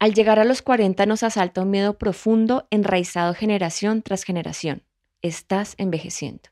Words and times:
Al 0.00 0.14
llegar 0.14 0.38
a 0.38 0.44
los 0.44 0.62
40 0.62 1.04
nos 1.04 1.22
asalta 1.22 1.60
un 1.60 1.70
miedo 1.70 1.98
profundo 1.98 2.66
enraizado 2.70 3.34
generación 3.34 4.00
tras 4.00 4.22
generación. 4.24 4.82
Estás 5.20 5.74
envejeciendo. 5.76 6.48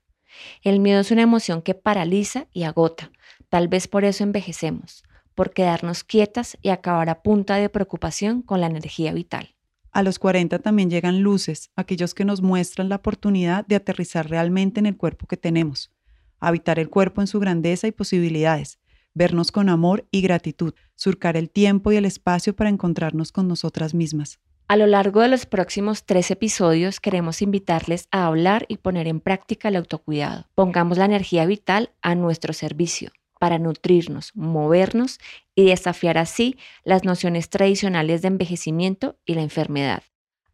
El 0.63 0.81
miedo 0.81 1.01
es 1.01 1.11
una 1.11 1.23
emoción 1.23 1.62
que 1.62 1.72
paraliza 1.72 2.46
y 2.53 2.64
agota. 2.64 3.11
Tal 3.48 3.69
vez 3.69 3.88
por 3.88 4.04
eso 4.04 4.22
envejecemos, 4.22 5.03
por 5.34 5.54
quedarnos 5.54 6.04
quietas 6.04 6.58
y 6.61 6.69
acabar 6.69 7.08
a 7.08 7.22
punta 7.22 7.56
de 7.56 7.71
preocupación 7.71 8.42
con 8.42 8.61
la 8.61 8.66
energía 8.66 9.14
vital. 9.14 9.56
A 9.92 10.03
los 10.03 10.19
40 10.19 10.58
también 10.58 10.90
llegan 10.90 11.22
luces, 11.22 11.71
aquellos 11.74 12.12
que 12.12 12.26
nos 12.26 12.42
muestran 12.42 12.90
la 12.90 12.96
oportunidad 12.96 13.67
de 13.67 13.76
aterrizar 13.76 14.28
realmente 14.28 14.78
en 14.78 14.85
el 14.85 14.99
cuerpo 14.99 15.26
que 15.26 15.38
tenemos, 15.38 15.90
habitar 16.38 16.78
el 16.78 16.91
cuerpo 16.91 17.23
en 17.23 17.27
su 17.27 17.41
grandeza 17.41 17.87
y 17.87 17.92
posibilidades, 17.92 18.78
vernos 19.19 19.52
con 19.52 19.69
amor 19.69 20.06
y 20.10 20.23
gratitud, 20.23 20.73
surcar 20.95 21.37
el 21.37 21.50
tiempo 21.50 21.92
y 21.92 21.96
el 21.96 22.06
espacio 22.06 22.56
para 22.56 22.70
encontrarnos 22.70 23.32
con 23.32 23.48
nosotras 23.48 23.92
mismas. 23.92 24.38
A 24.68 24.77
lo 24.77 24.87
largo 24.87 25.20
de 25.20 25.28
los 25.28 25.45
próximos 25.45 26.04
tres 26.04 26.30
episodios 26.30 27.00
queremos 27.00 27.42
invitarles 27.42 28.06
a 28.10 28.26
hablar 28.26 28.64
y 28.68 28.76
poner 28.76 29.09
en 29.09 29.20
práctica 29.20 29.68
el 29.68 29.76
autocuidado. 29.76 30.46
Pongamos 30.54 30.98
la 30.98 31.06
energía 31.06 31.46
vital 31.46 31.90
a 32.00 32.14
nuestro 32.14 32.52
servicio 32.52 33.10
para 33.40 33.59
nutrirnos, 33.59 34.32
movernos 34.34 35.18
y 35.54 35.66
desafiar 35.66 36.18
así 36.18 36.56
las 36.84 37.04
nociones 37.04 37.50
tradicionales 37.50 38.23
de 38.23 38.28
envejecimiento 38.28 39.16
y 39.24 39.34
la 39.34 39.42
enfermedad. 39.42 40.02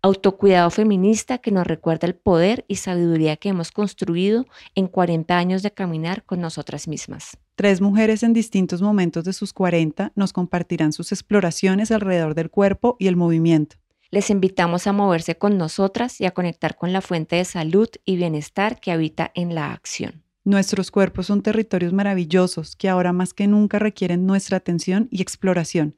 Autocuidado 0.01 0.71
feminista 0.71 1.39
que 1.39 1.51
nos 1.51 1.67
recuerda 1.67 2.07
el 2.07 2.15
poder 2.15 2.65
y 2.69 2.77
sabiduría 2.77 3.37
que 3.37 3.49
hemos 3.49 3.73
construido 3.73 4.47
en 4.75 4.87
40 4.87 5.37
años 5.37 5.63
de 5.63 5.73
caminar 5.73 6.25
con 6.25 6.41
nosotras 6.41 6.89
mismas. 6.89 7.39
Tres 7.57 7.81
mujeres 7.81 8.25
en 8.25 8.33
distintos 8.33 8.83
momentos 8.83 9.23
de 9.23 9.33
sus 9.33 9.53
40 9.53 10.11
nos 10.17 10.33
compartirán 10.33 10.93
sus 10.93 11.13
exploraciones 11.13 11.93
alrededor 11.93 12.35
del 12.35 12.51
cuerpo 12.51 12.97
y 12.99 13.07
el 13.07 13.15
movimiento. 13.15 13.77
Les 14.11 14.31
invitamos 14.31 14.89
a 14.89 14.93
moverse 14.93 15.37
con 15.37 15.57
nosotras 15.57 16.21
y 16.21 16.27
a 16.27 16.33
conectar 16.33 16.77
con 16.77 16.93
la 16.93 17.01
fuente 17.01 17.37
de 17.37 17.45
salud 17.45 17.89
y 18.05 18.17
bienestar 18.17 18.81
que 18.81 18.91
habita 18.91 19.31
en 19.37 19.55
la 19.55 19.73
acción. 19.73 20.25
Nuestros 20.43 20.91
cuerpos 20.91 21.27
son 21.27 21.43
territorios 21.43 21.93
maravillosos 21.93 22.75
que 22.75 22.89
ahora 22.89 23.13
más 23.13 23.33
que 23.33 23.47
nunca 23.47 23.79
requieren 23.79 24.27
nuestra 24.27 24.57
atención 24.57 25.07
y 25.13 25.23
exploración. 25.23 25.97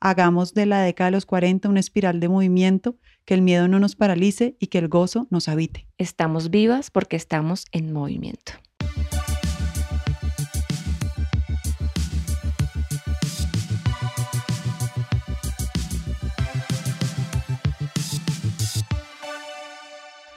Hagamos 0.00 0.54
de 0.54 0.66
la 0.66 0.80
década 0.82 1.10
de 1.10 1.16
los 1.16 1.26
40 1.26 1.68
una 1.68 1.80
espiral 1.80 2.18
de 2.18 2.28
movimiento, 2.28 2.96
que 3.26 3.34
el 3.34 3.42
miedo 3.42 3.68
no 3.68 3.78
nos 3.78 3.94
paralice 3.94 4.56
y 4.58 4.66
que 4.68 4.78
el 4.78 4.88
gozo 4.88 5.26
nos 5.30 5.48
habite. 5.48 5.86
Estamos 5.98 6.50
vivas 6.50 6.90
porque 6.90 7.16
estamos 7.16 7.66
en 7.72 7.92
movimiento. 7.92 8.52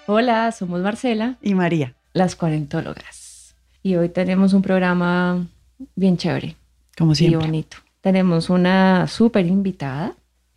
Hola, 0.10 0.50
somos 0.54 0.80
Marcela 0.82 1.36
y 1.42 1.54
María, 1.54 1.94
las 2.14 2.38
cuarentólogas 2.38 3.54
y 3.84 3.98
hoy 3.98 4.08
tenemos 4.08 4.54
un 4.54 4.62
programa 4.62 5.46
bien 5.98 6.16
chévere. 6.16 6.56
Como 6.98 7.14
siempre. 7.14 7.42
Y 7.42 7.46
bonito. 7.46 7.78
Tenemos 8.00 8.50
una 8.50 9.08
súper 9.08 9.46
invitada 9.48 10.14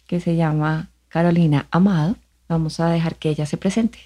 que 0.06 0.20
se 0.20 0.36
llama 0.36 0.90
Carolina 1.08 1.66
Amado. 1.72 2.14
Vamos 2.48 2.78
a 2.78 2.90
dejar 2.90 3.16
que 3.16 3.28
ella 3.28 3.44
se 3.44 3.56
presente. 3.56 3.98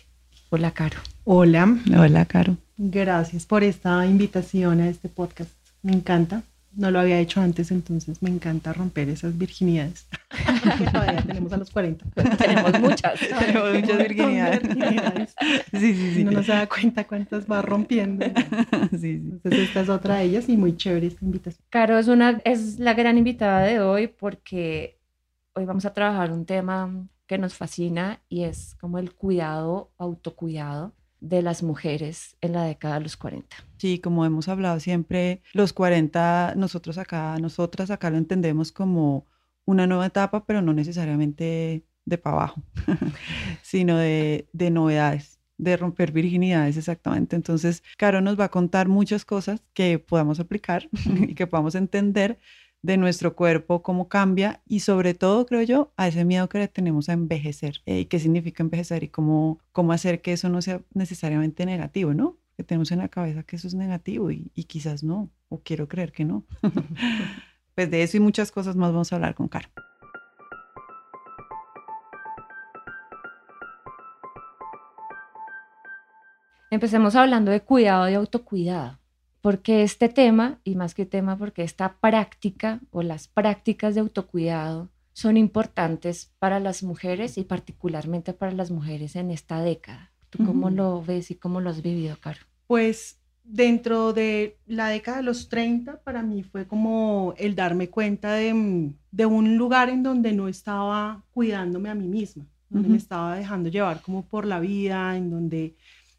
Hola, 0.48 0.70
Caro. 0.70 0.98
Hola. 1.24 1.76
Hola, 1.94 2.24
Caro. 2.24 2.56
Gracias 2.78 3.44
por 3.44 3.64
esta 3.64 4.06
invitación 4.06 4.80
a 4.80 4.88
este 4.88 5.10
podcast. 5.10 5.50
Me 5.82 5.92
encanta 5.92 6.42
no 6.76 6.90
lo 6.90 7.00
había 7.00 7.18
hecho 7.18 7.40
antes, 7.40 7.70
entonces 7.70 8.22
me 8.22 8.30
encanta 8.30 8.72
romper 8.72 9.08
esas 9.08 9.36
virginidades. 9.36 10.06
todavía 10.92 11.22
tenemos 11.22 11.52
a 11.52 11.56
los 11.56 11.70
40. 11.70 12.04
tenemos 12.38 12.80
muchas. 12.80 13.20
tenemos 13.20 13.74
muchas 13.74 13.98
virginidades. 13.98 14.62
Sí, 15.72 15.94
sí, 15.94 16.14
sí. 16.14 16.22
Uno 16.22 16.32
no 16.32 16.42
se 16.42 16.52
da 16.52 16.66
cuenta 16.66 17.04
cuántas 17.04 17.50
va 17.50 17.60
rompiendo. 17.60 18.24
Sí, 18.90 18.98
sí. 18.98 19.10
Entonces 19.32 19.60
esta 19.60 19.80
es 19.80 19.88
otra 19.88 20.16
de 20.16 20.24
ellas 20.24 20.48
y 20.48 20.56
muy 20.56 20.76
chévere 20.76 21.08
esta 21.08 21.24
invitación. 21.24 21.64
Caro 21.70 21.98
es, 21.98 22.08
una, 22.08 22.40
es 22.44 22.78
la 22.78 22.94
gran 22.94 23.18
invitada 23.18 23.62
de 23.62 23.80
hoy 23.80 24.06
porque 24.08 24.98
hoy 25.54 25.64
vamos 25.64 25.84
a 25.84 25.92
trabajar 25.92 26.30
un 26.32 26.46
tema 26.46 27.06
que 27.26 27.38
nos 27.38 27.54
fascina 27.54 28.20
y 28.28 28.44
es 28.44 28.76
como 28.80 28.98
el 28.98 29.12
cuidado, 29.14 29.92
autocuidado 29.98 30.92
de 31.24 31.42
las 31.42 31.62
mujeres 31.62 32.36
en 32.40 32.52
la 32.52 32.64
década 32.64 32.96
de 32.96 33.00
los 33.00 33.16
40. 33.16 33.56
Sí, 33.78 33.98
como 33.98 34.24
hemos 34.24 34.48
hablado 34.48 34.78
siempre, 34.78 35.42
los 35.54 35.72
40, 35.72 36.54
nosotros 36.56 36.98
acá, 36.98 37.38
nosotras 37.40 37.90
acá 37.90 38.10
lo 38.10 38.18
entendemos 38.18 38.72
como 38.72 39.26
una 39.64 39.86
nueva 39.86 40.06
etapa, 40.06 40.44
pero 40.44 40.60
no 40.60 40.74
necesariamente 40.74 41.84
de 42.04 42.18
para 42.18 42.36
abajo, 42.36 42.62
sino 43.62 43.96
de, 43.96 44.48
de 44.52 44.70
novedades 44.70 45.40
de 45.56 45.76
romper 45.76 46.12
virginidades 46.12 46.76
exactamente. 46.76 47.36
Entonces, 47.36 47.82
Caro 47.96 48.20
nos 48.20 48.38
va 48.38 48.44
a 48.44 48.50
contar 48.50 48.88
muchas 48.88 49.24
cosas 49.24 49.62
que 49.72 49.98
podamos 49.98 50.40
aplicar 50.40 50.88
y 51.28 51.34
que 51.34 51.46
podamos 51.46 51.74
entender 51.74 52.38
de 52.84 52.98
nuestro 52.98 53.34
cuerpo, 53.34 53.82
cómo 53.82 54.08
cambia 54.08 54.60
y 54.66 54.80
sobre 54.80 55.14
todo, 55.14 55.46
creo 55.46 55.62
yo, 55.62 55.92
a 55.96 56.06
ese 56.06 56.26
miedo 56.26 56.50
que 56.50 56.58
le 56.58 56.68
tenemos 56.68 57.08
a 57.08 57.14
envejecer 57.14 57.80
eh, 57.86 58.00
y 58.00 58.04
qué 58.04 58.18
significa 58.18 58.62
envejecer 58.62 59.02
y 59.02 59.08
cómo, 59.08 59.58
cómo 59.72 59.92
hacer 59.94 60.20
que 60.20 60.34
eso 60.34 60.50
no 60.50 60.60
sea 60.60 60.82
necesariamente 60.92 61.64
negativo, 61.64 62.12
¿no? 62.12 62.36
Que 62.58 62.62
tenemos 62.62 62.92
en 62.92 62.98
la 62.98 63.08
cabeza 63.08 63.42
que 63.42 63.56
eso 63.56 63.68
es 63.68 63.74
negativo 63.74 64.30
y, 64.30 64.50
y 64.54 64.64
quizás 64.64 65.02
no, 65.02 65.30
o 65.48 65.60
quiero 65.60 65.88
creer 65.88 66.12
que 66.12 66.26
no. 66.26 66.44
pues 67.74 67.90
de 67.90 68.02
eso 68.02 68.18
y 68.18 68.20
muchas 68.20 68.52
cosas 68.52 68.76
más 68.76 68.92
vamos 68.92 69.10
a 69.10 69.16
hablar 69.16 69.34
con 69.34 69.48
Caro. 69.48 69.70
Empecemos 76.70 77.16
hablando 77.16 77.50
de 77.50 77.62
cuidado 77.62 78.10
y 78.10 78.14
autocuidado 78.14 78.98
porque 79.44 79.82
este 79.82 80.08
tema, 80.08 80.58
y 80.64 80.74
más 80.74 80.94
que 80.94 81.04
tema, 81.04 81.36
porque 81.36 81.64
esta 81.64 81.98
práctica 81.98 82.80
o 82.90 83.02
las 83.02 83.28
prácticas 83.28 83.94
de 83.94 84.00
autocuidado 84.00 84.88
son 85.12 85.36
importantes 85.36 86.32
para 86.38 86.60
las 86.60 86.82
mujeres 86.82 87.36
y 87.36 87.44
particularmente 87.44 88.32
para 88.32 88.52
las 88.52 88.70
mujeres 88.70 89.16
en 89.16 89.30
esta 89.30 89.60
década. 89.60 90.12
¿Tú 90.30 90.46
cómo 90.46 90.70
lo 90.70 91.02
ves 91.02 91.30
y 91.30 91.34
cómo 91.34 91.60
lo 91.60 91.68
has 91.68 91.82
vivido, 91.82 92.16
Caro? 92.18 92.40
Pues 92.66 93.18
dentro 93.44 94.14
de 94.14 94.56
la 94.66 94.88
década 94.88 95.18
de 95.18 95.24
los 95.24 95.50
30, 95.50 96.00
para 96.00 96.22
mí 96.22 96.42
fue 96.42 96.66
como 96.66 97.34
el 97.36 97.54
darme 97.54 97.90
cuenta 97.90 98.32
de, 98.32 98.94
de 99.10 99.26
un 99.26 99.58
lugar 99.58 99.90
en 99.90 100.02
donde 100.02 100.32
no 100.32 100.48
estaba 100.48 101.22
cuidándome 101.34 101.90
a 101.90 101.94
mí 101.94 102.08
misma, 102.08 102.46
donde 102.70 102.88
me 102.88 102.96
estaba 102.96 103.36
dejando 103.36 103.68
llevar 103.68 104.00
como 104.00 104.24
por 104.24 104.46
la 104.46 104.58
vida, 104.58 105.18
en 105.18 105.30
donde 105.30 105.74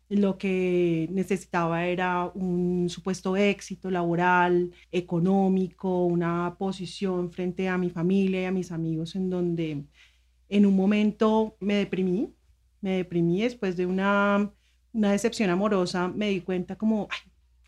lo 0.10 0.38
que 0.38 1.08
necesitaba 1.12 1.88
era 1.88 2.32
un 2.34 2.90
supuesto 2.90 3.36
éxito 3.36 3.90
laboral, 3.90 4.72
económico, 4.92 6.06
una 6.06 6.56
posición 6.60 7.32
frente 7.32 7.68
a 7.70 7.78
mi 7.78 7.90
familia 7.90 8.44
y 8.44 8.46
a 8.46 8.52
mis 8.52 8.72
amigos 8.72 9.16
en 9.16 9.30
donde 9.30 9.86
en 10.50 10.66
un 10.66 10.76
momento 10.76 11.58
me 11.60 11.76
deprimí, 11.76 12.34
me 12.82 12.98
deprimí 12.98 13.42
después 13.42 13.76
de 13.78 13.86
una, 13.88 14.52
una 14.94 15.12
decepción 15.12 15.50
amorosa, 15.50 16.08
me 16.08 16.30
di 16.30 16.42
cuenta 16.42 16.76
como, 16.78 17.08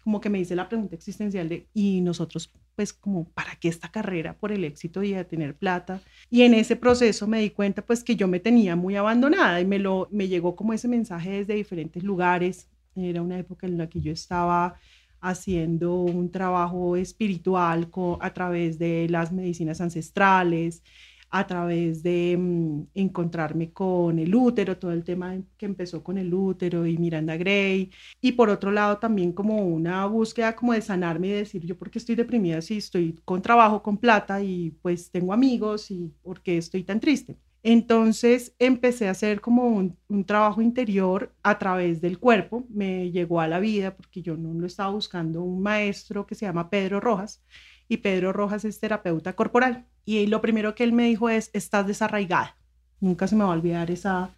como 0.04 0.22
que 0.22 0.30
me 0.30 0.40
hice 0.40 0.56
la 0.56 0.69
pregunta 0.69 0.96
existencial 0.96 1.50
de, 1.50 1.68
¿y 1.74 2.02
nosotros 2.02 2.52
pues 2.78 2.94
como, 2.94 3.28
¿para 3.30 3.56
qué 3.56 3.70
esta 3.70 3.90
carrera 3.90 4.38
por 4.38 4.52
el 4.52 4.64
éxito 4.64 5.02
y 5.02 5.16
a 5.16 5.28
tener 5.28 5.56
plata? 5.56 6.00
Y 6.30 6.44
en 6.44 6.54
ese 6.54 6.76
proceso 6.76 7.26
me 7.26 7.42
di 7.42 7.50
cuenta 7.50 7.82
pues 7.82 8.04
que 8.04 8.16
yo 8.16 8.28
me 8.28 8.40
tenía 8.40 8.76
muy 8.76 8.96
abandonada 8.96 9.60
y 9.60 9.66
me, 9.66 9.80
lo, 9.80 10.08
me 10.12 10.28
llegó 10.28 10.56
como 10.56 10.74
ese 10.74 10.88
mensaje 10.88 11.32
desde 11.32 11.56
diferentes 11.56 12.04
lugares. 12.04 12.70
Era 12.96 13.24
una 13.24 13.40
época 13.40 13.66
en 13.66 13.80
la 13.80 13.90
que 13.90 14.00
yo 14.00 14.12
estaba 14.12 14.76
haciendo 15.22 15.96
un 16.04 16.30
trabajo 16.30 16.96
espiritual 16.96 17.90
a 18.22 18.34
través 18.36 18.78
de 18.78 19.08
las 19.10 19.34
medicinas 19.34 19.82
ancestrales, 19.82 20.84
a 21.30 21.46
través 21.48 22.04
de 22.04 22.36
mm, 22.38 22.88
encontrarme 22.96 23.72
con 23.72 24.19
el 24.19 24.34
útero, 24.34 24.78
todo 24.78 24.92
el 24.92 25.04
tema 25.04 25.36
que 25.57 25.66
empezó 25.66 26.04
con 26.04 26.18
el 26.18 26.34
útero 26.34 26.86
y 26.86 26.98
Miranda 26.98 27.38
Gray, 27.38 27.92
y 28.22 28.31
por 28.34 28.50
otro 28.50 28.72
lado 28.72 28.98
también 28.98 29.31
como 29.34 29.66
una 29.68 30.06
búsqueda 30.06 30.56
como 30.56 30.74
de 30.74 30.81
sanarme 30.81 31.28
y 31.28 31.31
decir 31.31 31.66
yo 31.66 31.78
porque 31.78 32.00
estoy 32.00 32.16
deprimida 32.16 32.62
si 32.62 32.78
estoy 32.78 33.19
con 33.25 33.42
trabajo, 33.42 33.84
con 33.84 33.98
plata 33.98 34.42
y 34.42 34.72
pues 34.81 35.12
tengo 35.12 35.34
amigos 35.34 35.92
y 35.92 36.13
por 36.24 36.42
qué 36.42 36.57
estoy 36.57 36.84
tan 36.84 37.00
triste. 37.00 37.38
Entonces 37.63 38.56
empecé 38.60 39.07
a 39.07 39.12
hacer 39.12 39.42
como 39.42 39.68
un, 39.68 39.98
un, 40.07 40.24
trabajo 40.25 40.62
interior 40.62 41.34
a 41.44 41.57
través 41.60 42.00
del 42.01 42.19
cuerpo, 42.19 42.66
me 42.69 43.12
llegó 43.12 43.42
a 43.42 43.48
la 43.48 43.60
vida 43.60 43.96
porque 43.96 44.22
yo 44.22 44.38
no 44.38 44.54
lo 44.54 44.68
estaba 44.68 44.92
buscando 44.92 45.42
un 45.42 45.62
maestro 45.62 46.25
que 46.25 46.36
se 46.36 46.46
llama 46.46 46.69
Pedro 46.69 47.00
Rojas 47.01 47.44
y 47.88 47.98
Pedro 47.98 48.34
Rojas 48.34 48.66
es 48.66 48.80
terapeuta 48.80 49.34
corporal. 49.34 49.86
Y 50.06 50.28
lo 50.28 50.42
primero 50.42 50.75
que 50.75 50.84
él 50.84 50.94
me 50.94 51.06
dijo 51.06 51.30
es, 51.30 51.50
estás 51.54 51.88
desarraigada. 51.88 52.57
Nunca 53.00 53.28
se 53.28 53.36
me 53.36 53.44
va 53.44 53.51
a 53.51 53.54
olvidar 53.54 53.92
esa, 53.92 54.36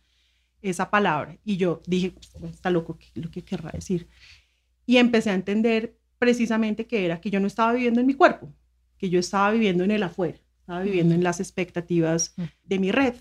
esa 0.62 0.90
palabra. 0.90 1.38
Y 1.44 1.58
yo 1.58 1.82
dije, 1.86 2.14
está 2.52 2.70
loco 2.70 2.98
lo 3.16 3.32
que 3.32 3.44
querrá 3.44 3.72
decir. 3.72 4.08
Y 4.86 4.98
empecé 4.98 5.30
a 5.30 5.36
entender 5.36 5.98
precisamente 6.18 6.86
que 6.86 7.06
era 7.06 7.22
que 7.22 7.30
yo 7.30 7.40
no 7.40 7.48
estaba 7.48 7.74
viviendo 7.74 8.02
en 8.02 8.08
mi 8.08 8.14
cuerpo, 8.14 8.54
que 8.98 9.10
yo 9.10 9.20
estaba 9.20 9.52
viviendo 9.52 9.84
en 9.84 9.92
el 9.92 10.04
afuera, 10.04 10.38
estaba 10.60 10.82
viviendo 10.82 11.16
en 11.16 11.24
las 11.24 11.40
expectativas 11.40 12.36
de 12.64 12.80
mi 12.80 12.92
red, 12.92 13.16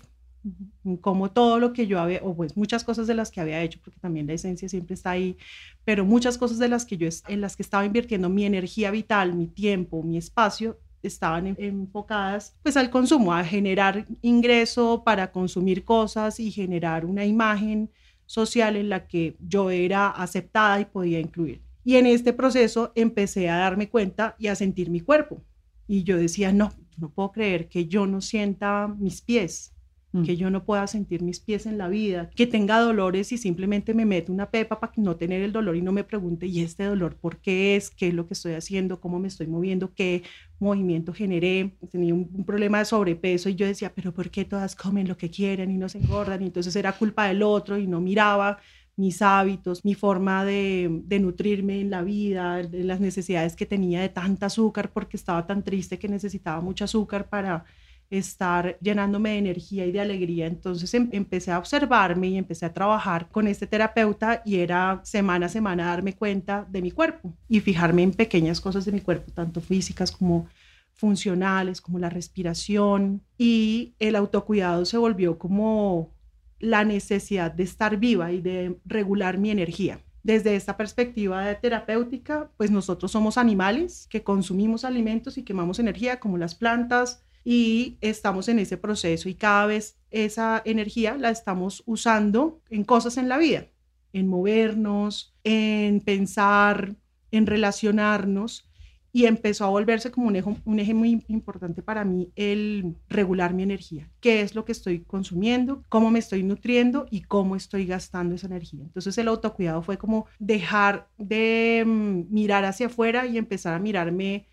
como 1.01 1.31
todo 1.31 1.59
lo 1.59 1.73
que 1.73 1.87
yo 1.87 1.99
había, 1.99 2.21
o 2.23 2.35
pues 2.35 2.55
muchas 2.55 2.83
cosas 2.83 3.07
de 3.07 3.13
las 3.13 3.31
que 3.31 3.41
había 3.41 3.61
hecho, 3.61 3.79
porque 3.83 3.99
también 3.99 4.27
la 4.27 4.33
esencia 4.33 4.69
siempre 4.69 4.93
está 4.93 5.11
ahí, 5.11 5.37
pero 5.85 6.05
muchas 6.05 6.37
cosas 6.37 6.59
de 6.59 6.69
las 6.69 6.85
que 6.85 6.97
yo, 6.97 7.07
en 7.27 7.41
las 7.41 7.55
que 7.55 7.63
estaba 7.63 7.85
invirtiendo 7.85 8.29
mi 8.29 8.45
energía 8.45 8.91
vital, 8.91 9.33
mi 9.33 9.47
tiempo, 9.47 10.03
mi 10.03 10.17
espacio, 10.17 10.79
estaban 11.01 11.55
enfocadas 11.57 12.55
pues 12.61 12.75
al 12.77 12.89
consumo, 12.89 13.33
a 13.33 13.43
generar 13.43 14.05
ingreso 14.21 15.03
para 15.05 15.31
consumir 15.31 15.85
cosas 15.85 16.39
y 16.39 16.51
generar 16.51 17.05
una 17.05 17.25
imagen 17.25 17.89
social 18.25 18.75
en 18.75 18.89
la 18.89 19.07
que 19.07 19.35
yo 19.39 19.69
era 19.69 20.09
aceptada 20.09 20.79
y 20.79 20.85
podía 20.85 21.19
incluir. 21.19 21.61
Y 21.83 21.95
en 21.95 22.05
este 22.05 22.33
proceso 22.33 22.91
empecé 22.95 23.49
a 23.49 23.57
darme 23.57 23.89
cuenta 23.89 24.35
y 24.37 24.47
a 24.47 24.55
sentir 24.55 24.89
mi 24.89 24.99
cuerpo. 24.99 25.41
Y 25.87 26.03
yo 26.03 26.17
decía, 26.17 26.51
no, 26.51 26.71
no 26.97 27.09
puedo 27.09 27.31
creer 27.31 27.67
que 27.69 27.87
yo 27.87 28.05
no 28.05 28.21
sienta 28.21 28.87
mis 28.87 29.21
pies, 29.21 29.73
Mm. 30.11 30.23
que 30.23 30.37
yo 30.37 30.49
no 30.49 30.63
pueda 30.63 30.87
sentir 30.87 31.21
mis 31.21 31.39
pies 31.39 31.67
en 31.67 31.77
la 31.77 31.87
vida, 31.87 32.31
que 32.35 32.47
tenga 32.47 32.79
dolores 32.79 33.31
y 33.31 33.37
simplemente 33.37 33.93
me 33.93 34.05
meto 34.05 34.33
una 34.33 34.49
pepa 34.49 34.79
para 34.79 34.91
no 34.97 35.15
tener 35.15 35.43
el 35.43 35.51
dolor 35.51 35.75
y 35.75 35.83
no 35.83 35.91
me 35.91 36.03
pregunte, 36.03 36.47
¿y 36.47 36.61
este 36.61 36.85
dolor 36.85 37.15
por 37.15 37.37
qué 37.37 37.75
es? 37.75 37.91
¿Qué 37.91 38.07
es 38.07 38.15
lo 38.15 38.25
que 38.25 38.33
estoy 38.33 38.53
haciendo? 38.53 38.99
¿Cómo 38.99 39.19
me 39.19 39.27
estoy 39.27 39.45
moviendo? 39.45 39.93
¿Qué 39.93 40.23
movimiento 40.59 41.13
generé? 41.13 41.75
Tenía 41.91 42.15
un, 42.15 42.43
problema 42.43 42.79
de 42.79 42.85
sobrepeso 42.85 43.49
y 43.49 43.55
yo 43.55 43.67
decía, 43.67 43.91
pero 43.93 44.11
¿por 44.11 44.31
qué 44.31 44.45
todas 44.45 44.75
comen 44.75 45.07
lo 45.07 45.15
que 45.15 45.29
quieren 45.29 45.69
y 45.69 45.77
no 45.77 45.87
se 45.87 45.99
engordan? 45.99 46.41
Y 46.41 46.47
entonces 46.47 46.75
era 46.75 46.91
culpa 46.93 47.27
del 47.27 47.43
otro 47.43 47.77
y 47.77 47.85
no 47.85 48.01
miraba 48.01 48.57
mis 48.95 49.21
hábitos, 49.21 49.85
mi 49.85 49.93
forma 49.93 50.43
de, 50.43 51.03
nutrirme 51.21 51.81
en 51.81 51.91
la 51.91 52.01
vida, 52.01 52.63
las 52.63 52.99
necesidades 52.99 53.55
que 53.55 53.67
tenía 53.67 54.01
de 54.01 54.09
tanta 54.09 54.47
azúcar 54.47 54.91
porque 54.91 55.17
estaba 55.17 55.45
tan 55.45 55.63
triste 55.63 55.99
que 55.99 56.07
necesitaba 56.07 56.61
mucho 56.61 56.83
azúcar 56.83 57.29
para 57.29 57.63
estar 58.09 58.77
llenándome 58.79 59.31
de 59.31 59.37
energía 59.37 59.85
y 59.85 59.91
de 59.91 60.01
alegría. 60.01 60.47
Entonces 60.47 60.93
em, 60.93 61.09
empecé 61.11 61.51
a 61.51 61.59
observarme 61.59 62.27
y 62.29 62.37
empecé 62.37 62.65
a 62.65 62.73
trabajar 62.73 63.29
con 63.29 63.47
este 63.47 63.67
terapeuta 63.67 64.41
y 64.45 64.57
era 64.57 65.01
semana 65.03 65.45
a 65.45 65.49
semana 65.49 65.85
darme 65.85 66.15
cuenta 66.15 66.65
de 66.69 66.81
mi 66.81 66.91
cuerpo 66.91 67.33
y 67.47 67.59
fijarme 67.59 68.03
en 68.03 68.11
pequeñas 68.11 68.61
cosas 68.61 68.85
de 68.85 68.91
mi 68.91 69.01
cuerpo, 69.01 69.31
tanto 69.31 69.61
físicas 69.61 70.11
como 70.11 70.47
funcionales, 70.93 71.81
como 71.81 71.99
la 71.99 72.09
respiración. 72.09 73.21
Y 73.37 73.93
el 73.99 74.15
autocuidado 74.15 74.85
se 74.85 74.97
volvió 74.97 75.37
como 75.37 76.11
la 76.59 76.83
necesidad 76.83 77.51
de 77.51 77.63
estar 77.63 77.97
viva 77.97 78.31
y 78.31 78.41
de 78.41 78.79
regular 78.85 79.37
mi 79.37 79.49
energía. 79.51 79.99
Desde 80.23 80.55
esta 80.55 80.75
perspectiva 80.75 81.45
de 81.45 81.55
terapéutica, 81.55 82.51
pues 82.57 82.69
nosotros 82.69 83.11
somos 83.11 83.37
animales 83.37 84.07
que 84.09 84.23
consumimos 84.23 84.83
alimentos 84.83 85.37
y 85.37 85.43
quemamos 85.43 85.79
energía, 85.79 86.19
como 86.19 86.37
las 86.37 86.55
plantas, 86.55 87.23
y 87.43 87.97
estamos 88.01 88.49
en 88.49 88.59
ese 88.59 88.77
proceso 88.77 89.29
y 89.29 89.35
cada 89.35 89.65
vez 89.65 89.97
esa 90.11 90.61
energía 90.65 91.17
la 91.17 91.29
estamos 91.29 91.83
usando 91.85 92.59
en 92.69 92.83
cosas 92.83 93.17
en 93.17 93.29
la 93.29 93.37
vida, 93.37 93.67
en 94.13 94.27
movernos, 94.27 95.33
en 95.43 96.01
pensar, 96.01 96.95
en 97.31 97.45
relacionarnos 97.45 98.69
y 99.11 99.25
empezó 99.25 99.65
a 99.65 99.69
volverse 99.69 100.11
como 100.11 100.27
un 100.27 100.79
eje, 100.79 100.93
muy 100.93 101.23
importante 101.27 101.81
para 101.81 102.05
mí 102.05 102.31
el 102.35 102.95
regular 103.07 103.53
mi 103.53 103.63
energía, 103.63 104.07
qué 104.19 104.41
es 104.41 104.53
lo 104.53 104.65
que 104.65 104.71
estoy 104.71 104.99
consumiendo, 104.99 105.83
cómo 105.89 106.11
me 106.11 106.19
estoy 106.19 106.43
nutriendo 106.43 107.07
y 107.09 107.21
cómo 107.21 107.55
estoy 107.55 107.85
gastando 107.85 108.35
esa 108.35 108.47
energía. 108.47 108.83
Entonces 108.83 109.17
el 109.17 109.27
autocuidado 109.27 109.81
fue 109.81 109.97
como 109.97 110.27
dejar 110.37 111.07
de 111.17 111.83
mm, 111.85 112.31
mirar 112.33 112.65
hacia 112.65 112.87
afuera 112.87 113.25
y 113.25 113.37
empezar 113.37 113.73
a 113.73 113.79
mirarme 113.79 114.45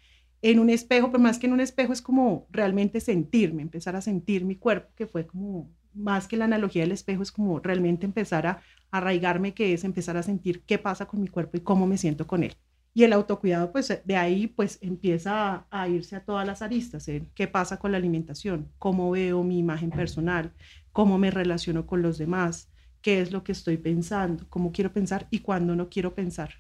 en 0.43 0.59
un 0.59 0.71
espejo, 0.71 1.11
pero 1.11 1.23
más 1.23 1.39
que 1.39 1.47
en 1.47 1.53
un 1.53 1.61
espejo 1.61 1.93
es 1.93 2.03
como 2.03 2.47
realmente 2.51 3.01
sentirme, 3.01 3.63
empezar 3.63 3.97
a 3.97 4.01
sentir 4.01 4.45
mi 4.45 4.57
cuerpo, 4.57 4.93
que 4.97 5.07
fue 5.07 5.27
como 5.27 5.71
más 5.95 6.29
que 6.29 6.37
la 6.37 6.45
analogía 6.45 6.83
del 6.83 6.93
espejo, 6.93 7.23
es 7.23 7.33
como 7.33 7.59
realmente 7.59 8.07
empezar 8.07 8.47
a 8.47 8.61
arraigarme, 8.91 9.55
que 9.55 9.73
es 9.73 9.85
empezar 9.85 10.17
a 10.17 10.23
sentir 10.23 10.63
qué 10.63 10.79
pasa 10.79 11.07
con 11.07 11.21
mi 11.21 11.29
cuerpo 11.29 11.57
y 11.57 11.61
cómo 11.61 11.87
me 11.87 11.99
siento 11.99 12.27
con 12.27 12.43
él. 12.43 12.55
Y 12.95 13.05
el 13.05 13.13
autocuidado, 13.13 13.73
pues 13.73 14.01
de 14.05 14.17
ahí, 14.17 14.47
pues 14.47 14.79
empieza 14.81 15.67
a, 15.71 15.89
irse 15.89 16.17
a 16.17 16.25
todas 16.25 16.47
las 16.47 16.63
aristas, 16.63 17.07
¿eh? 17.09 17.29
qué 17.35 17.47
pasa 17.47 17.79
con 17.79 17.93
la 17.93 17.99
alimentación, 17.99 18.69
cómo 18.79 19.11
veo 19.11 19.43
mi 19.43 19.59
imagen 19.59 19.91
personal, 19.91 20.53
cómo 20.93 21.19
me 21.19 21.31
relaciono 21.31 21.87
con 21.87 22.01
los 22.01 22.17
demás, 22.17 22.71
qué 23.03 23.21
es 23.21 23.33
lo 23.33 23.45
que 23.45 23.53
estoy 23.53 23.77
pensando, 23.77 24.47
cómo 24.49 24.73
quiero 24.73 24.93
pensar 24.93 25.27
y 25.31 25.41
cuándo 25.41 25.77
no 25.77 25.91
quiero 25.91 26.15
pensar. 26.15 26.51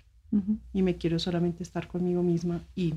Y 0.75 0.82
me 0.82 0.99
quiero 0.99 1.19
solamente 1.19 1.62
estar 1.62 1.88
conmigo 1.88 2.23
misma 2.23 2.61
y 2.75 2.94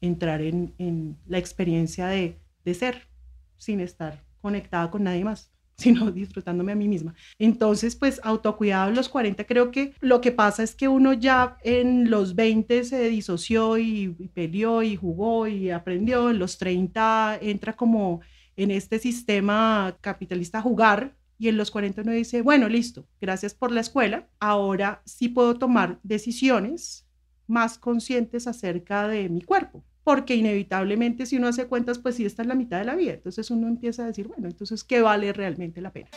entrar 0.00 0.40
en, 0.40 1.16
la 1.26 1.38
experiencia 1.38 2.06
de, 2.06 2.38
ser 2.74 3.08
sin 3.56 3.80
estar 3.80 4.24
conectada 4.40 4.90
con 4.90 5.02
nadie 5.04 5.24
más 5.24 5.50
sino 5.80 6.10
disfrutándome 6.10 6.72
a 6.72 6.74
mí 6.74 6.88
misma. 6.88 7.14
Entonces, 7.38 7.96
pues 7.96 8.20
autocuidado 8.22 8.90
en 8.90 8.96
los 8.96 9.08
40, 9.08 9.44
creo 9.44 9.70
que 9.70 9.94
lo 10.00 10.20
que 10.20 10.30
pasa 10.30 10.62
es 10.62 10.74
que 10.74 10.88
uno 10.88 11.14
ya 11.14 11.56
en 11.64 12.10
los 12.10 12.34
20 12.34 12.84
se 12.84 13.08
disoció 13.08 13.78
y, 13.78 14.14
y, 14.18 14.28
peleó 14.28 14.82
y 14.82 14.96
jugó 14.96 15.46
y 15.46 15.70
aprendió, 15.70 16.28
en 16.28 16.38
los 16.38 16.58
30 16.58 17.38
entra 17.40 17.76
como 17.76 18.20
en 18.56 18.70
este 18.70 18.98
sistema 18.98 19.96
capitalista 20.02 20.60
jugar 20.60 21.16
y 21.38 21.48
en 21.48 21.56
los 21.56 21.70
40 21.70 22.02
uno 22.02 22.12
dice, 22.12 22.42
bueno, 22.42 22.68
listo, 22.68 23.06
gracias 23.18 23.54
por 23.54 23.72
la 23.72 23.80
escuela, 23.80 24.28
ahora 24.38 25.00
sí 25.06 25.30
puedo 25.30 25.54
tomar 25.54 25.98
decisiones 26.02 27.08
más 27.46 27.78
conscientes 27.78 28.46
acerca 28.46 29.08
de 29.08 29.30
mi 29.30 29.40
cuerpo 29.40 29.82
porque 30.10 30.34
inevitablemente 30.34 31.24
si 31.24 31.36
uno 31.36 31.46
hace 31.46 31.68
cuentas, 31.68 32.00
pues 32.00 32.16
sí 32.16 32.26
está 32.26 32.42
en 32.42 32.48
la 32.48 32.56
mitad 32.56 32.80
de 32.80 32.84
la 32.84 32.96
vida. 32.96 33.12
Entonces 33.12 33.48
uno 33.48 33.68
empieza 33.68 34.02
a 34.02 34.06
decir, 34.06 34.26
bueno, 34.26 34.48
entonces, 34.48 34.82
¿qué 34.82 35.00
vale 35.00 35.32
realmente 35.32 35.80
la 35.80 35.92
pena? 35.92 36.08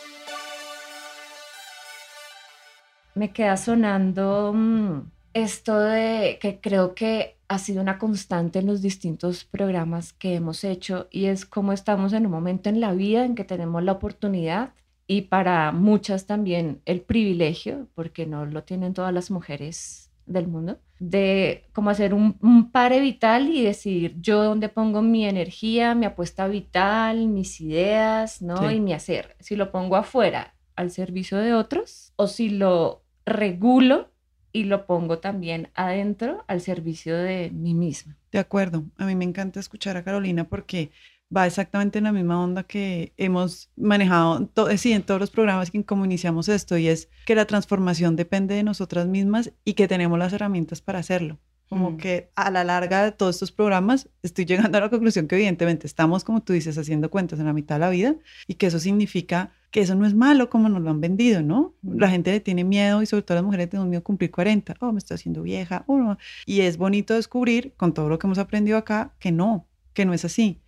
Me 3.13 3.31
queda 3.31 3.55
sonando 3.55 4.51
mm, 4.51 5.11
esto 5.35 5.77
de 5.77 6.39
que 6.41 6.59
creo 6.59 6.95
que 6.95 7.37
ha 7.47 7.59
sido 7.59 7.83
una 7.83 7.99
constante 7.99 8.57
en 8.57 8.65
los 8.65 8.81
distintos 8.81 9.45
programas 9.45 10.11
que 10.11 10.33
hemos 10.33 10.63
hecho 10.63 11.07
y 11.11 11.25
es 11.25 11.45
cómo 11.45 11.71
estamos 11.71 12.13
en 12.13 12.25
un 12.25 12.31
momento 12.31 12.69
en 12.69 12.79
la 12.79 12.93
vida 12.93 13.23
en 13.23 13.35
que 13.35 13.43
tenemos 13.43 13.83
la 13.83 13.91
oportunidad 13.91 14.73
y 15.05 15.21
para 15.21 15.71
muchas 15.71 16.25
también 16.25 16.81
el 16.85 17.01
privilegio, 17.01 17.89
porque 17.93 18.25
no 18.25 18.47
lo 18.47 18.63
tienen 18.63 18.95
todas 18.95 19.13
las 19.13 19.29
mujeres 19.29 20.09
del 20.25 20.47
mundo, 20.47 20.79
de 21.09 21.65
cómo 21.73 21.89
hacer 21.89 22.13
un, 22.13 22.37
un, 22.41 22.71
pare 22.71 23.01
vital 23.01 23.49
y 23.49 23.61
decir 23.61 24.15
yo 24.21 24.41
dónde 24.41 24.69
pongo 24.69 25.01
mi 25.01 25.25
energía, 25.25 25.95
mi 25.95 26.05
apuesta 26.05 26.47
vital, 26.47 27.27
mis 27.27 27.59
ideas, 27.59 28.41
¿no? 28.41 28.71
Y 28.71 28.79
mi 28.79 28.93
hacer. 28.93 29.35
Si 29.41 29.57
lo 29.57 29.69
pongo 29.69 29.97
afuera 29.97 30.55
al 30.77 30.91
servicio 30.91 31.39
de 31.39 31.53
otros 31.53 32.13
o 32.15 32.27
si 32.27 32.49
lo 32.49 33.03
regulo 33.25 34.11
y 34.53 34.63
lo 34.63 34.85
pongo 34.85 35.19
también 35.19 35.71
adentro 35.75 36.45
al 36.47 36.61
servicio 36.61 37.17
de 37.17 37.51
mí 37.51 37.73
misma. 37.73 38.15
De 38.31 38.39
acuerdo. 38.39 38.85
A 38.97 39.05
mí 39.05 39.15
me 39.15 39.25
encanta 39.25 39.59
escuchar 39.59 39.97
a 39.97 40.03
Carolina 40.05 40.47
porque 40.47 40.91
va 41.35 41.47
exactamente 41.47 41.97
en 41.97 42.05
la 42.05 42.11
misma 42.11 42.41
onda 42.41 42.63
que 42.63 43.13
hemos 43.17 43.69
manejado 43.75 44.49
sí, 44.77 44.93
en 44.93 45.03
todos 45.03 45.19
los 45.19 45.31
programas 45.31 45.71
cómo 45.85 46.05
iniciamos 46.05 46.49
esto, 46.49 46.77
y 46.77 46.87
es 46.87 47.09
que 47.25 47.35
la 47.35 47.45
transformación 47.45 48.15
depende 48.15 48.55
de 48.55 48.63
nosotras 48.63 49.07
mismas 49.07 49.51
y 49.65 49.73
que 49.73 49.87
tenemos 49.87 50.19
las 50.19 50.33
herramientas 50.33 50.81
para 50.81 50.99
hacerlo. 50.99 51.39
Como 51.69 51.91
mm. 51.91 51.97
que 51.97 52.29
a 52.35 52.51
la 52.51 52.63
larga 52.63 53.03
de 53.03 53.11
todos 53.11 53.37
estos 53.37 53.51
programas 53.51 54.09
estoy 54.21 54.45
llegando 54.45 54.77
a 54.77 54.81
la 54.81 54.89
conclusión 54.89 55.27
que 55.27 55.35
evidentemente 55.35 55.87
estamos, 55.87 56.23
como 56.23 56.43
tú 56.43 56.53
dices, 56.53 56.77
haciendo 56.77 57.09
cuentas 57.09 57.39
en 57.39 57.45
la 57.45 57.53
mitad 57.53 57.75
de 57.75 57.79
la 57.79 57.89
vida 57.89 58.15
y 58.47 58.55
que 58.55 58.67
eso 58.67 58.79
significa 58.79 59.51
que 59.71 59.81
eso 59.81 59.95
no 59.95 60.05
es 60.05 60.13
malo 60.13 60.51
como 60.51 60.69
nos 60.69 60.83
lo 60.83 60.91
han 60.91 61.01
vendido, 61.01 61.41
¿no? 61.41 61.73
Mm. 61.81 61.97
La 61.97 62.09
gente 62.09 62.31
le 62.31 62.39
tiene 62.41 62.63
miedo 62.63 63.01
y 63.01 63.07
sobre 63.07 63.23
todo 63.23 63.35
las 63.35 63.43
mujeres 63.43 63.69
tenemos 63.69 63.89
miedo 63.89 64.01
a 64.01 64.03
cumplir 64.03 64.29
40, 64.29 64.75
oh, 64.81 64.91
me 64.91 64.99
estoy 64.99 65.15
haciendo 65.15 65.41
vieja, 65.41 65.83
oh, 65.87 66.15
y 66.45 66.61
es 66.61 66.77
bonito 66.77 67.15
descubrir 67.15 67.73
con 67.75 67.93
todo 67.93 68.09
lo 68.09 68.19
que 68.19 68.27
hemos 68.27 68.37
aprendido 68.37 68.77
acá 68.77 69.15
que 69.19 69.31
no, 69.31 69.65
que 69.93 70.05
no 70.05 70.13
es 70.13 70.25
así 70.25 70.62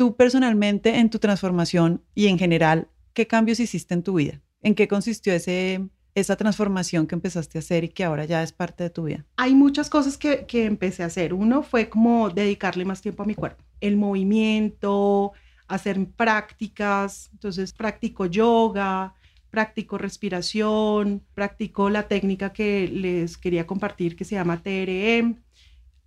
tú 0.00 0.16
personalmente 0.16 0.96
en 0.96 1.10
tu 1.10 1.18
transformación 1.18 2.02
y 2.14 2.28
en 2.28 2.38
general, 2.38 2.88
¿qué 3.12 3.26
cambios 3.26 3.60
hiciste 3.60 3.92
en 3.92 4.02
tu 4.02 4.14
vida? 4.14 4.40
¿En 4.62 4.74
qué 4.74 4.88
consistió 4.88 5.34
ese, 5.34 5.90
esa 6.14 6.36
transformación 6.36 7.06
que 7.06 7.14
empezaste 7.14 7.58
a 7.58 7.60
hacer 7.60 7.84
y 7.84 7.90
que 7.90 8.02
ahora 8.02 8.24
ya 8.24 8.42
es 8.42 8.50
parte 8.50 8.82
de 8.82 8.88
tu 8.88 9.04
vida? 9.04 9.26
Hay 9.36 9.54
muchas 9.54 9.90
cosas 9.90 10.16
que, 10.16 10.46
que 10.46 10.64
empecé 10.64 11.02
a 11.02 11.06
hacer. 11.06 11.34
Uno 11.34 11.62
fue 11.62 11.90
como 11.90 12.30
dedicarle 12.30 12.86
más 12.86 13.02
tiempo 13.02 13.24
a 13.24 13.26
mi 13.26 13.34
cuerpo, 13.34 13.62
el 13.82 13.98
movimiento, 13.98 15.32
hacer 15.68 16.02
prácticas. 16.16 17.28
Entonces 17.34 17.74
practico 17.74 18.24
yoga, 18.24 19.12
practico 19.50 19.98
respiración, 19.98 21.22
practico 21.34 21.90
la 21.90 22.08
técnica 22.08 22.54
que 22.54 22.88
les 22.88 23.36
quería 23.36 23.66
compartir 23.66 24.16
que 24.16 24.24
se 24.24 24.36
llama 24.36 24.62
TRM, 24.62 25.36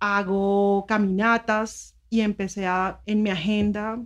hago 0.00 0.84
caminatas, 0.88 1.93
y 2.14 2.20
empecé 2.20 2.66
a, 2.66 3.00
en 3.06 3.22
mi 3.22 3.30
agenda, 3.30 4.00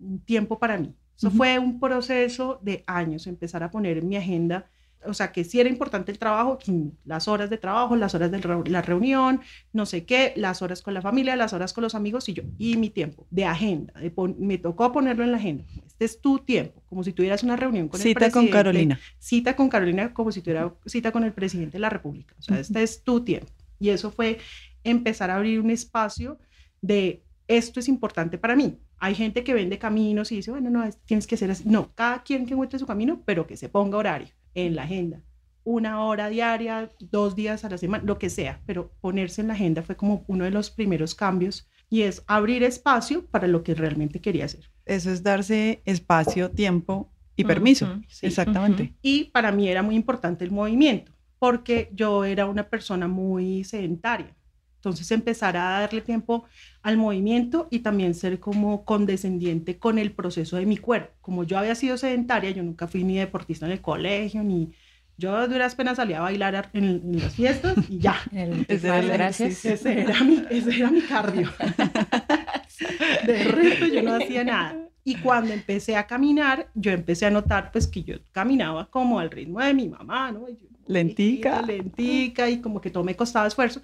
un 0.00 0.20
tiempo 0.24 0.58
para 0.58 0.78
mí. 0.78 0.94
Eso 1.18 1.30
fue 1.30 1.58
un 1.58 1.78
proceso 1.78 2.58
de 2.62 2.82
años, 2.86 3.26
empezar 3.26 3.62
a 3.62 3.70
poner 3.70 3.98
en 3.98 4.08
mi 4.08 4.16
agenda 4.16 4.66
o 5.04 5.14
sea, 5.14 5.32
que 5.32 5.44
sí 5.44 5.60
era 5.60 5.68
importante 5.68 6.12
el 6.12 6.18
trabajo, 6.18 6.58
las 7.04 7.28
horas 7.28 7.50
de 7.50 7.58
trabajo, 7.58 7.96
las 7.96 8.14
horas 8.14 8.30
de 8.30 8.40
la 8.70 8.82
reunión, 8.82 9.40
no 9.72 9.86
sé 9.86 10.04
qué, 10.04 10.32
las 10.36 10.62
horas 10.62 10.82
con 10.82 10.94
la 10.94 11.02
familia, 11.02 11.34
las 11.36 11.52
horas 11.52 11.72
con 11.72 11.82
los 11.82 11.94
amigos 11.94 12.28
y 12.28 12.34
yo, 12.34 12.44
y 12.58 12.76
mi 12.76 12.90
tiempo 12.90 13.26
de 13.30 13.44
agenda, 13.44 13.92
me 14.38 14.58
tocó 14.58 14.92
ponerlo 14.92 15.24
en 15.24 15.32
la 15.32 15.38
agenda. 15.38 15.64
Este 15.86 16.04
es 16.04 16.20
tu 16.20 16.38
tiempo, 16.38 16.82
como 16.88 17.02
si 17.02 17.12
tuvieras 17.12 17.42
una 17.42 17.56
reunión 17.56 17.88
con 17.88 18.00
el 18.00 18.14
presidente. 18.14 18.24
Cita 18.26 18.32
con 18.32 18.48
Carolina. 18.48 19.00
Cita 19.18 19.56
con 19.56 19.68
Carolina 19.68 20.14
como 20.14 20.30
si 20.30 20.40
tuviera 20.40 20.72
cita 20.86 21.10
con 21.10 21.24
el 21.24 21.32
presidente 21.32 21.72
de 21.72 21.80
la 21.80 21.90
República. 21.90 22.34
O 22.38 22.42
sea, 22.42 22.58
este 22.58 22.82
es 22.82 23.02
tu 23.02 23.24
tiempo. 23.24 23.52
Y 23.78 23.90
eso 23.90 24.10
fue 24.10 24.38
empezar 24.84 25.30
a 25.30 25.36
abrir 25.36 25.60
un 25.60 25.70
espacio 25.70 26.38
de 26.80 27.24
esto 27.48 27.80
es 27.80 27.88
importante 27.88 28.38
para 28.38 28.56
mí. 28.56 28.78
Hay 28.98 29.14
gente 29.14 29.44
que 29.44 29.54
vende 29.54 29.78
caminos 29.78 30.32
y 30.32 30.36
dice, 30.36 30.50
bueno, 30.50 30.70
no, 30.70 30.88
tienes 31.04 31.26
que 31.26 31.36
ser 31.36 31.50
así. 31.50 31.64
No, 31.66 31.92
cada 31.94 32.22
quien 32.22 32.46
que 32.46 32.54
encuentre 32.54 32.78
su 32.78 32.86
camino, 32.86 33.22
pero 33.24 33.46
que 33.46 33.56
se 33.56 33.68
ponga 33.68 33.98
horario 33.98 34.28
en 34.54 34.76
la 34.76 34.84
agenda. 34.84 35.20
Una 35.64 36.04
hora 36.04 36.28
diaria, 36.28 36.90
dos 36.98 37.36
días 37.36 37.64
a 37.64 37.70
la 37.70 37.78
semana, 37.78 38.02
lo 38.04 38.18
que 38.18 38.30
sea, 38.30 38.60
pero 38.66 38.92
ponerse 39.00 39.40
en 39.40 39.48
la 39.48 39.54
agenda 39.54 39.82
fue 39.82 39.96
como 39.96 40.24
uno 40.26 40.44
de 40.44 40.50
los 40.50 40.70
primeros 40.70 41.14
cambios 41.14 41.68
y 41.88 42.02
es 42.02 42.24
abrir 42.26 42.62
espacio 42.62 43.26
para 43.26 43.46
lo 43.46 43.62
que 43.62 43.74
realmente 43.74 44.20
quería 44.20 44.46
hacer. 44.46 44.70
Eso 44.86 45.10
es 45.10 45.22
darse 45.22 45.82
espacio, 45.84 46.50
tiempo 46.50 47.12
y 47.36 47.44
permiso. 47.44 48.00
Exactamente. 48.22 48.94
Y 49.02 49.24
para 49.24 49.52
mí 49.52 49.68
era 49.68 49.82
muy 49.82 49.94
importante 49.94 50.44
el 50.44 50.50
movimiento, 50.50 51.12
porque 51.38 51.90
yo 51.92 52.24
era 52.24 52.46
una 52.46 52.68
persona 52.68 53.08
muy 53.08 53.64
sedentaria. 53.64 54.34
Entonces 54.82 55.12
empezar 55.12 55.56
a 55.56 55.78
darle 55.80 56.00
tiempo 56.00 56.44
al 56.82 56.96
movimiento 56.96 57.68
y 57.70 57.78
también 57.78 58.14
ser 58.14 58.40
como 58.40 58.84
condescendiente 58.84 59.78
con 59.78 59.96
el 59.96 60.10
proceso 60.10 60.56
de 60.56 60.66
mi 60.66 60.76
cuerpo. 60.76 61.12
Como 61.20 61.44
yo 61.44 61.56
había 61.56 61.76
sido 61.76 61.96
sedentaria, 61.96 62.50
yo 62.50 62.64
nunca 62.64 62.88
fui 62.88 63.04
ni 63.04 63.16
deportista 63.16 63.64
en 63.66 63.72
el 63.72 63.80
colegio, 63.80 64.42
ni 64.42 64.72
yo 65.16 65.40
de 65.40 65.46
duras 65.46 65.76
penas 65.76 65.98
salía 65.98 66.18
a 66.18 66.22
bailar 66.22 66.68
en, 66.72 67.00
las 67.16 67.32
fiestas 67.32 67.76
y 67.88 68.00
ya. 68.00 68.16
ese, 68.66 68.88
era, 68.88 69.00
gracias. 69.02 69.64
Ese, 69.64 70.00
era 70.00 70.20
mi, 70.24 70.42
ese 70.50 70.74
era 70.74 70.90
mi 70.90 71.02
cardio. 71.02 71.48
de 73.26 73.44
resto 73.44 73.86
yo 73.86 74.02
no 74.02 74.14
hacía 74.14 74.42
nada. 74.42 74.88
Y 75.04 75.14
cuando 75.14 75.52
empecé 75.52 75.94
a 75.94 76.08
caminar, 76.08 76.70
yo 76.74 76.90
empecé 76.90 77.26
a 77.26 77.30
notar 77.30 77.70
pues 77.70 77.86
que 77.86 78.02
yo 78.02 78.16
caminaba 78.32 78.90
como 78.90 79.20
al 79.20 79.30
ritmo 79.30 79.60
de 79.60 79.74
mi 79.74 79.88
mamá, 79.88 80.32
¿no? 80.32 80.48
lentica. 80.88 81.62
Lentica 81.62 82.50
y 82.50 82.60
como 82.60 82.80
que 82.80 82.90
todo 82.90 83.04
me 83.04 83.14
costaba 83.14 83.46
esfuerzo. 83.46 83.80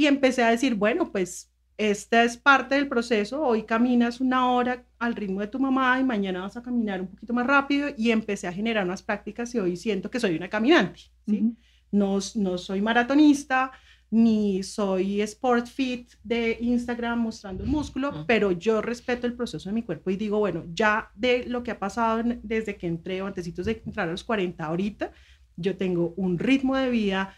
Y 0.00 0.06
empecé 0.06 0.42
a 0.42 0.48
decir, 0.48 0.76
bueno, 0.76 1.12
pues 1.12 1.52
esta 1.76 2.24
es 2.24 2.38
parte 2.38 2.74
del 2.74 2.88
proceso, 2.88 3.42
hoy 3.42 3.64
caminas 3.64 4.18
una 4.18 4.50
hora 4.50 4.86
al 4.98 5.14
ritmo 5.14 5.42
de 5.42 5.48
tu 5.48 5.58
mamá 5.58 6.00
y 6.00 6.04
mañana 6.04 6.40
vas 6.40 6.56
a 6.56 6.62
caminar 6.62 7.02
un 7.02 7.08
poquito 7.08 7.34
más 7.34 7.46
rápido 7.46 7.90
y 7.98 8.10
empecé 8.10 8.48
a 8.48 8.52
generar 8.54 8.86
unas 8.86 9.02
prácticas 9.02 9.54
y 9.54 9.58
hoy 9.58 9.76
siento 9.76 10.10
que 10.10 10.18
soy 10.18 10.36
una 10.36 10.48
caminante, 10.48 11.00
¿sí? 11.26 11.54
no, 11.92 12.18
no 12.36 12.56
soy 12.56 12.80
maratonista, 12.80 13.72
ni 14.10 14.62
soy 14.62 15.20
sport 15.20 15.66
fit 15.66 16.10
de 16.24 16.56
Instagram 16.62 17.20
mostrando 17.20 17.62
el 17.62 17.68
músculo, 17.68 18.24
pero 18.26 18.52
yo 18.52 18.80
respeto 18.80 19.26
el 19.26 19.34
proceso 19.34 19.68
de 19.68 19.74
mi 19.74 19.82
cuerpo 19.82 20.08
y 20.08 20.16
digo, 20.16 20.38
bueno, 20.38 20.64
ya 20.72 21.10
de 21.14 21.44
lo 21.44 21.62
que 21.62 21.72
ha 21.72 21.78
pasado 21.78 22.22
desde 22.42 22.78
que 22.78 22.86
entré 22.86 23.20
o 23.20 23.26
antes 23.26 23.54
de 23.54 23.82
entrar 23.84 24.08
a 24.08 24.12
los 24.12 24.24
40 24.24 24.64
ahorita, 24.64 25.12
yo 25.56 25.76
tengo 25.76 26.14
un 26.16 26.38
ritmo 26.38 26.74
de 26.74 26.88
vida, 26.88 27.34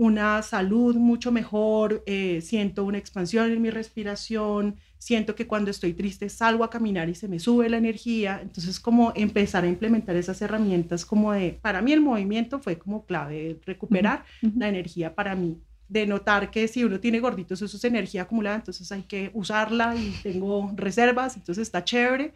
una 0.00 0.40
salud 0.40 0.96
mucho 0.96 1.30
mejor, 1.30 2.02
eh, 2.06 2.40
siento 2.40 2.84
una 2.84 2.96
expansión 2.96 3.52
en 3.52 3.60
mi 3.60 3.68
respiración, 3.68 4.76
siento 4.96 5.34
que 5.34 5.46
cuando 5.46 5.70
estoy 5.70 5.92
triste 5.92 6.30
salgo 6.30 6.64
a 6.64 6.70
caminar 6.70 7.10
y 7.10 7.14
se 7.14 7.28
me 7.28 7.38
sube 7.38 7.68
la 7.68 7.76
energía. 7.76 8.40
Entonces, 8.40 8.80
como 8.80 9.12
empezar 9.14 9.64
a 9.64 9.68
implementar 9.68 10.16
esas 10.16 10.40
herramientas 10.40 11.04
como 11.04 11.32
de, 11.32 11.58
para 11.60 11.82
mí 11.82 11.92
el 11.92 12.00
movimiento 12.00 12.60
fue 12.60 12.78
como 12.78 13.04
clave, 13.04 13.60
recuperar 13.66 14.24
la 14.56 14.70
energía 14.70 15.14
para 15.14 15.34
mí, 15.34 15.58
de 15.86 16.06
notar 16.06 16.50
que 16.50 16.66
si 16.66 16.82
uno 16.82 16.98
tiene 16.98 17.20
gorditos, 17.20 17.60
eso 17.60 17.76
es 17.76 17.84
energía 17.84 18.22
acumulada, 18.22 18.56
entonces 18.56 18.90
hay 18.92 19.02
que 19.02 19.30
usarla 19.34 19.96
y 19.96 20.14
tengo 20.22 20.72
reservas, 20.76 21.36
entonces 21.36 21.60
está 21.60 21.84
chévere. 21.84 22.32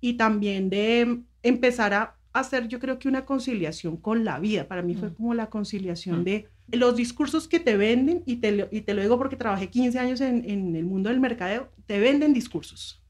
Y 0.00 0.14
también 0.14 0.68
de 0.68 1.20
empezar 1.44 1.94
a 1.94 2.16
hacer, 2.32 2.66
yo 2.66 2.80
creo 2.80 2.98
que 2.98 3.06
una 3.06 3.24
conciliación 3.24 3.98
con 3.98 4.24
la 4.24 4.40
vida. 4.40 4.66
Para 4.66 4.82
mí 4.82 4.96
fue 4.96 5.14
como 5.14 5.32
la 5.32 5.46
conciliación 5.46 6.24
de 6.24 6.48
los 6.72 6.96
discursos 6.96 7.48
que 7.48 7.60
te 7.60 7.76
venden, 7.76 8.22
y 8.26 8.36
te, 8.36 8.52
lo, 8.52 8.68
y 8.70 8.82
te 8.82 8.94
lo 8.94 9.02
digo 9.02 9.18
porque 9.18 9.36
trabajé 9.36 9.68
15 9.68 9.98
años 9.98 10.20
en, 10.20 10.48
en, 10.48 10.74
el 10.76 10.84
mundo 10.84 11.10
del 11.10 11.20
mercadeo, 11.20 11.70
te 11.86 11.98
venden 11.98 12.32
discursos. 12.32 13.02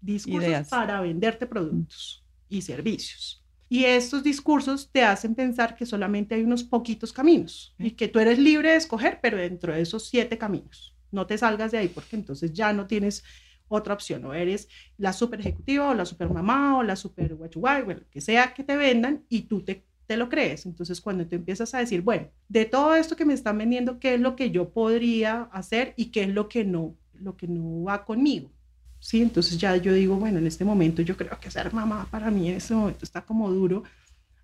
Discursos 0.00 0.68
para 0.68 1.00
venderte 1.00 1.46
productos 1.46 2.24
y 2.48 2.62
servicios. 2.62 3.42
Y 3.68 3.84
estos 3.84 4.24
discursos 4.24 4.90
te 4.90 5.04
hacen 5.04 5.34
pensar 5.34 5.76
que 5.76 5.86
solamente 5.86 6.34
hay 6.34 6.42
unos 6.42 6.64
poquitos 6.64 7.12
caminos 7.12 7.72
y 7.78 7.92
que 7.92 8.08
tú 8.08 8.18
eres 8.18 8.38
libre 8.38 8.70
de 8.70 8.76
escoger, 8.76 9.20
pero 9.22 9.38
dentro 9.38 9.72
de 9.72 9.80
esos 9.80 10.08
siete 10.08 10.36
caminos. 10.36 10.96
No 11.12 11.26
te 11.26 11.38
salgas 11.38 11.70
de 11.70 11.78
ahí 11.78 11.88
porque 11.88 12.16
entonces 12.16 12.52
ya 12.52 12.72
no 12.72 12.86
tienes 12.88 13.22
otra 13.68 13.94
opción. 13.94 14.24
O 14.24 14.34
eres 14.34 14.68
la 14.98 15.12
super 15.12 15.40
ejecutiva 15.40 15.90
o 15.90 15.94
la 15.94 16.04
super 16.04 16.28
mamá 16.28 16.78
o 16.78 16.82
la 16.82 16.96
super 16.96 17.34
guachuay, 17.34 17.82
bueno, 17.82 18.02
que 18.10 18.20
sea 18.20 18.52
que 18.52 18.64
te 18.64 18.76
vendan 18.76 19.24
y 19.28 19.42
tú 19.42 19.62
te 19.62 19.84
te 20.10 20.16
lo 20.16 20.28
crees. 20.28 20.66
Entonces, 20.66 21.00
cuando 21.00 21.24
tú 21.24 21.36
empiezas 21.36 21.72
a 21.72 21.78
decir, 21.78 22.02
bueno, 22.02 22.26
de 22.48 22.64
todo 22.64 22.96
esto 22.96 23.14
que 23.14 23.24
me 23.24 23.32
están 23.32 23.56
vendiendo, 23.56 24.00
¿qué 24.00 24.14
es 24.14 24.20
lo 24.20 24.34
que 24.34 24.50
yo 24.50 24.70
podría 24.70 25.42
hacer 25.52 25.94
y 25.96 26.06
qué 26.06 26.24
es 26.24 26.30
lo 26.30 26.48
que 26.48 26.64
no, 26.64 26.96
lo 27.14 27.36
que 27.36 27.46
no 27.46 27.84
va 27.84 28.04
conmigo? 28.04 28.50
Sí, 28.98 29.22
entonces 29.22 29.56
ya 29.56 29.76
yo 29.76 29.92
digo, 29.92 30.16
bueno, 30.16 30.40
en 30.40 30.48
este 30.48 30.64
momento 30.64 31.00
yo 31.00 31.16
creo 31.16 31.38
que 31.38 31.48
ser 31.48 31.72
mamá 31.72 32.08
para 32.10 32.28
mí 32.28 32.48
en 32.48 32.56
este 32.56 32.74
momento 32.74 33.04
está 33.04 33.24
como 33.24 33.52
duro. 33.52 33.84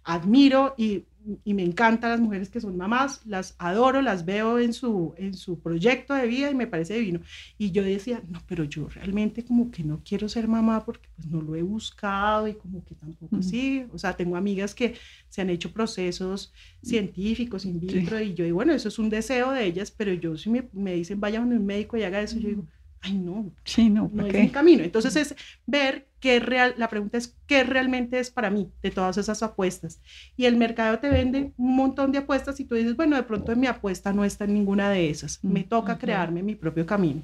Admiro 0.04 0.76
y 0.78 1.04
y 1.45 1.54
me 1.54 1.62
encantan 1.62 2.11
las 2.11 2.21
mujeres 2.21 2.49
que 2.49 2.61
son 2.61 2.76
mamás, 2.76 3.25
las 3.26 3.54
adoro, 3.59 4.00
las 4.02 4.25
veo 4.25 4.59
en 4.59 4.73
su, 4.73 5.14
en 5.16 5.35
su 5.35 5.59
proyecto 5.61 6.14
de 6.14 6.26
vida 6.26 6.50
y 6.50 6.54
me 6.54 6.66
parece 6.66 6.95
divino. 6.95 7.21
Y 7.59 7.73
yo 7.73 7.83
decía, 7.83 8.23
no, 8.28 8.40
pero 8.47 8.64
yo 8.64 8.88
realmente 8.88 9.45
como 9.45 9.71
que 9.71 9.83
no 9.83 10.02
quiero 10.04 10.28
ser 10.28 10.49
mamá 10.49 10.85
porque 10.85 11.09
pues 11.16 11.28
no 11.28 11.40
lo 11.42 11.56
he 11.56 11.62
buscado 11.62 12.47
y 12.49 12.54
como 12.54 12.85
que 12.85 12.95
tampoco 12.95 13.42
sí. 13.42 13.87
O 13.92 13.99
sea, 13.99 14.16
tengo 14.16 14.37
amigas 14.37 14.75
que 14.75 14.95
se 15.28 15.40
han 15.42 15.50
hecho 15.50 15.73
procesos 15.73 16.52
científicos 16.83 17.64
in 17.64 17.80
vitro 17.80 18.21
y 18.21 18.35
yo 18.35 18.45
digo, 18.45 18.56
bueno, 18.56 18.73
eso 18.73 18.88
es 18.88 18.99
un 18.99 19.11
deseo 19.11 19.50
de 19.52 19.64
ellas, 19.64 19.90
pero 19.90 20.12
yo 20.12 20.37
si 20.37 20.50
me, 20.50 20.68
me 20.73 20.95
dicen, 20.95 21.21
vaya 21.21 21.40
a 21.40 21.42
un 21.42 21.66
médico 21.66 21.97
y 21.97 22.04
haga 22.04 22.21
eso, 22.21 22.38
yo 22.38 22.49
digo, 22.49 22.66
ay 23.06 23.18
no, 23.18 23.52
sí, 23.64 23.88
no, 23.88 24.10
no 24.12 24.26
es 24.26 24.34
un 24.34 24.48
camino. 24.48 24.82
Entonces 24.82 25.14
es 25.16 25.36
ver 25.66 26.08
qué 26.20 26.40
real, 26.40 26.75
la 26.76 26.88
pregunta 26.88 27.18
es 27.18 27.36
qué 27.46 27.62
realmente 27.64 28.18
es 28.18 28.30
para 28.30 28.50
mí 28.50 28.68
de 28.82 28.90
todas 28.90 29.16
esas 29.16 29.42
apuestas. 29.42 30.00
Y 30.36 30.46
el 30.46 30.56
mercado 30.56 30.98
te 30.98 31.08
vende 31.08 31.52
un 31.56 31.76
montón 31.76 32.12
de 32.12 32.18
apuestas 32.18 32.58
y 32.60 32.64
tú 32.64 32.75
dices, 32.75 32.96
bueno, 32.96 33.16
de 33.16 33.22
pronto 33.22 33.54
mi 33.54 33.66
apuesta 33.66 34.12
no 34.12 34.25
está 34.25 34.44
en 34.44 34.54
ninguna 34.54 34.90
de 34.90 35.08
esas, 35.08 35.42
me 35.44 35.62
toca 35.62 35.98
crearme 35.98 36.42
mi 36.42 36.54
propio 36.54 36.84
camino. 36.84 37.22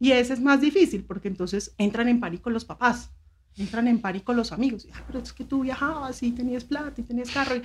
Y 0.00 0.12
ese 0.12 0.32
es 0.34 0.40
más 0.40 0.60
difícil 0.60 1.04
porque 1.04 1.28
entonces 1.28 1.74
entran 1.78 2.08
en 2.08 2.20
pánico 2.20 2.50
los 2.50 2.64
papás, 2.64 3.10
entran 3.56 3.86
en 3.88 4.00
pánico 4.00 4.32
los 4.32 4.52
amigos, 4.52 4.88
ah, 4.92 5.02
pero 5.06 5.20
es 5.20 5.32
que 5.32 5.44
tú 5.44 5.62
viajabas 5.62 6.22
y 6.22 6.32
tenías 6.32 6.64
plata 6.64 7.00
y 7.00 7.04
tenías 7.04 7.30
carro. 7.30 7.56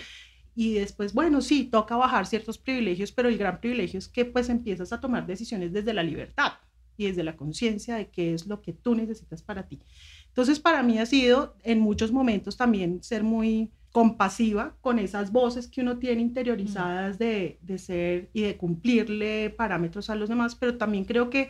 Y, 0.55 0.73
después, 0.73 1.13
bueno, 1.13 1.41
sí, 1.41 1.63
toca 1.63 1.95
bajar 1.95 2.25
ciertos 2.25 2.57
privilegios, 2.57 3.13
pero 3.13 3.29
el 3.29 3.37
gran 3.37 3.61
privilegio 3.61 3.97
es 3.97 4.09
que 4.09 4.25
pues 4.25 4.49
empiezas 4.49 4.91
a 4.91 4.99
tomar 4.99 5.25
decisiones 5.25 5.71
desde 5.71 5.93
la 5.93 6.03
libertad 6.03 6.53
y 6.99 7.07
desde 7.07 7.23
la 7.23 7.37
conciencia 7.37 7.95
de 7.95 8.09
qué 8.09 8.33
es 8.33 8.45
lo 8.45 8.61
que 8.61 8.73
tú 8.73 8.93
necesitas 8.93 9.41
para 9.41 9.67
ti. 9.67 9.79
Entonces, 10.27 10.59
para 10.59 10.83
mí 10.83 10.99
ha 10.99 11.05
sido 11.05 11.55
en 11.63 11.79
muchos 11.79 12.11
momentos 12.11 12.57
también 12.57 13.01
ser 13.01 13.23
muy 13.23 13.71
compasiva 13.91 14.75
con 14.81 14.99
esas 14.99 15.31
voces 15.31 15.67
que 15.67 15.81
uno 15.81 15.97
tiene 15.97 16.21
interiorizadas 16.21 17.17
de, 17.17 17.57
de 17.61 17.77
ser 17.79 18.29
y 18.33 18.41
de 18.41 18.57
cumplirle 18.57 19.49
parámetros 19.49 20.09
a 20.09 20.15
los 20.15 20.29
demás, 20.29 20.55
pero 20.55 20.77
también 20.77 21.05
creo 21.05 21.29
que 21.29 21.49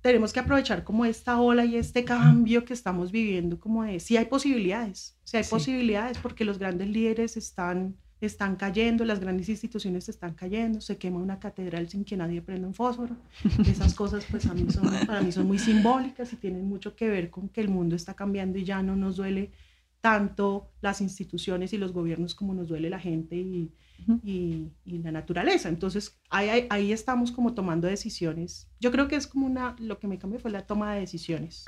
tenemos 0.00 0.32
que 0.32 0.40
aprovechar 0.40 0.84
como 0.84 1.04
esta 1.04 1.40
ola 1.40 1.64
y 1.64 1.76
este 1.76 2.04
cambio 2.04 2.64
que 2.64 2.72
estamos 2.72 3.10
viviendo, 3.10 3.58
como 3.58 3.82
de 3.82 3.98
si 3.98 4.16
hay 4.16 4.26
posibilidades, 4.26 5.18
si 5.24 5.36
hay 5.36 5.44
posibilidades 5.44 6.18
porque 6.18 6.44
los 6.44 6.58
grandes 6.58 6.88
líderes 6.88 7.36
están 7.36 7.96
están 8.20 8.56
cayendo, 8.56 9.04
las 9.04 9.20
grandes 9.20 9.48
instituciones 9.48 10.08
están 10.08 10.34
cayendo, 10.34 10.80
se 10.80 10.98
quema 10.98 11.18
una 11.18 11.38
catedral 11.38 11.88
sin 11.88 12.04
que 12.04 12.16
nadie 12.16 12.42
prenda 12.42 12.66
un 12.66 12.74
fósforo. 12.74 13.16
Esas 13.66 13.94
cosas 13.94 14.26
pues 14.30 14.46
a 14.46 14.54
mí 14.54 14.70
son, 14.70 14.90
para 15.06 15.22
mí 15.22 15.30
son 15.30 15.46
muy 15.46 15.58
simbólicas 15.58 16.32
y 16.32 16.36
tienen 16.36 16.64
mucho 16.68 16.96
que 16.96 17.08
ver 17.08 17.30
con 17.30 17.48
que 17.48 17.60
el 17.60 17.68
mundo 17.68 17.94
está 17.94 18.14
cambiando 18.14 18.58
y 18.58 18.64
ya 18.64 18.82
no 18.82 18.96
nos 18.96 19.16
duele 19.16 19.52
tanto 20.00 20.70
las 20.80 21.00
instituciones 21.00 21.72
y 21.72 21.78
los 21.78 21.92
gobiernos 21.92 22.34
como 22.34 22.54
nos 22.54 22.68
duele 22.68 22.88
la 22.88 23.00
gente 23.00 23.36
y, 23.36 23.72
y, 24.22 24.72
la 24.84 25.12
naturaleza. 25.12 25.68
Entonces 25.68 26.20
ahí, 26.30 26.66
ahí, 26.70 26.92
estamos 26.92 27.32
como 27.32 27.54
tomando 27.54 27.88
decisiones. 27.88 28.68
Yo 28.80 28.90
creo 28.90 29.08
que 29.08 29.16
es 29.16 29.26
como 29.26 29.46
una, 29.46 29.76
lo 29.78 29.98
que 29.98 30.08
me 30.08 30.18
cambió 30.18 30.38
fue 30.38 30.50
la 30.50 30.66
toma 30.66 30.94
de 30.94 31.00
decisiones. 31.00 31.64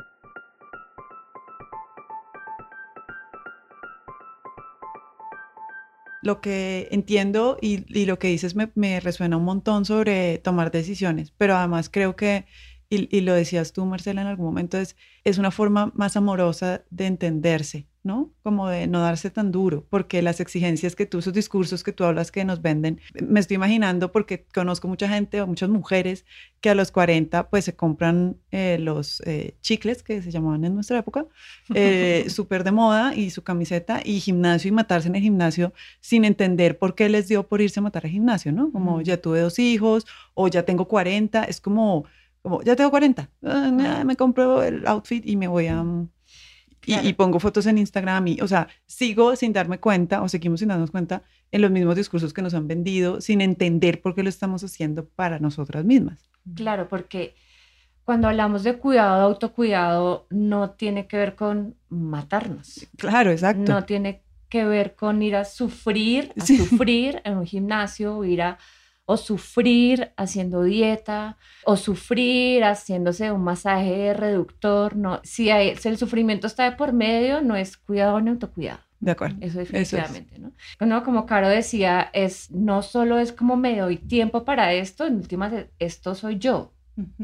Lo 6.22 6.40
que 6.40 6.88
entiendo 6.90 7.56
y, 7.60 8.04
lo 8.04 8.18
que 8.18 8.28
dices 8.28 8.54
me, 8.54 9.00
resuena 9.00 9.36
un 9.36 9.44
montón 9.44 9.84
sobre 9.84 10.38
tomar 10.38 10.70
decisiones, 10.70 11.32
pero 11.36 11.56
además 11.56 11.88
creo 11.90 12.16
que, 12.16 12.46
y, 12.88 13.20
lo 13.20 13.34
decías 13.34 13.72
tú, 13.72 13.84
Marcela, 13.86 14.22
en 14.22 14.26
algún 14.26 14.46
momento, 14.46 14.78
es, 14.78 14.96
es 15.24 15.38
una 15.38 15.50
forma 15.50 15.92
más 15.94 16.16
amorosa 16.16 16.84
de 16.90 17.06
entenderse, 17.06 17.86
¿no? 18.02 18.33
como 18.42 18.69
de 18.69 18.87
no 18.87 19.00
darse 19.00 19.30
tan 19.30 19.52
duro, 19.52 19.87
porque 19.90 20.23
las 20.23 20.40
exigencias 20.40 20.97
que 20.97 21.04
tú, 21.04 21.19
esos 21.19 21.35
discursos 21.35 21.85
que 21.85 21.92
tú 21.92 22.04
hablas 22.04 22.33
que 22.33 22.45
nos 22.45 22.62
venden, 22.62 23.00
me 23.21 23.40
estoy 23.40 23.57
imaginando 23.57 24.11
porque 24.11 24.47
conozco 24.54 24.88
mucha 24.88 25.09
gente 25.09 25.42
o 25.42 25.47
muchas 25.47 25.69
mujeres 25.69 26.25
que 26.62 26.71
a 26.71 26.75
los 26.75 26.90
40 26.92 27.50
pues 27.50 27.66
se 27.66 27.76
compran 27.76 28.38
eh, 28.52 28.78
los 28.80 29.21
eh, 29.26 29.54
chicles 29.61 30.02
que 30.02 30.23
se 30.23 30.30
llamaban 30.30 30.64
en 30.64 30.75
nuestra 30.75 30.99
época, 30.99 31.26
eh, 31.75 32.25
súper 32.30 32.64
de 32.64 32.73
moda 32.73 33.14
y 33.14 33.30
su 33.30 33.42
camiseta 33.42 34.00
y 34.02 34.21
gimnasio 34.21 34.69
y 34.71 34.73
matarse 34.73 35.09
en 35.09 35.16
el 35.16 35.23
gimnasio 35.23 35.75
sin 36.00 36.25
entender 36.25 36.78
por 36.78 36.95
qué 36.95 37.09
les 37.11 37.28
dio 37.28 37.47
por 37.47 37.61
irse 37.61 37.80
a 37.80 37.83
matar 37.83 38.07
al 38.07 38.12
gimnasio, 38.12 38.50
¿no? 38.50 38.73
Como 38.73 39.02
ya 39.02 39.21
tuve 39.21 39.40
dos 39.40 39.59
hijos 39.59 40.07
o 40.35 40.49
ya 40.49 40.64
tengo 40.64 40.88
40, 40.88 41.45
es 41.45 41.61
como, 41.61 42.07
como 42.40 42.62
ya 42.62 42.76
tengo 42.76 42.90
40, 42.90 43.28
ah, 43.45 44.02
me 44.07 44.16
compro 44.16 44.62
el 44.62 44.87
outfit 44.87 45.26
y 45.26 45.37
me 45.37 45.49
voy 45.49 45.66
a 45.66 45.85
y, 46.87 47.12
pongo 47.12 47.40
fotos 47.40 47.66
en 47.66 47.78
Instagram 47.78 48.28
y, 48.28 48.40
o 48.40 48.49
sea, 48.49 48.68
sigo 48.87 49.37
sin 49.37 49.52
darme 49.52 49.78
cuenta 49.78 50.22
o 50.22 50.28
seguimos 50.28 50.60
sin 50.60 50.68
darnos 50.68 50.90
cuenta 50.90 51.22
en 51.52 51.62
los 51.62 51.70
mismos 51.70 51.96
discursos 51.96 52.32
que 52.32 52.42
nos 52.42 52.54
han 52.54 52.68
vendido 52.68 53.20
sin 53.20 53.40
entender 53.40 54.00
por 54.00 54.14
qué 54.14 54.22
lo 54.22 54.28
estamos 54.28 54.64
haciendo 54.64 55.06
para 55.06 55.38
nosotras 55.38 55.84
mismas. 55.84 56.30
Claro, 56.54 56.88
porque 56.88 57.34
cuando 58.04 58.28
hablamos 58.28 58.64
de 58.64 58.76
cuidado, 58.78 59.18
de 59.18 59.25
autocuidado, 59.25 60.26
no 60.30 60.70
tiene 60.70 61.06
que 61.06 61.16
ver 61.16 61.37
con 61.37 61.76
matarnos. 61.88 62.87
Claro, 62.96 63.30
exacto. 63.30 63.72
No 63.72 63.84
tiene 63.84 64.22
que 64.49 64.64
ver 64.64 64.96
con 64.96 65.22
ir 65.22 65.37
a 65.37 65.44
sufrir, 65.44 66.32
a 66.37 66.44
sufrir 66.44 67.20
en 67.25 67.37
un 67.38 67.46
gimnasio, 67.46 68.16
o 68.16 68.25
ir 68.25 68.42
a 68.42 68.58
o 69.10 69.16
sufrir 69.16 70.12
haciendo 70.16 70.62
dieta, 70.62 71.36
o 71.64 71.76
sufrir 71.76 72.62
haciéndose 72.62 73.32
un 73.32 73.42
masaje 73.42 74.14
reductor. 74.14 74.94
No, 74.94 75.18
si, 75.24 75.50
hay, 75.50 75.74
si 75.74 75.88
el 75.88 75.98
sufrimiento 75.98 76.46
está 76.46 76.70
de 76.70 76.76
por 76.76 76.92
medio, 76.92 77.42
no 77.42 77.56
es 77.56 77.76
cuidado 77.76 78.20
ni 78.20 78.30
autocuidado. 78.30 78.78
De 79.00 79.10
acuerdo. 79.10 79.36
Eso 79.40 79.58
definitivamente, 79.58 80.38
¿no? 80.38 80.52
¿no? 80.78 81.02
Como 81.02 81.26
Caro 81.26 81.48
decía, 81.48 82.08
es, 82.12 82.52
no 82.52 82.82
solo 82.82 83.18
es 83.18 83.32
como 83.32 83.56
me 83.56 83.80
doy 83.80 83.96
tiempo 83.96 84.44
para 84.44 84.74
esto, 84.74 85.04
en 85.08 85.16
últimas, 85.16 85.52
esto 85.80 86.14
soy 86.14 86.38
yo. 86.38 86.72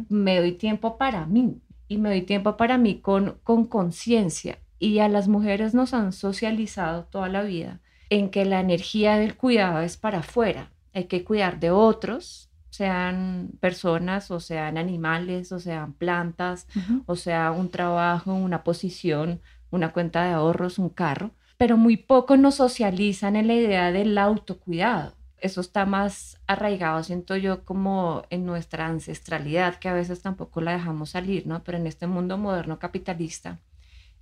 Me 0.08 0.40
doy 0.40 0.52
tiempo 0.52 0.98
para 0.98 1.24
mí 1.26 1.60
y 1.86 1.98
me 1.98 2.08
doy 2.08 2.22
tiempo 2.22 2.56
para 2.56 2.78
mí 2.78 3.00
con 3.00 3.38
conciencia. 3.68 4.58
y 4.80 4.98
a 4.98 5.08
las 5.08 5.28
mujeres 5.28 5.72
nos 5.72 5.94
han 5.94 6.12
socializado 6.12 7.04
toda 7.04 7.28
la 7.28 7.42
vida 7.42 7.80
en 8.10 8.28
que 8.30 8.44
la 8.44 8.58
energía 8.58 9.16
del 9.18 9.36
cuidado 9.36 9.82
es 9.82 9.96
para 9.96 10.18
afuera 10.18 10.72
hay 10.96 11.04
que 11.04 11.24
cuidar 11.24 11.60
de 11.60 11.70
otros, 11.70 12.48
sean 12.70 13.50
personas 13.60 14.30
o 14.30 14.40
sean 14.40 14.78
animales 14.78 15.52
o 15.52 15.60
sean 15.60 15.92
plantas 15.92 16.66
o 17.06 17.14
sea 17.16 17.50
un 17.52 17.70
trabajo, 17.70 18.32
una 18.34 18.64
posición, 18.64 19.40
una 19.70 19.92
cuenta 19.92 20.24
de 20.24 20.32
ahorros, 20.32 20.78
un 20.78 20.88
carro, 20.88 21.32
pero 21.58 21.76
muy 21.76 21.98
poco 21.98 22.38
nos 22.38 22.56
socializan 22.56 23.36
en 23.36 23.46
la 23.46 23.54
idea 23.54 23.92
del 23.92 24.16
autocuidado. 24.16 25.14
Eso 25.38 25.60
está 25.60 25.84
más 25.84 26.38
arraigado, 26.46 27.02
siento 27.02 27.36
yo, 27.36 27.62
como 27.62 28.24
en 28.30 28.46
nuestra 28.46 28.86
ancestralidad, 28.86 29.76
que 29.76 29.90
a 29.90 29.92
veces 29.92 30.22
tampoco 30.22 30.62
la 30.62 30.72
dejamos 30.72 31.10
salir, 31.10 31.46
¿no? 31.46 31.62
Pero 31.62 31.76
en 31.76 31.86
este 31.86 32.06
mundo 32.06 32.38
moderno 32.38 32.78
capitalista, 32.78 33.58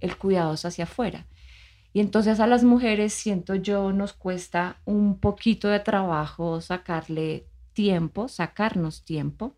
el 0.00 0.16
cuidado 0.16 0.54
es 0.54 0.64
hacia 0.64 0.84
afuera. 0.84 1.24
Y 1.94 2.00
entonces 2.00 2.40
a 2.40 2.48
las 2.48 2.64
mujeres, 2.64 3.14
siento 3.14 3.54
yo, 3.54 3.92
nos 3.92 4.12
cuesta 4.14 4.80
un 4.84 5.20
poquito 5.20 5.68
de 5.68 5.78
trabajo 5.78 6.60
sacarle 6.60 7.46
tiempo, 7.72 8.26
sacarnos 8.26 9.04
tiempo, 9.04 9.54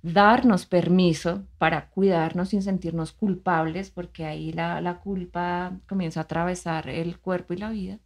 darnos 0.00 0.64
permiso 0.64 1.44
para 1.58 1.90
cuidarnos 1.90 2.48
sin 2.48 2.62
sentirnos 2.62 3.12
culpables, 3.12 3.90
porque 3.90 4.24
ahí 4.24 4.52
la, 4.54 5.00
culpa 5.04 5.78
comienza 5.86 6.20
a 6.20 6.22
atravesar 6.22 6.88
el 6.88 7.18
cuerpo 7.18 7.52
y 7.52 7.58
la 7.58 7.68
vida. 7.68 7.98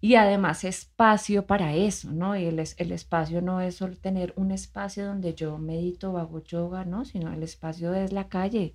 Y 0.00 0.16
además 0.16 0.64
espacio 0.64 1.46
para 1.46 1.72
eso, 1.74 2.10
¿no? 2.10 2.36
Y 2.36 2.46
el, 2.46 2.58
el 2.58 2.92
espacio 2.92 3.42
no 3.42 3.60
es 3.60 3.76
solo 3.76 3.96
tener 3.96 4.32
un 4.34 4.50
espacio 4.50 5.06
donde 5.06 5.34
yo 5.34 5.56
medito 5.58 6.18
hago 6.18 6.42
yoga, 6.42 6.84
¿no? 6.84 7.04
Sino 7.04 7.32
el 7.32 7.44
espacio 7.44 7.94
es 7.94 8.12
la 8.12 8.28
calle, 8.28 8.74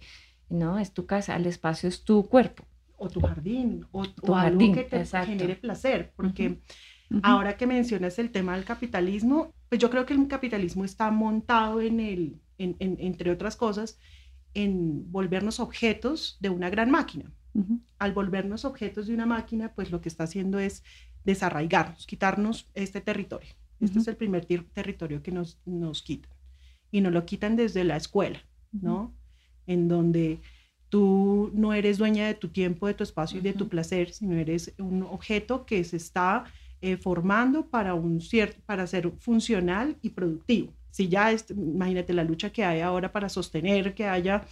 ¿no? 0.49 0.79
Es 0.79 0.93
tu 0.93 1.05
casa, 1.05 1.35
el 1.35 1.45
espacio 1.45 1.89
es 1.89 2.05
tu 2.05 2.23
cuerpo 2.29 2.70
o 3.01 3.09
tu 3.09 3.19
jardín 3.19 3.85
o, 3.91 4.05
tu 4.05 4.35
algo 4.35 4.73
que 4.73 4.83
te 4.83 5.03
genere 5.05 5.55
placer, 5.55 6.13
porque 6.15 6.59
ahora 7.23 7.57
que 7.57 7.65
mencionas 7.65 8.19
el 8.19 8.29
tema 8.29 8.55
del 8.55 8.63
capitalismo, 8.63 9.53
pues 9.69 9.81
yo 9.81 9.89
creo 9.89 10.05
que 10.05 10.13
el 10.13 10.27
capitalismo 10.27 10.85
está 10.85 11.09
montado 11.09 11.81
en 11.81 11.99
el, 11.99 12.39
en, 12.59 12.75
entre 12.79 13.31
otras 13.31 13.55
cosas, 13.55 13.97
en 14.53 15.11
volvernos 15.11 15.59
objetos 15.59 16.37
de 16.41 16.49
una 16.49 16.69
gran 16.69 16.91
máquina. 16.91 17.33
Al 17.97 18.13
volvernos 18.13 18.65
objetos 18.65 19.07
de 19.07 19.15
una 19.15 19.25
máquina, 19.25 19.73
pues 19.73 19.91
lo 19.91 19.99
que 19.99 20.07
está 20.07 20.25
haciendo 20.25 20.59
es 20.59 20.83
desarraigarnos, 21.25 22.05
quitarnos 22.05 22.69
este 22.75 23.01
territorio. 23.01 23.49
Este 23.79 23.97
es 23.97 24.07
el 24.07 24.15
primer 24.15 24.45
territorio 24.45 25.23
que 25.23 25.31
nos, 25.31 25.59
nos 25.65 26.03
quitan. 26.03 26.31
Y 26.91 27.01
nos 27.01 27.11
lo 27.11 27.25
quitan 27.25 27.55
desde 27.55 27.83
la 27.83 27.97
escuela, 27.97 28.45
¿no? 28.71 29.13
En 29.65 29.87
donde 29.87 30.39
Tú 30.91 31.49
no 31.53 31.71
eres 31.73 31.97
dueña 31.97 32.27
de 32.27 32.33
tu 32.33 32.49
tiempo, 32.49 32.85
de 32.85 32.93
tu 32.93 33.05
espacio 33.05 33.39
y 33.39 33.41
de 33.41 33.53
tu 33.53 33.69
placer, 33.69 34.11
sino 34.11 34.35
eres 34.35 34.73
un 34.77 35.03
objeto 35.03 35.65
que 35.65 35.85
se 35.85 35.95
está 35.95 36.43
eh, 36.81 36.97
formando 36.97 37.65
para, 37.69 37.93
un 37.93 38.19
cierto, 38.19 38.59
para 38.65 38.85
ser 38.87 39.09
funcional 39.17 39.95
y 40.01 40.09
productivo. 40.09 40.73
Si 40.89 41.07
ya, 41.07 41.31
es, 41.31 41.45
imagínate 41.49 42.11
la 42.11 42.25
lucha 42.25 42.49
que 42.51 42.65
hay 42.65 42.81
ahora 42.81 43.09
para 43.13 43.29
sostener 43.29 43.93
que 43.93 44.05
haya 44.05 44.43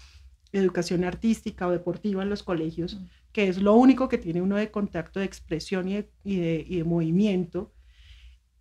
educación 0.54 1.04
artística 1.04 1.68
o 1.68 1.72
deportiva 1.72 2.24
en 2.24 2.30
los 2.30 2.42
colegios, 2.42 2.98
que 3.34 3.50
es 3.50 3.58
lo 3.58 3.74
único 3.74 4.08
que 4.08 4.18
tiene 4.18 4.42
uno 4.42 4.56
de 4.56 4.72
contacto 4.72 5.20
de 5.20 5.26
expresión 5.26 5.90
y 5.90 5.96
de, 5.96 6.10
y 6.24 6.38
de, 6.38 6.66
y 6.66 6.78
de 6.78 6.84
movimiento. 6.86 7.74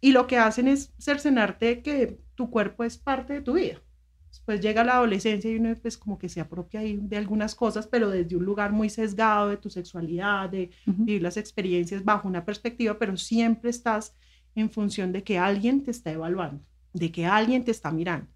Y 0.01 0.11
lo 0.11 0.27
que 0.27 0.39
hacen 0.39 0.67
es 0.67 0.93
cercenarte 0.99 1.81
que 1.83 2.19
tu 2.35 2.51
cuerpo 2.51 2.83
es 2.83 2.99
parte 2.99 3.35
de 3.35 3.41
tu 3.41 3.53
vida 3.53 3.81
pues 4.49 4.63
llega 4.63 4.83
la 4.83 4.95
adolescencia 4.95 5.51
y 5.51 5.57
uno 5.57 5.75
pues 5.83 5.99
como 5.99 6.19
que 6.19 6.31
se 6.31 6.41
apropia 6.41 6.81
de 6.81 7.17
algunas 7.19 7.55
cosas, 7.55 7.87
pero 7.87 8.09
desde 8.09 8.35
un 8.35 8.47
lugar 8.47 8.73
muy 8.73 8.89
sesgado 8.89 9.51
de 9.51 9.59
tu 9.59 9.69
sexualidad, 9.69 10.49
de 10.49 10.71
vivir 10.87 11.21
las 11.21 11.37
experiencias 11.37 12.03
bajo 12.03 12.27
una 12.27 12.47
perspectiva, 12.47 12.99
pero 12.99 13.19
siempre 13.19 13.69
estás 13.69 14.17
en 14.55 14.71
función 14.71 15.13
de 15.13 15.23
que 15.23 15.37
alguien 15.37 15.83
te 15.85 15.91
está 15.91 16.13
evaluando, 16.13 16.65
de 16.95 17.13
que 17.13 17.27
alguien 17.27 17.63
te 17.63 17.73
está 17.73 17.93
mirando, 17.93 18.31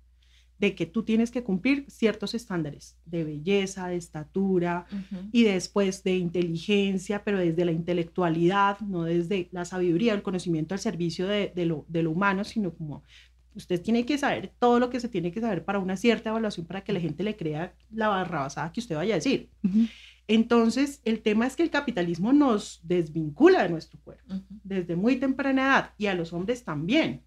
de 0.59 0.75
que 0.75 0.85
tú 0.85 1.03
tienes 1.03 1.31
que 1.31 1.43
cumplir 1.43 1.87
ciertos 1.89 2.35
estándares 2.35 2.99
de 3.07 3.25
belleza, 3.25 3.89
de 3.89 3.97
estatura 3.97 4.85
y 5.33 5.45
después 5.45 6.05
de 6.05 6.19
inteligencia, 6.19 7.25
pero 7.25 7.39
desde 7.39 7.65
la 7.65 7.73
intelectualidad, 7.73 8.81
no 8.81 9.05
desde 9.05 9.49
la 9.51 9.65
sabiduría, 9.65 10.13
el 10.13 10.23
conocimiento 10.23 10.75
al 10.75 10.81
servicio 10.81 11.27
de, 11.27 11.53
lo, 11.65 11.87
de 11.89 12.03
lo 12.03 12.11
humano, 12.11 12.45
sino 12.45 12.75
como 12.75 13.03
Usted 13.55 13.81
tiene 13.83 14.05
que 14.07 14.19
saber 14.19 14.53
todo 14.59 14.79
lo 14.79 14.91
que 14.91 15.01
se 15.01 15.09
tiene 15.09 15.33
que 15.33 15.41
saber 15.41 15.65
para 15.65 15.79
una 15.79 15.97
cierta 15.97 16.31
evaluación 16.31 16.67
para 16.67 16.83
que 16.83 16.93
la 16.93 17.01
gente 17.01 17.23
le 17.23 17.37
crea 17.37 17.75
la 17.91 18.09
barrabasada 18.09 18.73
que 18.73 18.81
usted 18.81 18.97
vaya 18.97 19.15
a 19.15 19.19
decir. 19.19 19.51
Entonces, 20.29 21.01
el 21.05 21.21
tema 21.21 21.47
es 21.47 21.57
que 21.57 21.63
el 21.63 21.71
capitalismo 21.71 22.33
nos 22.33 22.81
desvincula 22.85 23.63
de 23.63 23.69
nuestro 23.69 24.01
cuerpo 24.01 24.35
desde 24.65 24.97
muy 24.97 25.17
temprana 25.17 25.63
edad 25.63 25.91
y 25.99 26.07
a 26.07 26.15
los 26.15 26.33
hombres 26.33 26.65
también. 26.65 27.23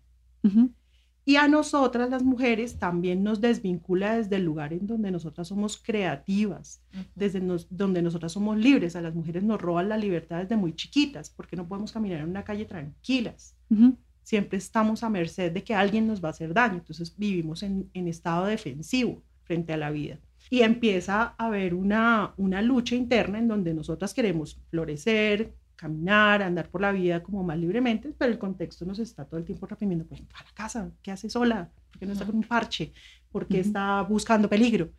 Y 1.28 1.38
a 1.38 1.48
nosotras, 1.48 2.10
las 2.10 2.24
mujeres, 2.24 2.78
también 2.78 3.24
nos 3.24 3.42
desvincula 3.42 4.16
desde 4.16 4.36
el 4.36 4.46
lugar 4.46 4.74
en 4.74 4.86
donde 4.86 5.10
nosotras 5.10 5.48
somos 5.48 5.76
creativas, 5.78 6.84
desde 7.16 7.42
donde 7.72 8.02
nosotras 8.04 8.32
somos 8.32 8.58
libres. 8.58 8.96
A 8.96 9.02
las 9.02 9.16
mujeres 9.16 9.44
nos 9.44 9.60
roban 9.60 9.90
la 9.90 9.98
libertad 9.98 10.42
desde 10.42 10.56
muy 10.56 10.76
chiquitas, 10.76 11.32
porque 11.32 11.56
no 11.56 11.68
podemos 11.68 11.92
caminar 11.92 12.22
en 12.22 12.30
una 12.30 12.44
calle 12.44 12.66
tranquilas 12.66 13.56
siempre 14.26 14.58
estamos 14.58 15.04
a 15.04 15.10
merced 15.10 15.52
de 15.52 15.64
que 15.64 15.76
alguien 15.76 16.08
nos 16.08 16.22
va 16.22 16.30
a 16.30 16.32
hacer 16.32 16.54
daño. 16.54 16.76
Entonces 16.76 17.16
vivimos 17.16 17.64
en, 17.64 17.90
estado 17.94 18.48
defensivo 18.48 19.22
frente 19.44 19.72
a 19.72 19.78
la 19.78 19.92
vida. 19.92 20.20
Y 20.50 20.62
empieza 20.62 21.36
a 21.38 21.46
haber 21.46 21.74
una, 21.74 22.34
una 22.38 22.62
lucha 22.62 22.96
interna 22.96 23.40
en 23.40 23.48
donde 23.48 23.74
nosotras 23.74 24.14
queremos 24.14 24.60
florecer, 24.70 25.54
caminar, 25.76 26.42
andar 26.42 26.70
por 26.70 26.82
la 26.82 26.92
vida 26.92 27.22
como 27.22 27.44
más 27.44 27.58
libremente, 27.58 28.14
pero 28.18 28.32
el 28.32 28.40
contexto 28.40 28.86
nos 28.86 29.00
está 29.00 29.26
todo 29.26 29.40
el 29.40 29.46
tiempo 29.46 29.68
reprimiendo, 29.68 30.06
pues 30.06 30.22
a 30.22 30.44
la 30.44 30.52
casa, 30.54 30.92
¿qué 31.02 31.12
hace 31.12 31.30
sola? 31.30 31.70
¿Por 31.92 32.00
qué 32.00 32.06
no 32.06 32.14
está 32.14 32.26
con 32.26 32.36
un 32.36 32.44
parche? 32.44 32.94
¿Por 33.32 33.48
qué 33.48 33.60
está 33.60 34.02
buscando 34.02 34.50
peligro? 34.50 34.90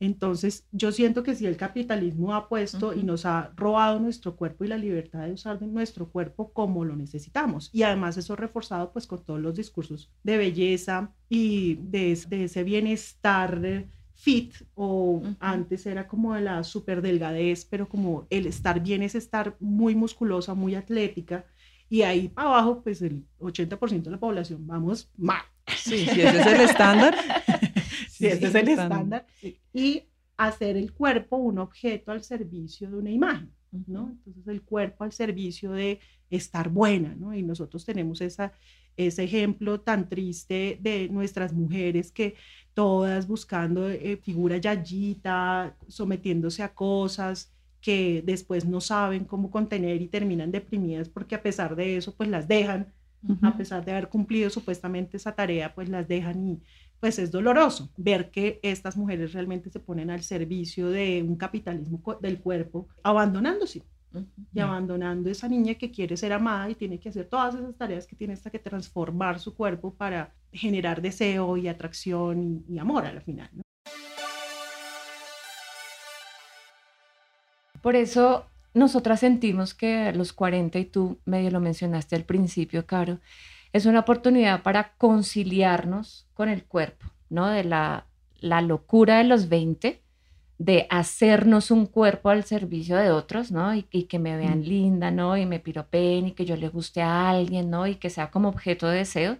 Entonces, 0.00 0.66
yo 0.72 0.92
siento 0.92 1.22
que 1.22 1.34
si 1.34 1.46
el 1.46 1.58
capitalismo 1.58 2.34
ha 2.34 2.48
puesto 2.48 2.94
y 2.94 3.02
nos 3.02 3.26
ha 3.26 3.52
robado 3.54 4.00
nuestro 4.00 4.34
cuerpo 4.34 4.64
y 4.64 4.68
la 4.68 4.78
libertad 4.78 5.26
de 5.26 5.34
usar 5.34 5.60
nuestro 5.60 6.08
cuerpo 6.08 6.52
como 6.54 6.86
lo 6.86 6.96
necesitamos, 6.96 7.68
y 7.70 7.82
además 7.82 8.16
eso 8.16 8.34
reforzado 8.34 8.92
pues 8.92 9.06
con 9.06 9.22
todos 9.22 9.40
los 9.40 9.54
discursos 9.54 10.10
de 10.22 10.38
belleza 10.38 11.12
y 11.28 11.74
de, 11.82 12.12
ese 12.12 12.64
bienestar 12.64 13.60
fit 14.14 14.54
o 14.74 15.22
antes 15.38 15.84
era 15.84 16.08
como 16.08 16.34
de 16.34 16.40
la 16.40 16.64
super 16.64 17.02
delgadez, 17.02 17.66
pero 17.66 17.86
como 17.86 18.26
el 18.30 18.46
estar 18.46 18.80
bien 18.80 19.02
es 19.02 19.14
estar 19.14 19.54
muy 19.60 19.94
musculosa, 19.94 20.54
muy 20.54 20.74
atlética, 20.76 21.44
y 21.90 22.02
ahí 22.02 22.28
para 22.28 22.48
abajo 22.48 22.82
pues 22.82 23.02
el 23.02 23.26
80% 23.38 24.04
de 24.04 24.10
la 24.10 24.18
población 24.18 24.66
vamos 24.66 25.10
mal. 25.18 25.42
Sí, 25.66 26.06
si 26.06 26.22
ese 26.22 26.40
es 26.40 26.46
el 26.46 26.60
estándar. 26.62 27.14
si 28.20 28.26
ese 28.26 28.46
es 28.46 28.54
el 28.54 28.68
estándar. 28.68 29.26
Y 29.72 30.04
hacer 30.36 30.76
el 30.76 30.92
cuerpo 30.92 31.36
un 31.36 31.58
objeto 31.58 32.12
al 32.12 32.22
servicio 32.22 32.90
de 32.90 32.96
una 32.96 33.10
imagen. 33.10 33.50
¿no? 33.86 34.10
Entonces 34.10 34.46
el 34.48 34.62
cuerpo 34.62 35.04
al 35.04 35.12
servicio 35.12 35.72
de 35.72 36.00
estar 36.28 36.68
buena, 36.68 37.14
¿no? 37.14 37.34
Y 37.34 37.42
nosotros 37.42 37.84
tenemos 37.84 38.20
esa, 38.20 38.52
ese 38.96 39.24
ejemplo 39.24 39.80
tan 39.80 40.08
triste 40.08 40.78
de 40.80 41.08
nuestras 41.08 41.52
mujeres 41.52 42.10
que 42.10 42.34
todas 42.74 43.26
buscando 43.26 43.88
eh, 43.88 44.18
figura 44.22 44.56
yayita, 44.56 45.76
sometiéndose 45.88 46.62
a 46.62 46.74
cosas 46.74 47.52
que 47.80 48.22
después 48.24 48.66
no 48.66 48.80
saben 48.80 49.24
cómo 49.24 49.50
contener 49.50 50.02
y 50.02 50.08
terminan 50.08 50.50
deprimidas 50.50 51.08
porque 51.08 51.34
a 51.34 51.42
pesar 51.42 51.76
de 51.76 51.96
eso 51.96 52.14
pues 52.14 52.28
las 52.28 52.46
dejan, 52.46 52.92
a 53.42 53.56
pesar 53.56 53.84
de 53.84 53.92
haber 53.92 54.08
cumplido 54.08 54.48
supuestamente 54.48 55.16
esa 55.16 55.34
tarea 55.34 55.74
pues 55.74 55.88
las 55.88 56.08
dejan 56.08 56.46
y 56.46 56.62
pues 57.00 57.18
es 57.18 57.30
doloroso 57.30 57.90
ver 57.96 58.30
que 58.30 58.60
estas 58.62 58.96
mujeres 58.96 59.32
realmente 59.32 59.70
se 59.70 59.80
ponen 59.80 60.10
al 60.10 60.22
servicio 60.22 60.90
de 60.90 61.24
un 61.26 61.36
capitalismo 61.36 62.00
del 62.20 62.40
cuerpo, 62.40 62.88
abandonándose 63.02 63.82
y 64.52 64.60
abandonando 64.60 65.30
esa 65.30 65.48
niña 65.48 65.74
que 65.74 65.90
quiere 65.90 66.16
ser 66.16 66.32
amada 66.32 66.68
y 66.68 66.74
tiene 66.74 66.98
que 66.98 67.08
hacer 67.08 67.26
todas 67.26 67.54
esas 67.54 67.74
tareas 67.76 68.06
que 68.06 68.16
tiene 68.16 68.34
hasta 68.34 68.50
que 68.50 68.58
transformar 68.58 69.38
su 69.38 69.54
cuerpo 69.54 69.94
para 69.94 70.34
generar 70.52 71.00
deseo 71.00 71.56
y 71.56 71.68
atracción 71.68 72.64
y, 72.68 72.78
amor 72.78 73.06
al 73.06 73.22
final. 73.22 73.50
Por 77.80 77.96
eso 77.96 78.44
nosotras 78.74 79.20
sentimos 79.20 79.72
que 79.74 80.12
los 80.12 80.32
40, 80.32 80.78
y 80.78 80.84
tú 80.84 81.18
medio 81.24 81.50
lo 81.50 81.60
mencionaste 81.60 82.14
al 82.14 82.24
principio, 82.24 82.84
Caro, 82.84 83.20
es 83.72 83.86
una 83.86 84.00
oportunidad 84.00 84.62
para 84.62 84.94
conciliarnos 84.96 86.26
con 86.34 86.48
el 86.48 86.64
cuerpo, 86.64 87.06
¿no? 87.28 87.48
De 87.48 87.64
la, 87.64 88.06
la 88.40 88.60
locura 88.62 89.18
de 89.18 89.24
los 89.24 89.48
20, 89.48 90.02
de 90.58 90.86
hacernos 90.90 91.70
un 91.70 91.86
cuerpo 91.86 92.28
al 92.28 92.44
servicio 92.44 92.96
de 92.96 93.10
otros, 93.10 93.50
¿no? 93.50 93.74
Y, 93.74 93.82
que 93.82 94.18
me 94.18 94.36
vean 94.36 94.60
mm. 94.60 94.64
linda, 94.64 95.10
¿no? 95.10 95.36
Y 95.36 95.46
me 95.46 95.58
piropen 95.58 96.28
y 96.28 96.32
que 96.32 96.44
yo 96.44 96.56
le 96.56 96.68
guste 96.68 97.00
a 97.00 97.30
alguien, 97.30 97.70
¿no? 97.70 97.86
Y 97.86 97.94
que 97.94 98.10
sea 98.10 98.30
como 98.30 98.48
objeto 98.48 98.88
de 98.88 98.98
deseo, 98.98 99.38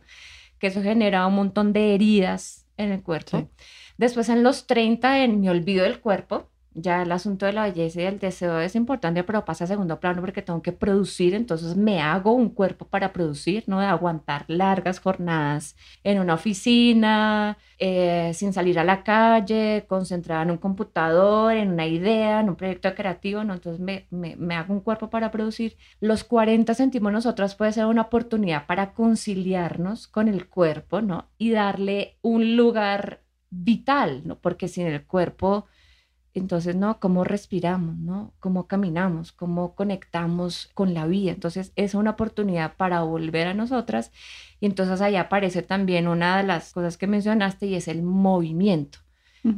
que 0.59 0.69
eso 0.69 0.83
genera 0.83 1.27
un 1.27 1.35
montón 1.35 1.73
de 1.73 1.95
heridas 1.95 2.67
en 2.79 2.93
el 2.93 3.03
cuerpo. 3.03 3.51
Después 3.99 4.29
en 4.31 4.43
los 4.43 4.67
30, 4.67 5.25
en 5.25 5.41
mi 5.41 5.49
olvido 5.49 5.85
del 5.85 6.01
cuerpo, 6.01 6.50
ya 6.75 7.03
el 7.03 7.13
asunto 7.13 7.47
de 7.47 7.53
la 7.53 7.65
belleza 7.65 8.01
y 8.03 8.05
el 8.05 8.19
deseo 8.19 8.61
es 8.61 8.77
importante, 8.77 9.25
pero 9.25 9.45
pasa 9.45 9.65
a 9.65 9.67
segundo 9.67 9.99
plano 10.01 10.21
porque 10.21 10.43
tengo 10.43 10.63
que 10.63 10.73
producir, 10.73 11.35
entonces 11.35 11.77
me 11.77 12.01
hago 12.01 12.33
un 12.33 12.51
cuerpo 12.51 12.87
para 12.87 13.13
producir, 13.13 13.65
¿no? 13.67 13.81
De 13.81 13.87
aguantar 13.87 14.45
largas 14.49 15.01
jornadas 15.01 15.77
en 16.05 16.21
una 16.21 16.35
oficina, 16.35 17.59
eh, 17.79 18.33
sin 18.35 18.53
salir 18.53 18.79
a 18.79 18.85
la 18.85 19.03
calle, 19.03 19.85
concentrada 19.89 20.43
en 20.43 20.53
un 20.53 20.59
computador, 20.59 21.55
en 21.55 21.73
una 21.73 21.87
idea, 21.87 22.41
en 22.41 22.51
un 22.51 22.57
proyecto 22.57 22.95
creativo, 22.95 23.43
¿no? 23.45 23.55
Entonces 23.55 23.81
me, 23.81 24.07
me, 24.11 24.37
me 24.37 24.55
hago 24.55 24.73
un 24.73 24.81
cuerpo 24.81 25.11
para 25.11 25.31
producir. 25.31 25.77
Los 26.01 26.25
40 26.25 26.75
sentimos 26.75 27.13
nosotros 27.13 27.55
puede 27.55 27.73
ser 27.73 27.87
una 27.87 28.03
oportunidad 28.03 28.67
para 28.67 28.93
conciliarnos 28.93 30.07
con 30.09 30.29
el 30.29 30.49
cuerpo, 30.49 31.01
¿no? 31.01 31.29
Y 31.39 31.51
darle 31.51 32.19
un 32.23 32.57
lugar 32.57 33.23
vital, 33.51 34.23
¿no? 34.25 34.39
Porque 34.39 34.69
sin 34.69 34.87
el 34.87 35.05
cuerpo 35.07 35.67
entonces, 36.33 36.77
¿no? 36.77 37.01
¿Cómo 37.01 37.25
respiramos, 37.25 37.97
¿no? 37.97 38.33
¿Cómo 38.39 38.67
caminamos? 38.69 39.33
¿Cómo 39.33 39.75
conectamos 39.75 40.71
con 40.75 40.95
la 40.95 41.07
vida? 41.07 41.33
Entonces, 41.33 41.73
es 41.75 41.95
una 41.95 42.11
oportunidad 42.11 42.77
para 42.77 43.03
volver 43.03 43.49
a 43.49 43.55
nosotras. 43.55 44.13
Y 44.61 44.67
entonces 44.67 45.01
ahí 45.01 45.17
aparece 45.17 45.63
también 45.63 46.07
una 46.07 46.39
de 46.39 46.45
las 46.45 46.73
cosas 46.73 46.97
que 46.97 47.07
mencionaste 47.09 47.67
y 47.67 47.75
es 47.75 47.89
el 47.89 48.03
movimiento. 48.03 49.01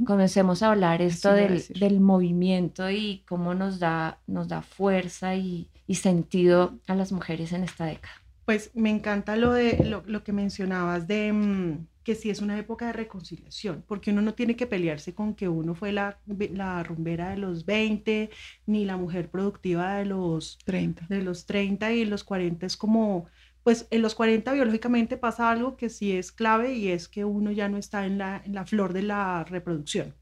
Comencemos 0.06 0.62
a 0.62 0.70
hablar 0.70 1.02
esto 1.02 1.32
del, 1.32 1.60
del, 1.74 1.98
movimiento 1.98 2.88
y 2.88 3.24
cómo 3.26 3.52
nos 3.52 3.80
da, 3.80 4.20
nos 4.28 4.46
da 4.46 4.62
fuerza 4.62 5.34
y, 5.34 5.68
y, 5.88 5.96
sentido 5.96 6.78
a 6.86 6.94
las 6.94 7.10
mujeres 7.10 7.52
en 7.52 7.64
esta 7.64 7.86
década. 7.86 8.14
Pues 8.44 8.70
me 8.74 8.90
encanta 8.90 9.36
lo, 9.36 9.52
de, 9.52 9.84
lo, 9.84 10.02
lo 10.06 10.24
que 10.24 10.32
mencionabas 10.32 11.06
de... 11.06 11.32
Mm, 11.32 11.86
que 12.02 12.14
sí 12.14 12.30
es 12.30 12.40
una 12.40 12.58
época 12.58 12.86
de 12.86 12.92
reconciliación, 12.92 13.84
porque 13.86 14.10
uno 14.10 14.22
no 14.22 14.34
tiene 14.34 14.56
que 14.56 14.66
pelearse 14.66 15.14
con 15.14 15.34
que 15.34 15.48
uno 15.48 15.74
fue 15.74 15.92
la, 15.92 16.18
la 16.26 16.82
rumbera 16.82 17.30
de 17.30 17.38
los 17.38 17.64
20, 17.64 18.30
ni 18.66 18.84
la 18.84 18.96
mujer 18.96 19.30
productiva 19.30 19.94
de 19.94 20.06
los 20.06 20.58
30. 20.64 21.06
De 21.08 21.22
los 21.22 21.46
30 21.46 21.92
y 21.92 22.04
los 22.04 22.24
40 22.24 22.66
es 22.66 22.76
como, 22.76 23.26
pues 23.62 23.86
en 23.90 24.02
los 24.02 24.14
40 24.14 24.52
biológicamente 24.52 25.16
pasa 25.16 25.50
algo 25.50 25.76
que 25.76 25.88
sí 25.88 26.12
es 26.12 26.32
clave 26.32 26.74
y 26.74 26.88
es 26.88 27.08
que 27.08 27.24
uno 27.24 27.52
ya 27.52 27.68
no 27.68 27.78
está 27.78 28.04
en 28.06 28.18
la, 28.18 28.42
en 28.44 28.54
la 28.54 28.66
flor 28.66 28.92
de 28.92 29.02
la 29.02 29.44
reproducción. 29.44 30.14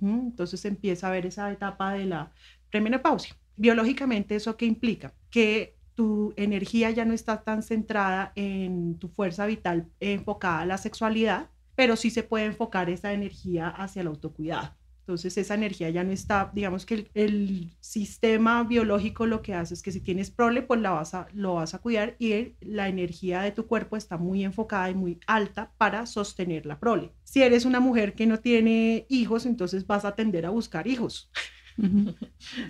Entonces 0.00 0.64
empieza 0.64 1.08
a 1.08 1.10
ver 1.10 1.26
esa 1.26 1.52
etapa 1.52 1.92
de 1.92 2.06
la 2.06 2.32
premenopausia. 2.70 3.36
Biológicamente, 3.56 4.36
¿eso 4.36 4.56
qué 4.56 4.64
implica? 4.66 5.14
Que 5.30 5.77
tu 5.98 6.32
energía 6.36 6.92
ya 6.92 7.04
no 7.04 7.12
está 7.12 7.42
tan 7.42 7.64
centrada 7.64 8.30
en 8.36 9.00
tu 9.00 9.08
fuerza 9.08 9.46
vital 9.46 9.88
enfocada 9.98 10.60
a 10.60 10.64
la 10.64 10.78
sexualidad, 10.78 11.50
pero 11.74 11.96
sí 11.96 12.10
se 12.10 12.22
puede 12.22 12.44
enfocar 12.44 12.88
esa 12.88 13.12
energía 13.12 13.66
hacia 13.66 14.02
el 14.02 14.06
autocuidado. 14.06 14.76
Entonces 15.00 15.36
esa 15.38 15.54
energía 15.54 15.90
ya 15.90 16.04
no 16.04 16.12
está, 16.12 16.52
digamos 16.54 16.86
que 16.86 17.10
el, 17.14 17.72
sistema 17.80 18.62
biológico 18.62 19.26
lo 19.26 19.42
que 19.42 19.54
hace 19.54 19.74
es 19.74 19.82
que 19.82 19.90
si 19.90 20.00
tienes 20.00 20.30
prole, 20.30 20.62
pues 20.62 20.80
la 20.80 20.90
vas 20.90 21.14
a, 21.14 21.26
lo 21.32 21.54
vas 21.54 21.74
a 21.74 21.80
cuidar 21.80 22.14
y 22.20 22.54
la 22.60 22.86
energía 22.86 23.40
de 23.40 23.50
tu 23.50 23.66
cuerpo 23.66 23.96
está 23.96 24.18
muy 24.18 24.44
enfocada 24.44 24.90
y 24.90 24.94
muy 24.94 25.18
alta 25.26 25.72
para 25.78 26.06
sostener 26.06 26.64
la 26.64 26.78
prole. 26.78 27.10
Si 27.24 27.42
eres 27.42 27.64
una 27.64 27.80
mujer 27.80 28.14
que 28.14 28.26
no 28.26 28.38
tiene 28.38 29.04
hijos, 29.08 29.46
entonces 29.46 29.84
vas 29.84 30.04
a 30.04 30.14
tender 30.14 30.46
a 30.46 30.50
buscar 30.50 30.86
hijos. 30.86 31.28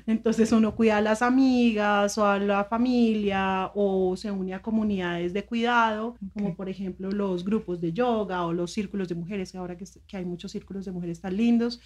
Entonces 0.06 0.52
uno 0.52 0.74
cuida 0.74 0.98
a 0.98 1.00
las 1.00 1.22
amigas 1.22 2.18
o 2.18 2.26
a 2.26 2.38
la 2.38 2.64
familia 2.64 3.70
o 3.74 4.16
se 4.16 4.30
une 4.30 4.54
a 4.54 4.62
comunidades 4.62 5.32
de 5.32 5.44
cuidado, 5.44 6.16
como 6.34 6.54
por 6.54 6.68
ejemplo 6.68 7.10
los 7.10 7.44
grupos 7.44 7.80
de 7.80 7.92
yoga 7.92 8.44
o 8.44 8.52
los 8.52 8.72
círculos 8.72 9.08
de 9.08 9.14
mujeres, 9.14 9.54
ahora 9.54 9.76
que, 9.76 9.84
que 10.06 10.16
hay 10.16 10.24
muchos 10.24 10.52
círculos 10.52 10.84
de 10.84 10.92
mujeres 10.92 11.20
tan 11.20 11.36
lindos. 11.36 11.80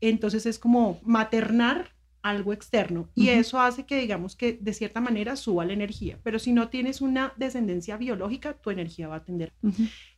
Entonces 0.00 0.46
es 0.46 0.58
como 0.58 0.98
maternar 1.02 1.94
algo 2.24 2.54
externo 2.54 3.10
y 3.14 3.28
eso 3.28 3.60
hace 3.60 3.84
que 3.84 4.00
digamos 4.00 4.34
que 4.34 4.58
de 4.58 4.72
cierta 4.72 4.98
manera 4.98 5.36
suba 5.36 5.66
la 5.66 5.74
energía, 5.74 6.18
pero 6.22 6.38
si 6.38 6.52
no 6.52 6.70
tienes 6.70 7.02
una 7.02 7.34
descendencia 7.36 7.98
biológica, 7.98 8.54
tu 8.54 8.70
energía 8.70 9.08
va 9.08 9.16
a 9.16 9.24
tender. 9.24 9.52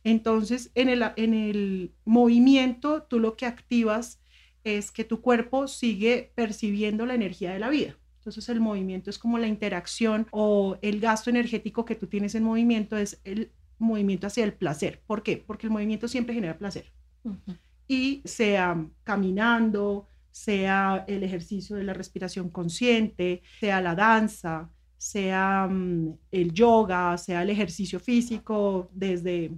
Entonces 0.05 0.71
en 0.73 0.87
el, 0.87 1.03
en 1.17 1.33
el 1.33 1.91
movimiento 2.05 3.03
tú 3.03 3.19
lo 3.19 3.35
que 3.35 3.45
activas 3.45 4.21
es 4.67 4.91
que 4.91 5.03
tu 5.03 5.21
cuerpo 5.21 5.67
sigue 5.67 6.31
percibiendo 6.35 7.05
la 7.05 7.15
energía 7.15 7.53
de 7.53 7.59
la 7.59 7.69
vida. 7.69 7.95
Entonces 8.19 8.49
el 8.49 8.59
movimiento 8.59 9.09
es 9.09 9.17
como 9.17 9.37
la 9.37 9.47
interacción 9.47 10.27
o 10.31 10.77
el 10.81 10.99
gasto 10.99 11.29
energético 11.29 11.85
que 11.85 11.95
tú 11.95 12.07
tienes 12.07 12.35
en 12.35 12.43
movimiento 12.43 12.97
es 12.97 13.21
el 13.23 13.51
movimiento 13.79 14.27
hacia 14.27 14.43
el 14.43 14.53
placer. 14.53 15.01
¿Por 15.07 15.23
qué? 15.23 15.43
Porque 15.45 15.67
el 15.67 15.71
movimiento 15.71 16.07
siempre 16.07 16.33
genera 16.33 16.57
placer. 16.57 16.91
Y 17.87 18.21
sea 18.25 18.85
caminando, 19.03 20.07
sea 20.31 21.05
el 21.07 21.23
ejercicio 21.23 21.75
de 21.75 21.83
la 21.83 21.93
respiración 21.93 22.49
consciente, 22.49 23.41
sea 23.59 23.81
la 23.81 23.95
danza, 23.95 24.69
sea 24.97 25.67
mm, 25.69 26.17
el 26.31 26.53
yoga, 26.53 27.17
sea 27.17 27.43
el 27.43 27.49
ejercicio 27.49 27.99
físico 27.99 28.89
desde 28.93 29.51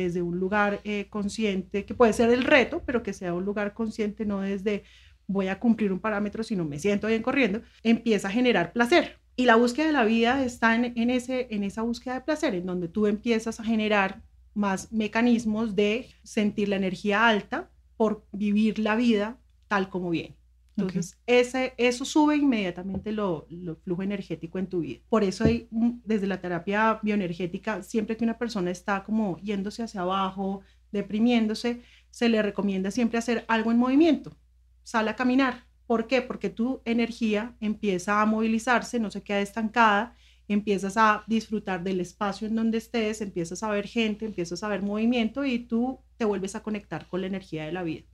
desde 0.00 0.22
un 0.22 0.38
lugar 0.38 0.80
eh, 0.84 1.06
consciente, 1.10 1.84
que 1.84 1.94
puede 1.94 2.12
ser 2.12 2.30
el 2.30 2.44
reto, 2.44 2.82
pero 2.84 3.02
que 3.02 3.12
sea 3.12 3.34
un 3.34 3.44
lugar 3.44 3.74
consciente, 3.74 4.24
no 4.24 4.40
desde 4.40 4.84
voy 5.26 5.48
a 5.48 5.58
cumplir 5.58 5.92
un 5.92 6.00
parámetro, 6.00 6.42
sino 6.42 6.64
me 6.64 6.78
siento 6.78 7.08
bien 7.08 7.22
corriendo, 7.22 7.62
empieza 7.82 8.28
a 8.28 8.30
generar 8.30 8.72
placer. 8.72 9.18
Y 9.34 9.44
la 9.44 9.56
búsqueda 9.56 9.86
de 9.86 9.92
la 9.92 10.04
vida 10.04 10.44
está 10.44 10.74
en, 10.74 11.10
ese, 11.10 11.48
en 11.50 11.62
esa 11.62 11.82
búsqueda 11.82 12.14
de 12.14 12.20
placer, 12.22 12.54
en 12.54 12.64
donde 12.64 12.88
tú 12.88 13.06
empiezas 13.06 13.60
a 13.60 13.64
generar 13.64 14.22
más 14.54 14.92
mecanismos 14.92 15.76
de 15.76 16.08
sentir 16.22 16.68
la 16.68 16.76
energía 16.76 17.28
alta 17.28 17.68
por 17.96 18.24
vivir 18.32 18.78
la 18.78 18.96
vida 18.96 19.38
tal 19.68 19.90
como 19.90 20.10
viene. 20.10 20.36
Entonces, 20.76 21.18
ese, 21.26 21.72
eso 21.78 22.04
sube 22.04 22.36
inmediatamente 22.36 23.10
lo, 23.10 23.46
flujo 23.82 24.02
energético 24.02 24.58
en 24.58 24.66
tu 24.66 24.80
vida. 24.80 25.00
Por 25.08 25.24
eso 25.24 25.44
hay, 25.44 25.68
desde 25.70 26.26
la 26.26 26.40
terapia 26.40 27.00
bioenergética, 27.02 27.82
siempre 27.82 28.16
que 28.16 28.24
una 28.24 28.36
persona 28.36 28.70
está 28.70 29.02
como 29.02 29.38
yéndose 29.38 29.82
hacia 29.82 30.02
abajo, 30.02 30.60
deprimiéndose, 30.92 31.82
se 32.10 32.28
le 32.28 32.42
recomienda 32.42 32.90
siempre 32.90 33.18
hacer 33.18 33.44
algo 33.48 33.70
en 33.70 33.78
movimiento. 33.78 34.36
Sale 34.82 35.10
a 35.10 35.16
caminar. 35.16 35.64
¿Por 35.86 36.06
qué? 36.06 36.20
Porque 36.20 36.50
tu 36.50 36.82
energía 36.84 37.56
empieza 37.60 38.20
a 38.20 38.26
movilizarse, 38.26 38.98
no 38.98 39.10
se 39.10 39.22
queda 39.22 39.40
estancada, 39.40 40.14
empiezas 40.48 40.96
a 40.96 41.24
disfrutar 41.26 41.82
del 41.82 42.00
espacio 42.00 42.46
en 42.48 42.54
donde 42.54 42.78
estés, 42.78 43.20
empiezas 43.20 43.62
a 43.62 43.70
ver 43.70 43.86
gente, 43.86 44.26
empiezas 44.26 44.62
a 44.62 44.68
ver 44.68 44.82
movimiento 44.82 45.44
y 45.44 45.60
tú 45.60 46.00
te 46.18 46.24
vuelves 46.24 46.54
a 46.54 46.62
conectar 46.62 47.08
con 47.08 47.20
la 47.22 47.28
energía 47.28 47.64
de 47.64 47.72
la 47.72 47.82
vida. 47.82 48.04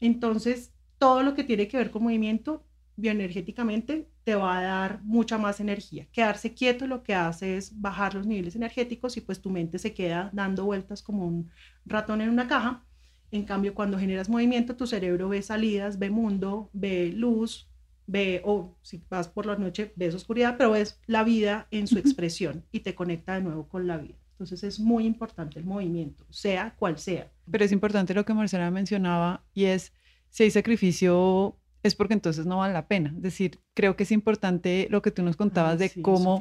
Entonces, 0.00 0.72
todo 0.98 1.22
lo 1.22 1.34
que 1.34 1.44
tiene 1.44 1.68
que 1.68 1.76
ver 1.76 1.90
con 1.90 2.02
movimiento 2.02 2.64
bioenergéticamente 2.96 4.08
te 4.24 4.34
va 4.34 4.58
a 4.58 4.62
dar 4.62 5.02
mucha 5.02 5.38
más 5.38 5.60
energía. 5.60 6.06
Quedarse 6.12 6.54
quieto 6.54 6.86
lo 6.86 7.02
que 7.02 7.14
hace 7.14 7.56
es 7.56 7.80
bajar 7.80 8.14
los 8.14 8.26
niveles 8.26 8.56
energéticos 8.56 9.16
y 9.16 9.20
pues 9.20 9.40
tu 9.40 9.50
mente 9.50 9.78
se 9.78 9.92
queda 9.92 10.30
dando 10.32 10.64
vueltas 10.64 11.02
como 11.02 11.26
un 11.26 11.50
ratón 11.84 12.20
en 12.22 12.30
una 12.30 12.48
caja. 12.48 12.84
En 13.30 13.44
cambio, 13.44 13.74
cuando 13.74 13.98
generas 13.98 14.28
movimiento, 14.28 14.76
tu 14.76 14.86
cerebro 14.86 15.28
ve 15.28 15.42
salidas, 15.42 15.98
ve 15.98 16.10
mundo, 16.10 16.70
ve 16.72 17.12
luz, 17.14 17.68
ve, 18.06 18.40
o 18.44 18.76
si 18.82 19.02
vas 19.10 19.28
por 19.28 19.46
la 19.46 19.56
noche, 19.56 19.92
ves 19.96 20.14
oscuridad, 20.14 20.56
pero 20.56 20.70
ves 20.70 21.00
la 21.06 21.24
vida 21.24 21.66
en 21.70 21.86
su 21.86 21.98
expresión 21.98 22.64
y 22.72 22.80
te 22.80 22.94
conecta 22.94 23.34
de 23.34 23.42
nuevo 23.42 23.68
con 23.68 23.86
la 23.86 23.98
vida. 23.98 24.14
Entonces 24.32 24.64
es 24.64 24.78
muy 24.78 25.06
importante 25.06 25.58
el 25.58 25.64
movimiento, 25.64 26.24
sea 26.30 26.74
cual 26.78 26.98
sea. 26.98 27.30
Pero 27.50 27.64
es 27.64 27.72
importante 27.72 28.14
lo 28.14 28.24
que 28.24 28.34
Marcela 28.34 28.70
mencionaba 28.70 29.42
y 29.54 29.64
es, 29.64 29.92
si 30.30 30.44
hay 30.44 30.50
sacrificio, 30.50 31.56
es 31.82 31.94
porque 31.94 32.14
entonces 32.14 32.46
no 32.46 32.58
vale 32.58 32.74
la 32.74 32.88
pena. 32.88 33.12
Es 33.16 33.22
decir, 33.22 33.60
creo 33.74 33.96
que 33.96 34.02
es 34.02 34.12
importante 34.12 34.88
lo 34.90 35.02
que 35.02 35.10
tú 35.10 35.22
nos 35.22 35.36
contabas 35.36 35.78
de 35.78 35.90
cómo 36.02 36.40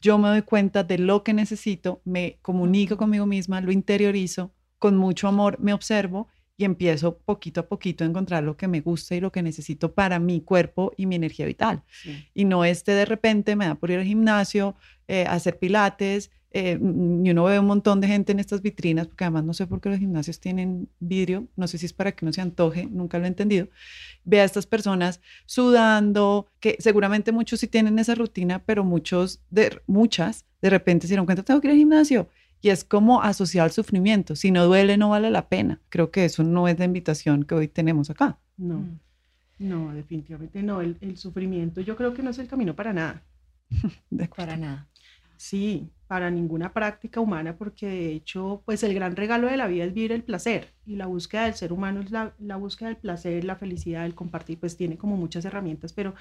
yo 0.00 0.18
me 0.18 0.28
doy 0.28 0.42
cuenta 0.42 0.82
de 0.84 0.98
lo 0.98 1.22
que 1.22 1.34
necesito, 1.34 2.00
me 2.04 2.38
comunico 2.42 2.96
conmigo 2.96 3.26
misma, 3.26 3.60
lo 3.60 3.72
interiorizo, 3.72 4.52
con 4.78 4.96
mucho 4.96 5.28
amor 5.28 5.58
me 5.60 5.72
observo 5.72 6.28
y 6.58 6.64
empiezo 6.64 7.18
poquito 7.18 7.60
a 7.60 7.68
poquito 7.68 8.02
a 8.02 8.06
encontrar 8.06 8.42
lo 8.42 8.56
que 8.56 8.68
me 8.68 8.80
gusta 8.80 9.14
y 9.14 9.20
lo 9.20 9.30
que 9.30 9.42
necesito 9.42 9.94
para 9.94 10.18
mi 10.18 10.40
cuerpo 10.40 10.92
y 10.96 11.06
mi 11.06 11.16
energía 11.16 11.44
vital. 11.46 11.82
Y 12.32 12.46
no 12.46 12.64
este 12.64 12.92
de 12.92 13.04
repente 13.04 13.56
me 13.56 13.66
da 13.66 13.74
por 13.74 13.90
ir 13.90 13.98
al 13.98 14.04
gimnasio, 14.04 14.74
eh, 15.08 15.26
hacer 15.28 15.58
pilates, 15.58 16.30
eh, 16.58 16.78
y 16.80 17.30
uno 17.30 17.44
ve 17.44 17.58
un 17.58 17.66
montón 17.66 18.00
de 18.00 18.08
gente 18.08 18.32
en 18.32 18.40
estas 18.40 18.62
vitrinas, 18.62 19.08
porque 19.08 19.24
además 19.24 19.44
no 19.44 19.52
sé 19.52 19.66
por 19.66 19.82
qué 19.82 19.90
los 19.90 19.98
gimnasios 19.98 20.40
tienen 20.40 20.88
vidrio, 21.00 21.48
no 21.54 21.68
sé 21.68 21.76
si 21.76 21.84
es 21.84 21.92
para 21.92 22.12
que 22.12 22.24
no 22.24 22.32
se 22.32 22.40
antoje, 22.40 22.86
nunca 22.86 23.18
lo 23.18 23.26
he 23.26 23.28
entendido. 23.28 23.68
Ve 24.24 24.40
a 24.40 24.44
estas 24.44 24.64
personas 24.64 25.20
sudando, 25.44 26.46
que 26.58 26.78
seguramente 26.78 27.30
muchos 27.30 27.60
sí 27.60 27.66
tienen 27.66 27.98
esa 27.98 28.14
rutina, 28.14 28.64
pero 28.64 28.84
muchos, 28.84 29.42
de, 29.50 29.82
muchas, 29.86 30.46
de 30.62 30.70
repente 30.70 31.06
se 31.06 31.10
dieron 31.10 31.26
cuenta, 31.26 31.42
tengo 31.42 31.60
que 31.60 31.66
ir 31.66 31.72
al 31.72 31.78
gimnasio. 31.78 32.26
Y 32.62 32.70
es 32.70 32.84
como 32.84 33.20
asociar 33.20 33.64
al 33.64 33.72
sufrimiento. 33.72 34.34
Si 34.34 34.50
no 34.50 34.64
duele, 34.64 34.96
no 34.96 35.10
vale 35.10 35.30
la 35.30 35.50
pena. 35.50 35.82
Creo 35.90 36.10
que 36.10 36.24
eso 36.24 36.42
no 36.42 36.68
es 36.68 36.78
la 36.78 36.86
invitación 36.86 37.42
que 37.42 37.54
hoy 37.54 37.68
tenemos 37.68 38.08
acá. 38.08 38.38
No, 38.56 38.78
mm. 38.78 38.98
no, 39.58 39.92
definitivamente 39.92 40.62
no. 40.62 40.80
El, 40.80 40.96
el 41.02 41.18
sufrimiento 41.18 41.82
yo 41.82 41.96
creo 41.96 42.14
que 42.14 42.22
no 42.22 42.30
es 42.30 42.38
el 42.38 42.48
camino 42.48 42.74
para 42.74 42.94
nada. 42.94 43.22
para 44.36 44.56
nada. 44.56 44.88
Sí, 45.36 45.90
para 46.06 46.30
ninguna 46.30 46.72
práctica 46.72 47.20
humana, 47.20 47.56
porque 47.56 47.86
de 47.86 48.12
hecho, 48.12 48.62
pues 48.64 48.82
el 48.82 48.94
gran 48.94 49.16
regalo 49.16 49.48
de 49.48 49.56
la 49.56 49.66
vida 49.66 49.84
es 49.84 49.92
vivir 49.92 50.12
el 50.12 50.22
placer 50.22 50.72
y 50.86 50.96
la 50.96 51.06
búsqueda 51.06 51.44
del 51.44 51.54
ser 51.54 51.72
humano 51.72 52.00
es 52.00 52.10
la, 52.10 52.34
la 52.38 52.56
búsqueda 52.56 52.88
del 52.88 52.98
placer, 52.98 53.44
la 53.44 53.56
felicidad, 53.56 54.06
el 54.06 54.14
compartir, 54.14 54.58
pues 54.58 54.76
tiene 54.76 54.96
como 54.96 55.16
muchas 55.16 55.44
herramientas, 55.44 55.92
pero 55.92 56.14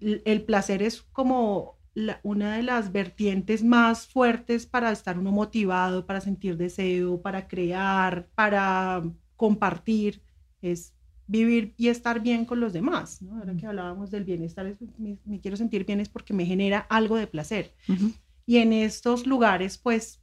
el, 0.00 0.42
placer 0.42 0.82
es 0.82 1.02
como 1.12 1.78
una 2.22 2.56
de 2.56 2.62
las 2.62 2.92
vertientes 2.92 3.62
más 3.62 4.06
fuertes 4.06 4.66
para 4.66 4.90
estar 4.90 5.18
uno 5.18 5.30
motivado, 5.30 6.06
para 6.06 6.20
sentir 6.20 6.56
deseo, 6.56 7.22
para 7.22 7.46
crear, 7.46 8.28
para 8.34 9.02
compartir, 9.36 10.20
es 10.60 10.92
vivir 11.26 11.72
y 11.76 11.88
estar 11.88 12.20
bien 12.20 12.44
con 12.44 12.60
los 12.60 12.72
demás. 12.72 13.22
¿no? 13.22 13.38
Ahora 13.38 13.56
que 13.56 13.66
hablábamos 13.66 14.10
del 14.10 14.24
bienestar, 14.24 14.76
me, 14.98 15.40
quiero 15.40 15.56
sentir 15.56 15.86
bien 15.86 16.00
es 16.00 16.08
porque 16.08 16.34
me 16.34 16.44
genera 16.44 16.80
algo 16.90 17.16
de 17.16 17.26
placer. 17.26 17.72
Y 18.46 18.58
en 18.58 18.72
estos 18.72 19.26
lugares, 19.26 19.78
pues 19.78 20.20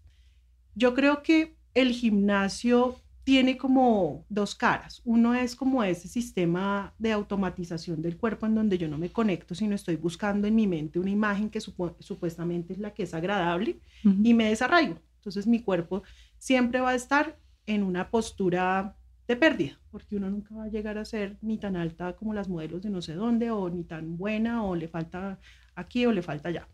yo 0.75 0.93
creo 0.93 1.23
que 1.23 1.55
el 1.73 1.91
gimnasio 1.91 2.95
tiene 3.23 3.57
como 3.57 4.25
dos 4.29 4.55
caras. 4.55 5.01
Uno 5.05 5.35
es 5.35 5.55
como 5.55 5.83
ese 5.83 6.07
sistema 6.07 6.93
de 6.97 7.11
automatización 7.11 8.01
del 8.01 8.17
cuerpo 8.17 8.45
en 8.45 8.55
donde 8.55 8.77
yo 8.77 8.87
no 8.87 8.97
me 8.97 9.09
conecto, 9.09 9.53
sino 9.55 9.75
estoy 9.75 9.95
buscando 9.95 10.47
en 10.47 10.55
mi 10.55 10.67
mente 10.67 10.99
una 10.99 11.11
imagen 11.11 11.49
que 11.49 11.61
supuestamente 11.61 12.73
es 12.73 12.79
la 12.79 12.93
que 12.93 13.03
es 13.03 13.13
agradable 13.13 13.79
y 14.03 14.33
me 14.33 14.49
desarraigo. 14.49 14.97
Entonces 15.17 15.45
mi 15.45 15.61
cuerpo 15.61 16.03
siempre 16.39 16.79
va 16.79 16.89
a 16.89 16.95
estar 16.95 17.37
en 17.67 17.83
una 17.83 18.09
postura 18.09 18.95
de 19.27 19.35
pérdida, 19.35 19.79
porque 19.91 20.15
uno 20.15 20.29
nunca 20.29 20.55
va 20.55 20.63
a 20.63 20.69
llegar 20.69 20.97
a 20.97 21.05
ser 21.05 21.37
ni 21.41 21.57
tan 21.57 21.75
alta 21.75 22.15
como 22.15 22.33
las 22.33 22.49
modelos 22.49 22.81
de 22.81 22.89
no 22.89 23.01
sé 23.03 23.13
dónde, 23.13 23.51
o 23.51 23.69
ni 23.69 23.83
tan 23.83 24.17
buena, 24.17 24.65
o 24.65 24.75
le 24.75 24.87
falta 24.87 25.39
aquí 25.75 26.05
o 26.07 26.11
le 26.11 26.23
falta 26.23 26.49
allá. 26.49 26.67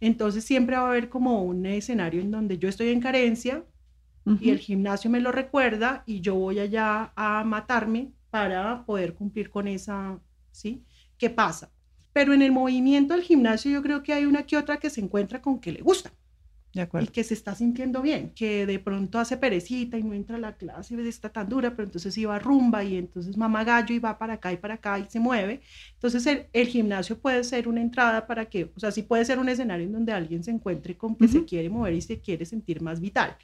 Entonces 0.00 0.44
siempre 0.44 0.76
va 0.76 0.82
a 0.82 0.88
haber 0.88 1.08
como 1.08 1.42
un 1.42 1.66
escenario 1.66 2.20
en 2.20 2.30
donde 2.30 2.58
yo 2.58 2.68
estoy 2.68 2.88
en 2.88 3.00
carencia 3.00 3.64
y 4.40 4.50
el 4.50 4.58
gimnasio 4.58 5.10
me 5.10 5.20
lo 5.20 5.32
recuerda 5.32 6.04
y 6.06 6.20
yo 6.20 6.34
voy 6.36 6.60
allá 6.60 7.12
a 7.16 7.42
matarme 7.44 8.12
para 8.30 8.84
poder 8.84 9.14
cumplir 9.14 9.50
con 9.50 9.66
esa, 9.66 10.20
¿sí? 10.52 10.84
¿Qué 11.18 11.30
pasa? 11.30 11.70
Pero 12.12 12.32
en 12.32 12.42
el 12.42 12.52
movimiento 12.52 13.14
del 13.14 13.22
gimnasio 13.22 13.70
yo 13.70 13.82
creo 13.82 14.02
que 14.02 14.12
hay 14.12 14.24
una 14.24 14.44
que 14.44 14.56
otra 14.56 14.78
que 14.78 14.90
se 14.90 15.00
encuentra 15.00 15.42
con 15.42 15.60
que 15.60 15.72
le 15.72 15.82
gusta. 15.82 16.12
Y 16.72 17.06
que 17.08 17.24
se 17.24 17.34
está 17.34 17.54
sintiendo 17.56 18.00
bien, 18.00 18.30
que 18.30 18.64
de 18.64 18.78
pronto 18.78 19.18
hace 19.18 19.36
perecita 19.36 19.98
y 19.98 20.04
no 20.04 20.14
entra 20.14 20.36
a 20.36 20.38
la 20.38 20.56
clase 20.56 20.94
y 20.94 21.08
está 21.08 21.28
tan 21.28 21.48
dura, 21.48 21.70
pero 21.70 21.84
entonces 21.84 22.16
iba 22.16 22.38
rumba 22.38 22.84
y 22.84 22.96
entonces 22.96 23.36
mamá 23.36 23.64
gallo 23.64 23.92
y 23.92 23.98
va 23.98 24.16
para 24.16 24.34
acá 24.34 24.52
y 24.52 24.56
para 24.56 24.74
acá 24.74 24.98
y 24.98 25.06
se 25.08 25.18
mueve. 25.18 25.62
Entonces 25.94 26.46
el, 26.52 26.66
gimnasio 26.68 27.18
puede 27.18 27.42
ser 27.42 27.66
una 27.66 27.80
entrada 27.80 28.26
para 28.26 28.46
que, 28.46 28.70
o 28.76 28.78
sea, 28.78 28.92
sí 28.92 29.02
puede 29.02 29.24
ser 29.24 29.40
un 29.40 29.48
escenario 29.48 29.86
en 29.86 29.92
donde 29.92 30.12
alguien 30.12 30.44
se 30.44 30.52
encuentre 30.52 30.96
con 30.96 31.16
que 31.16 31.26
se 31.26 31.44
quiere 31.44 31.68
mover 31.68 31.94
y 31.94 32.02
se 32.02 32.20
quiere 32.20 32.44
sentir 32.44 32.80
más 32.80 33.00
vital. 33.00 33.36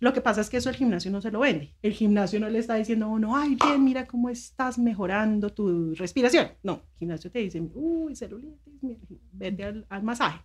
Lo 0.00 0.12
que 0.12 0.20
pasa 0.20 0.40
es 0.40 0.48
que 0.48 0.58
eso 0.58 0.70
el 0.70 0.76
gimnasio 0.76 1.10
no 1.10 1.20
se 1.20 1.32
lo 1.32 1.40
vende. 1.40 1.74
El 1.82 1.92
gimnasio 1.92 2.38
no 2.38 2.48
le 2.48 2.60
está 2.60 2.76
diciendo 2.76 3.06
a 3.06 3.08
uno, 3.08 3.36
ay, 3.36 3.56
bien, 3.60 3.82
mira 3.82 4.06
cómo 4.06 4.30
estás 4.30 4.78
mejorando 4.78 5.50
tu 5.50 5.94
respiración. 5.96 6.46
No, 6.62 6.82
el 6.92 6.98
gimnasio 7.00 7.32
te 7.32 7.40
dice, 7.40 7.60
uy, 7.74 8.14
celulitis, 8.14 8.74
vete 9.32 9.64
al, 9.64 9.86
al 9.88 10.02
masaje. 10.04 10.38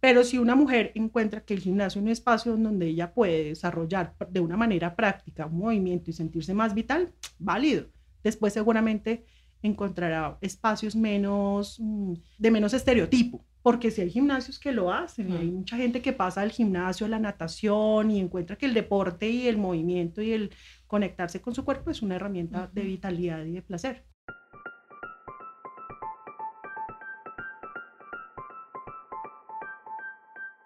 Pero 0.00 0.22
si 0.22 0.38
una 0.38 0.54
mujer 0.54 0.92
encuentra 0.94 1.40
que 1.40 1.54
el 1.54 1.60
gimnasio 1.60 1.98
es 1.98 2.02
un 2.04 2.10
espacio 2.10 2.56
donde 2.56 2.86
ella 2.86 3.12
puede 3.12 3.44
desarrollar 3.44 4.14
de 4.30 4.40
una 4.40 4.56
manera 4.56 4.94
práctica 4.94 5.46
un 5.46 5.58
movimiento 5.58 6.10
y 6.10 6.14
sentirse 6.14 6.54
más 6.54 6.74
vital, 6.74 7.12
válido. 7.38 7.86
Después 8.22 8.52
seguramente 8.52 9.24
encontrará 9.62 10.38
espacios 10.40 10.94
menos 10.94 11.78
mm, 11.80 12.14
de 12.38 12.50
menos 12.50 12.74
estereotipo, 12.74 13.44
porque 13.62 13.90
si 13.90 14.02
hay 14.02 14.10
gimnasios 14.10 14.58
que 14.58 14.70
lo 14.70 14.92
hacen, 14.92 15.32
hay 15.32 15.50
mucha 15.50 15.76
gente 15.76 16.00
que 16.00 16.12
pasa 16.12 16.42
al 16.42 16.52
gimnasio, 16.52 17.06
a 17.06 17.08
la 17.08 17.18
natación 17.18 18.10
y 18.12 18.20
encuentra 18.20 18.56
que 18.56 18.66
el 18.66 18.74
deporte 18.74 19.28
y 19.28 19.48
el 19.48 19.58
movimiento 19.58 20.22
y 20.22 20.32
el 20.32 20.50
conectarse 20.86 21.40
con 21.40 21.54
su 21.54 21.64
cuerpo 21.64 21.90
es 21.90 22.02
una 22.02 22.16
herramienta 22.16 22.70
de 22.72 22.82
vitalidad 22.82 23.44
y 23.44 23.52
de 23.52 23.62
placer. 23.62 24.04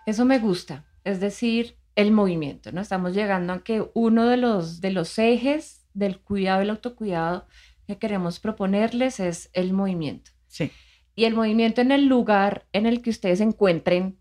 Eso 0.06 0.24
me 0.24 0.38
gusta, 0.38 0.84
es 1.04 1.20
decir, 1.20 1.76
el 1.94 2.10
movimiento, 2.10 2.72
¿no? 2.72 2.80
Estamos 2.80 3.14
llegando 3.14 3.52
a 3.52 3.62
que 3.62 3.84
uno 3.94 4.26
de 4.26 4.36
los, 4.36 4.80
de 4.80 4.90
los 4.90 5.18
ejes 5.18 5.86
del 5.94 6.20
cuidado 6.20 6.60
y 6.60 6.64
el 6.64 6.70
autocuidado 6.70 7.46
que 7.86 7.98
queremos 7.98 8.40
proponerles 8.40 9.20
es 9.20 9.50
el 9.52 9.72
movimiento. 9.72 10.30
Sí. 10.48 10.70
Y 11.14 11.24
el 11.24 11.34
movimiento 11.34 11.80
en 11.80 11.92
el 11.92 12.06
lugar 12.06 12.66
en 12.72 12.86
el 12.86 13.02
que 13.02 13.10
ustedes 13.10 13.40
encuentren 13.40 14.18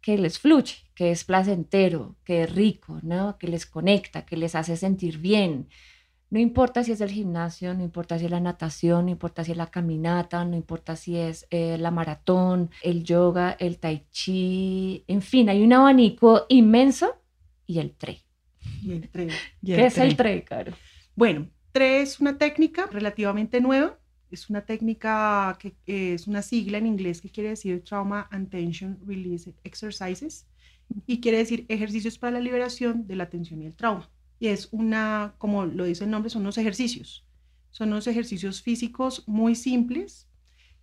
que 0.00 0.18
les 0.18 0.38
fluye, 0.38 0.76
que 0.94 1.10
es 1.10 1.24
placentero, 1.24 2.16
que 2.24 2.42
es 2.42 2.52
rico, 2.52 2.98
¿no? 3.02 3.38
Que 3.38 3.48
les 3.48 3.66
conecta, 3.66 4.26
que 4.26 4.36
les 4.36 4.54
hace 4.54 4.76
sentir 4.76 5.18
bien, 5.18 5.68
no 6.32 6.38
importa 6.38 6.82
si 6.82 6.92
es 6.92 7.02
el 7.02 7.10
gimnasio, 7.10 7.74
no 7.74 7.84
importa 7.84 8.18
si 8.18 8.24
es 8.24 8.30
la 8.30 8.40
natación, 8.40 9.04
no 9.04 9.10
importa 9.10 9.44
si 9.44 9.50
es 9.50 9.58
la 9.58 9.70
caminata, 9.70 10.46
no 10.46 10.56
importa 10.56 10.96
si 10.96 11.18
es 11.18 11.46
eh, 11.50 11.76
la 11.76 11.90
maratón, 11.90 12.70
el 12.82 13.04
yoga, 13.04 13.54
el 13.60 13.78
tai 13.78 14.06
chi, 14.10 15.04
en 15.08 15.20
fin, 15.20 15.50
hay 15.50 15.62
un 15.62 15.74
abanico 15.74 16.46
inmenso 16.48 17.20
y 17.66 17.80
el 17.80 17.92
tre. 17.92 18.22
Y 18.82 18.92
el 18.92 19.10
tre. 19.10 19.28
¿Qué 19.62 19.84
es 19.84 19.98
el 19.98 20.16
tre, 20.16 20.42
Caro? 20.42 20.72
Bueno, 21.14 21.50
tre 21.70 22.00
es 22.00 22.18
una 22.18 22.38
técnica 22.38 22.86
relativamente 22.86 23.60
nueva. 23.60 23.98
Es 24.30 24.48
una 24.48 24.64
técnica 24.64 25.58
que 25.60 26.14
es 26.14 26.26
una 26.26 26.40
sigla 26.40 26.78
en 26.78 26.86
inglés 26.86 27.20
que 27.20 27.28
quiere 27.28 27.50
decir 27.50 27.84
Trauma 27.84 28.26
and 28.30 28.48
Tension 28.48 28.98
Release 29.06 29.52
Exercises 29.64 30.48
y 31.06 31.20
quiere 31.20 31.36
decir 31.36 31.66
ejercicios 31.68 32.16
para 32.16 32.38
la 32.38 32.40
liberación 32.40 33.06
de 33.06 33.16
la 33.16 33.28
tensión 33.28 33.60
y 33.60 33.66
el 33.66 33.76
trauma 33.76 34.08
y 34.42 34.48
es 34.48 34.70
una, 34.72 35.36
como 35.38 35.66
lo 35.66 35.84
dice 35.84 36.02
el 36.02 36.10
nombre, 36.10 36.28
son 36.28 36.42
unos 36.42 36.58
ejercicios. 36.58 37.24
Son 37.70 37.90
unos 37.90 38.08
ejercicios 38.08 38.60
físicos 38.60 39.22
muy 39.28 39.54
simples 39.54 40.28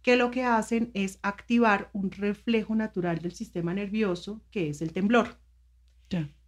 que 0.02 0.16
lo 0.16 0.32
que 0.32 0.46
hacen 0.46 0.92
es 0.94 1.20
activar 1.24 1.90
un 1.92 2.10
reflejo 2.10 2.74
natural 2.74 3.20
del 3.20 3.34
sistema 3.34 3.74
nervioso 3.74 4.42
que 4.50 4.70
es 4.70 4.82
el 4.82 4.94
temblor. 4.94 5.42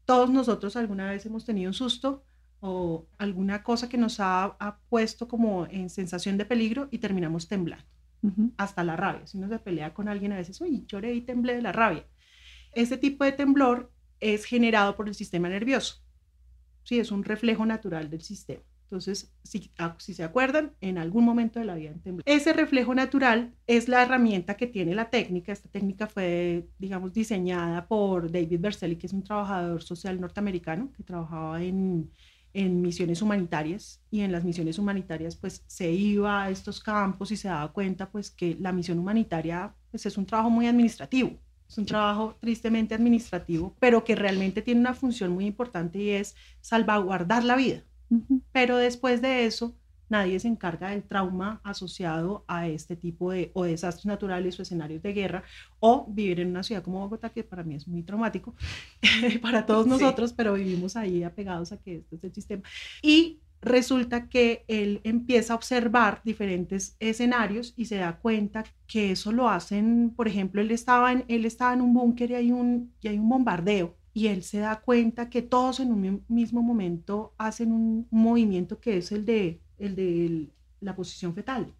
Todos 0.06 0.30
nosotros 0.30 0.78
alguna 0.78 1.10
vez 1.10 1.26
hemos 1.26 1.44
tenido 1.44 1.72
un 1.72 1.74
susto 1.74 2.24
o 2.62 3.06
alguna 3.18 3.62
cosa 3.62 3.90
que 3.90 3.98
nos 3.98 4.22
ha, 4.22 4.80
puesto 4.88 5.28
como 5.28 5.66
en 5.66 5.90
sensación 5.90 6.38
de 6.38 6.46
peligro 6.46 6.88
y 6.92 7.00
terminamos 7.00 7.50
temblando. 7.50 7.84
Hasta 8.56 8.86
la 8.86 8.96
rabia. 8.96 9.28
Si 9.28 9.38
uno 9.38 9.50
se 9.50 9.60
pelea 9.60 9.94
con 9.94 10.08
alguien 10.08 10.32
a 10.32 10.38
veces, 10.38 10.62
uy, 10.62 10.86
lloré 10.88 11.14
y 11.14 11.20
temblé 11.20 11.56
de 11.56 11.62
la 11.62 11.74
rabia. 11.74 12.06
Este 12.72 12.96
tipo 12.96 13.26
de 13.26 13.34
temblor 13.34 13.92
es 14.22 14.46
generado 14.46 14.96
por 14.96 15.10
el 15.10 15.14
sistema 15.16 15.50
nervioso. 15.50 16.02
¿Sí? 16.84 17.00
Es 17.00 17.12
un 17.12 17.24
reflejo 17.24 17.66
natural 17.66 18.10
del 18.10 18.22
sistema. 18.22 18.62
Entonces, 18.84 19.32
si, 19.44 19.72
ah, 19.78 19.96
si, 20.00 20.14
se 20.14 20.24
acuerdan, 20.24 20.74
en 20.82 20.98
algún 20.98 21.24
momento 21.24 21.60
de 21.60 21.66
la 21.66 21.76
vida 21.76 21.94
temblor. 22.04 22.24
Ese 22.26 22.52
reflejo 22.52 22.94
natural 22.94 23.54
es 23.66 23.88
la 23.88 24.04
herramienta 24.04 24.58
que 24.58 24.68
tiene 24.68 24.94
la 24.94 25.10
técnica. 25.10 25.54
Esta 25.54 25.70
técnica 25.70 26.08
fue, 26.08 26.68
digamos, 26.78 27.14
diseñada 27.14 27.88
por 27.88 28.30
David 28.30 28.60
Berceli, 28.60 28.98
que 28.98 29.08
es 29.08 29.14
un 29.14 29.24
trabajador 29.24 29.82
social 29.82 30.20
norteamericano 30.20 30.92
que 30.92 31.04
trabajaba 31.04 31.64
en, 31.64 32.12
en 32.54 32.82
misiones 32.82 33.22
humanitarias 33.22 34.02
y 34.12 34.22
en 34.22 34.32
las 34.32 34.44
misiones 34.44 34.78
humanitarias 34.78 35.36
pues 35.36 35.64
se 35.68 35.92
iba 35.92 36.44
a 36.44 36.50
estos 36.50 36.82
campos 36.82 37.32
y 37.32 37.38
se 37.38 37.48
daba 37.48 37.72
cuenta 37.72 38.10
pues 38.10 38.30
que 38.30 38.56
la 38.60 38.72
misión 38.72 39.00
humanitaria 39.00 39.74
pues 39.90 40.06
es 40.06 40.18
un 40.18 40.26
trabajo 40.26 40.50
muy 40.50 40.68
administrativo, 40.68 41.40
es 41.72 41.78
un 41.78 41.86
trabajo 41.86 42.36
tristemente 42.42 42.94
administrativo, 42.94 43.74
pero 43.80 44.04
que 44.04 44.14
realmente 44.14 44.62
tiene 44.62 44.82
una 44.82 44.94
función 44.94 45.32
muy 45.32 45.46
importante 45.46 46.00
y 46.00 46.10
es 46.10 46.36
salvaguardar 46.60 47.46
la 47.46 47.56
vida. 47.56 47.84
Pero 48.52 48.76
después 48.76 49.22
de 49.22 49.46
eso, 49.46 49.74
nadie 50.10 50.38
se 50.42 50.50
encarga 50.50 50.90
del 50.90 51.04
trauma 51.04 51.62
asociado 51.64 52.44
a 52.50 52.68
este 52.68 52.98
tipo 52.98 53.32
de 53.32 53.52
o 53.54 53.64
desastres 53.64 54.06
naturales 54.06 54.60
o 54.60 54.64
escenarios 54.64 55.02
de 55.02 55.14
guerra 55.14 55.44
o 55.80 56.06
vivir 56.10 56.42
en 56.42 56.50
una 56.50 56.64
ciudad 56.64 56.84
como 56.84 57.00
Bogotá, 57.00 57.30
que 57.30 57.46
para 57.46 57.64
mí 57.64 57.76
es 57.76 57.88
muy 57.88 58.04
traumático, 58.04 58.54
para 59.42 59.66
todos 59.66 59.88
nosotros, 59.88 60.34
pero 60.34 60.56
vivimos 60.56 60.98
ahí 60.98 61.24
apegados 61.24 61.72
a 61.72 61.78
que 61.78 62.00
este 62.00 62.18
es 62.18 62.24
el 62.26 62.34
sistema. 62.34 62.64
Y 63.02 63.40
resulta 63.62 64.28
que 64.28 64.66
él 64.68 65.02
empieza 65.04 65.54
a 65.54 65.56
observar 65.56 66.22
diferentes 66.24 66.96
escenarios 67.00 67.74
y 67.78 67.86
se 67.86 67.98
da 67.98 68.18
cuenta 68.18 68.64
que 68.88 69.12
eso 69.12 69.32
lo 69.32 69.50
hacen, 69.50 70.14
por 70.16 70.28
ejemplo, 70.28 70.62
él 70.62 70.72
estaba 70.72 71.12
en, 71.12 71.26
él 71.28 71.46
estaba 71.46 71.74
en 71.74 71.82
un 71.82 71.94
búnker 71.94 72.32
y 72.32 72.36
hay 72.36 72.52
un, 72.52 72.94
y 73.02 73.08
hay 73.08 73.20
un 73.20 73.30
bombardeo 73.30 73.96
y 74.14 74.28
él 74.28 74.44
se 74.44 74.60
da 74.60 74.82
cuenta 74.82 75.30
que 75.30 75.42
todos 75.42 75.80
en 75.80 75.92
un 75.92 76.26
mismo 76.28 76.62
momento 76.62 77.34
hacen 77.38 77.72
un 77.72 78.08
movimiento 78.12 78.80
que 78.80 78.98
es 78.98 79.12
el 79.12 79.26
de 79.26 79.62
el 79.78 79.96
de 79.96 80.50
la 80.80 80.96
posición 80.96 81.34
fetal. 81.34 81.74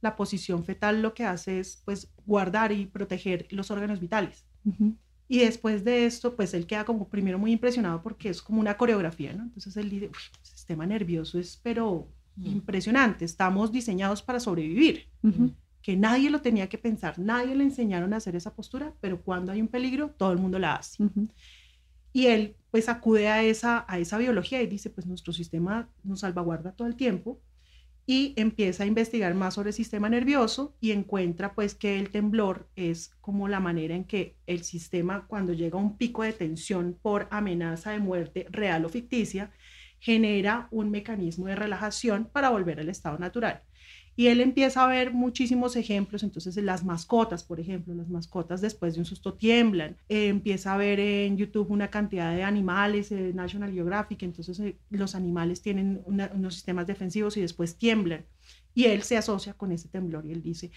La 0.00 0.16
posición 0.16 0.64
fetal 0.64 1.02
lo 1.02 1.14
que 1.14 1.24
hace 1.24 1.60
es 1.60 1.82
pues 1.84 2.12
guardar 2.26 2.72
y 2.72 2.86
proteger 2.86 3.46
los 3.50 3.70
órganos 3.70 4.00
vitales. 4.00 4.44
Y 5.28 5.40
después 5.40 5.84
de 5.84 6.06
esto, 6.06 6.36
pues 6.36 6.54
él 6.54 6.66
queda 6.66 6.84
como 6.84 7.08
primero 7.08 7.38
muy 7.38 7.52
impresionado 7.52 8.02
porque 8.02 8.30
es 8.30 8.40
como 8.40 8.60
una 8.60 8.76
coreografía, 8.76 9.32
¿no? 9.34 9.44
Entonces 9.44 9.76
él 9.76 9.90
dice, 9.90 10.10
sistema 10.68 10.86
nervioso 10.86 11.38
es 11.38 11.58
pero 11.62 12.06
impresionante, 12.36 13.24
estamos 13.24 13.72
diseñados 13.72 14.22
para 14.22 14.38
sobrevivir, 14.38 15.06
que 15.80 15.96
nadie 15.96 16.28
lo 16.28 16.42
tenía 16.42 16.68
que 16.68 16.76
pensar, 16.76 17.18
nadie 17.18 17.54
le 17.54 17.64
enseñaron 17.64 18.12
a 18.12 18.18
hacer 18.18 18.36
esa 18.36 18.54
postura, 18.54 18.92
pero 19.00 19.22
cuando 19.22 19.50
hay 19.50 19.62
un 19.62 19.68
peligro, 19.68 20.10
todo 20.10 20.30
el 20.30 20.38
mundo 20.38 20.58
la 20.58 20.74
hace. 20.74 21.02
Y 22.12 22.26
él 22.26 22.54
pues 22.70 22.90
acude 22.90 23.28
a 23.28 23.42
esa, 23.42 23.86
a 23.88 23.98
esa 23.98 24.18
biología 24.18 24.60
y 24.60 24.66
dice, 24.66 24.90
pues 24.90 25.06
nuestro 25.06 25.32
sistema 25.32 25.88
nos 26.04 26.20
salvaguarda 26.20 26.72
todo 26.72 26.86
el 26.86 26.96
tiempo 26.96 27.40
y 28.04 28.34
empieza 28.36 28.84
a 28.84 28.86
investigar 28.86 29.34
más 29.34 29.54
sobre 29.54 29.70
el 29.70 29.74
sistema 29.74 30.10
nervioso 30.10 30.74
y 30.80 30.90
encuentra 30.90 31.54
pues 31.54 31.74
que 31.74 31.98
el 31.98 32.10
temblor 32.10 32.68
es 32.76 33.10
como 33.22 33.48
la 33.48 33.60
manera 33.60 33.94
en 33.94 34.04
que 34.04 34.36
el 34.46 34.64
sistema 34.64 35.26
cuando 35.26 35.54
llega 35.54 35.78
a 35.78 35.82
un 35.82 35.96
pico 35.96 36.22
de 36.22 36.34
tensión 36.34 36.98
por 37.00 37.26
amenaza 37.30 37.90
de 37.92 38.00
muerte 38.00 38.46
real 38.50 38.84
o 38.84 38.90
ficticia, 38.90 39.50
genera 40.00 40.68
un 40.70 40.90
mecanismo 40.90 41.46
de 41.46 41.56
relajación 41.56 42.28
para 42.32 42.50
volver 42.50 42.80
al 42.80 42.88
estado 42.88 43.18
natural. 43.18 43.62
Y 44.18 44.26
él 44.26 44.40
empieza 44.40 44.82
a 44.82 44.88
ver 44.88 45.12
muchísimos 45.12 45.76
ejemplos, 45.76 46.24
entonces 46.24 46.56
las 46.56 46.84
mascotas, 46.84 47.44
por 47.44 47.60
ejemplo, 47.60 47.94
las 47.94 48.08
mascotas 48.08 48.60
después 48.60 48.94
de 48.94 48.98
un 48.98 49.06
susto 49.06 49.34
tiemblan, 49.34 49.96
eh, 50.08 50.26
empieza 50.26 50.74
a 50.74 50.76
ver 50.76 50.98
en 50.98 51.36
YouTube 51.36 51.70
una 51.70 51.88
cantidad 51.88 52.34
de 52.34 52.42
animales, 52.42 53.10
de 53.10 53.32
National 53.32 53.72
Geographic, 53.72 54.24
entonces 54.24 54.58
eh, 54.58 54.76
los 54.90 55.14
animales 55.14 55.62
tienen 55.62 56.02
unos 56.04 56.54
sistemas 56.54 56.88
defensivos 56.88 57.36
y 57.36 57.42
después 57.42 57.78
tiemblan. 57.78 58.26
Y 58.74 58.86
él 58.86 59.02
se 59.02 59.16
asocia 59.16 59.54
con 59.54 59.70
ese 59.70 59.88
temblor 59.88 60.26
y 60.26 60.32
él 60.32 60.42
dice, 60.42 60.72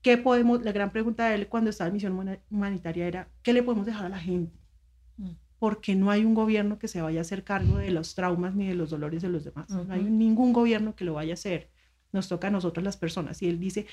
¿qué 0.00 0.16
podemos, 0.16 0.62
la 0.62 0.72
gran 0.72 0.90
pregunta 0.90 1.28
de 1.28 1.34
él 1.34 1.48
cuando 1.48 1.68
estaba 1.68 1.88
en 1.88 1.94
misión 1.94 2.40
humanitaria 2.50 3.06
era, 3.06 3.28
¿qué 3.42 3.52
le 3.52 3.62
podemos 3.62 3.84
dejar 3.84 4.06
a 4.06 4.08
la 4.08 4.18
gente? 4.18 4.57
Porque 5.58 5.94
no 5.94 6.10
hay 6.10 6.24
un 6.24 6.34
gobierno 6.34 6.78
que 6.78 6.88
se 6.88 7.02
vaya 7.02 7.20
a 7.20 7.22
hacer 7.22 7.44
cargo 7.44 7.78
de 7.78 7.90
los 7.90 8.14
traumas 8.14 8.54
ni 8.54 8.68
de 8.68 8.74
los 8.74 8.90
dolores 8.90 9.22
de 9.22 9.28
los 9.28 9.44
demás. 9.44 9.70
No 9.70 9.92
hay 9.92 10.02
ningún 10.02 10.52
gobierno 10.52 10.94
que 10.94 11.04
lo 11.04 11.14
vaya 11.14 11.32
a 11.32 11.34
hacer 11.34 11.70
nos 12.12 12.28
toca 12.28 12.48
a 12.48 12.50
nosotros 12.50 12.84
las 12.84 12.96
personas. 12.96 13.42
Y 13.42 13.48
él 13.48 13.58
dice, 13.58 13.86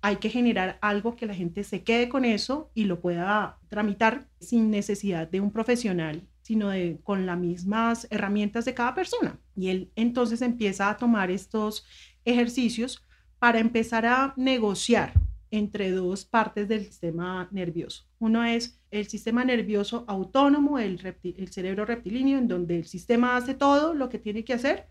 hay 0.00 0.16
que 0.16 0.30
generar 0.30 0.78
algo 0.80 1.16
que 1.16 1.26
la 1.26 1.34
gente 1.34 1.64
se 1.64 1.82
quede 1.82 2.08
con 2.08 2.24
eso 2.24 2.70
y 2.74 2.84
lo 2.84 3.00
pueda 3.00 3.58
tramitar 3.68 4.28
sin 4.40 4.70
necesidad 4.70 5.28
de 5.28 5.40
un 5.40 5.50
profesional, 5.50 6.28
sino 6.42 6.68
de, 6.68 7.00
con 7.02 7.26
las 7.26 7.38
mismas 7.38 8.06
herramientas 8.10 8.64
de 8.64 8.74
cada 8.74 8.94
persona. 8.94 9.38
Y 9.56 9.68
él 9.68 9.90
entonces 9.96 10.42
empieza 10.42 10.90
a 10.90 10.96
tomar 10.96 11.30
estos 11.30 11.86
ejercicios 12.24 13.06
para 13.38 13.58
empezar 13.58 14.04
a 14.04 14.34
negociar 14.36 15.14
entre 15.50 15.90
dos 15.90 16.24
partes 16.24 16.68
del 16.68 16.84
sistema 16.84 17.48
nervioso. 17.50 18.04
Uno 18.18 18.44
es 18.44 18.80
el 18.90 19.08
sistema 19.08 19.44
nervioso 19.44 20.04
autónomo, 20.06 20.78
el, 20.78 21.00
el 21.22 21.48
cerebro 21.48 21.84
reptilíneo, 21.84 22.38
en 22.38 22.48
donde 22.48 22.76
el 22.76 22.86
sistema 22.86 23.36
hace 23.36 23.54
todo 23.54 23.94
lo 23.94 24.08
que 24.08 24.18
tiene 24.18 24.44
que 24.44 24.52
hacer, 24.52 24.86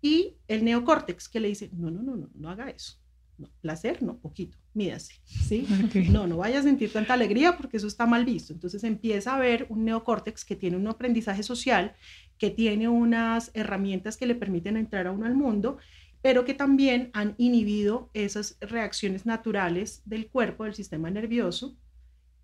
y 0.00 0.36
el 0.46 0.64
neocórtex 0.64 1.28
que 1.28 1.40
le 1.40 1.48
dice, 1.48 1.70
no, 1.72 1.90
no, 1.90 2.02
no, 2.02 2.16
no, 2.16 2.30
no 2.34 2.50
haga 2.50 2.70
eso. 2.70 2.94
No, 3.36 3.48
placer, 3.60 4.02
no, 4.02 4.18
poquito, 4.18 4.58
mídase, 4.74 5.14
¿sí? 5.24 5.64
No, 6.10 6.26
no 6.26 6.38
vaya 6.38 6.58
a 6.58 6.62
sentir 6.64 6.92
tanta 6.92 7.14
alegría 7.14 7.56
porque 7.56 7.76
eso 7.76 7.86
está 7.86 8.04
mal 8.04 8.24
visto. 8.24 8.52
Entonces 8.52 8.82
empieza 8.82 9.36
a 9.36 9.38
ver 9.38 9.66
un 9.68 9.84
neocórtex 9.84 10.44
que 10.44 10.56
tiene 10.56 10.76
un 10.76 10.88
aprendizaje 10.88 11.44
social, 11.44 11.94
que 12.36 12.50
tiene 12.50 12.88
unas 12.88 13.52
herramientas 13.54 14.16
que 14.16 14.26
le 14.26 14.34
permiten 14.34 14.76
entrar 14.76 15.06
a 15.06 15.12
uno 15.12 15.24
al 15.24 15.36
mundo, 15.36 15.78
pero 16.22 16.44
que 16.44 16.54
también 16.54 17.10
han 17.12 17.34
inhibido 17.38 18.10
esas 18.14 18.56
reacciones 18.60 19.26
naturales 19.26 20.02
del 20.04 20.28
cuerpo, 20.28 20.64
del 20.64 20.74
sistema 20.74 21.10
nervioso, 21.10 21.76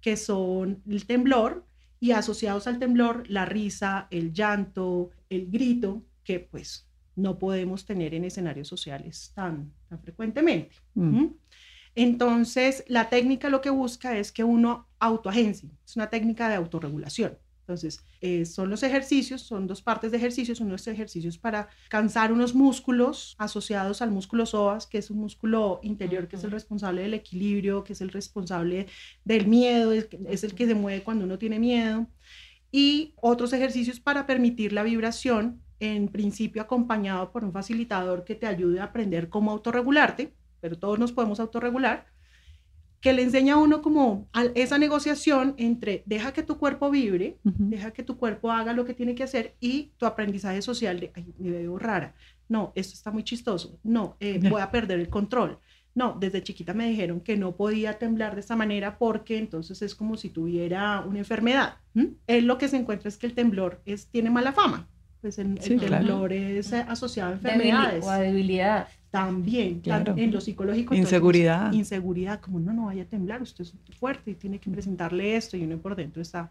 que 0.00 0.16
son 0.16 0.82
el 0.88 1.06
temblor 1.06 1.66
y 1.98 2.12
asociados 2.12 2.66
al 2.66 2.78
temblor, 2.78 3.24
la 3.28 3.46
risa, 3.46 4.08
el 4.10 4.32
llanto, 4.32 5.10
el 5.30 5.50
grito, 5.50 6.04
que 6.22 6.40
pues 6.40 6.88
no 7.16 7.38
podemos 7.38 7.86
tener 7.86 8.14
en 8.14 8.24
escenarios 8.24 8.68
sociales 8.68 9.32
tan, 9.34 9.72
tan 9.88 10.00
frecuentemente. 10.00 10.76
Mm. 10.94 11.26
Entonces, 11.94 12.84
la 12.88 13.08
técnica 13.08 13.48
lo 13.48 13.60
que 13.60 13.70
busca 13.70 14.18
es 14.18 14.32
que 14.32 14.42
uno 14.42 14.88
autoagencie, 14.98 15.70
es 15.84 15.96
una 15.96 16.10
técnica 16.10 16.48
de 16.48 16.56
autorregulación. 16.56 17.38
Entonces, 17.64 18.04
eh, 18.20 18.44
son 18.44 18.68
los 18.68 18.82
ejercicios, 18.82 19.40
son 19.40 19.66
dos 19.66 19.80
partes 19.80 20.10
de 20.10 20.18
ejercicios, 20.18 20.60
unos 20.60 20.86
ejercicios 20.86 21.38
para 21.38 21.68
cansar 21.88 22.30
unos 22.30 22.54
músculos 22.54 23.34
asociados 23.38 24.02
al 24.02 24.10
músculo 24.10 24.44
psoas, 24.44 24.86
que 24.86 24.98
es 24.98 25.10
un 25.10 25.18
músculo 25.18 25.80
interior, 25.82 26.28
que 26.28 26.36
es 26.36 26.44
el 26.44 26.50
responsable 26.50 27.00
del 27.00 27.14
equilibrio, 27.14 27.82
que 27.82 27.94
es 27.94 28.02
el 28.02 28.10
responsable 28.10 28.86
del 29.24 29.46
miedo, 29.46 29.92
es 29.92 30.44
el 30.44 30.54
que 30.54 30.66
se 30.66 30.74
mueve 30.74 31.02
cuando 31.02 31.24
uno 31.24 31.38
tiene 31.38 31.58
miedo. 31.58 32.06
Y 32.70 33.14
otros 33.16 33.54
ejercicios 33.54 33.98
para 33.98 34.26
permitir 34.26 34.74
la 34.74 34.82
vibración 34.82 35.62
en 35.80 36.08
principio 36.08 36.60
acompañado 36.60 37.32
por 37.32 37.44
un 37.44 37.52
facilitador 37.52 38.24
que 38.24 38.34
te 38.34 38.46
ayude 38.46 38.80
a 38.80 38.84
aprender 38.84 39.30
cómo 39.30 39.52
autorregularte, 39.52 40.34
pero 40.60 40.78
todos 40.78 40.98
nos 40.98 41.12
podemos 41.12 41.40
autorregular, 41.40 42.06
que 43.04 43.12
le 43.12 43.22
enseña 43.22 43.52
a 43.52 43.56
uno 43.58 43.82
como 43.82 44.30
esa 44.54 44.78
negociación 44.78 45.54
entre 45.58 46.02
deja 46.06 46.32
que 46.32 46.42
tu 46.42 46.56
cuerpo 46.56 46.90
vibre, 46.90 47.36
deja 47.42 47.90
que 47.90 48.02
tu 48.02 48.16
cuerpo 48.16 48.50
haga 48.50 48.72
lo 48.72 48.86
que 48.86 48.94
tiene 48.94 49.14
que 49.14 49.22
hacer 49.22 49.56
y 49.60 49.92
tu 49.98 50.06
aprendizaje 50.06 50.62
social 50.62 50.98
de, 51.00 51.12
ay, 51.14 51.34
me 51.38 51.50
veo 51.50 51.78
rara, 51.78 52.14
no, 52.48 52.72
esto 52.74 52.94
está 52.94 53.10
muy 53.10 53.22
chistoso, 53.22 53.78
no, 53.82 54.16
eh, 54.20 54.40
voy 54.48 54.62
a 54.62 54.70
perder 54.70 55.00
el 55.00 55.10
control. 55.10 55.58
No, 55.94 56.16
desde 56.18 56.42
chiquita 56.42 56.72
me 56.72 56.88
dijeron 56.88 57.20
que 57.20 57.36
no 57.36 57.54
podía 57.54 57.98
temblar 57.98 58.34
de 58.34 58.40
esta 58.40 58.56
manera 58.56 58.96
porque 58.96 59.36
entonces 59.36 59.82
es 59.82 59.94
como 59.94 60.16
si 60.16 60.30
tuviera 60.30 61.00
una 61.00 61.18
enfermedad. 61.18 61.76
Él 62.26 62.46
lo 62.46 62.56
que 62.56 62.68
se 62.68 62.78
encuentra 62.78 63.10
es 63.10 63.18
que 63.18 63.26
el 63.26 63.34
temblor 63.34 63.82
es, 63.84 64.06
tiene 64.08 64.30
mala 64.30 64.54
fama 64.54 64.88
pues 65.24 65.38
el, 65.38 65.58
temblor 65.58 66.34
es 66.34 66.70
asociado 66.74 67.30
a 67.30 67.32
enfermedades. 67.32 68.04
o 68.04 68.10
a 68.10 68.18
debilidad. 68.18 68.88
También, 69.14 69.80
en 69.84 70.32
lo 70.32 70.40
psicológico. 70.40 70.92
Inseguridad. 70.92 71.72
inseguridad, 71.72 72.40
como 72.40 72.58
no, 72.58 72.72
no 72.72 72.86
vaya 72.86 73.04
a 73.04 73.06
temblar, 73.06 73.42
usted 73.42 73.62
es 73.62 73.72
fuerte 73.96 74.32
y 74.32 74.34
tiene 74.34 74.58
que 74.58 74.68
presentarle 74.68 75.36
esto 75.36 75.56
y 75.56 75.62
uno 75.62 75.78
por 75.78 75.94
dentro 75.94 76.20
está. 76.20 76.50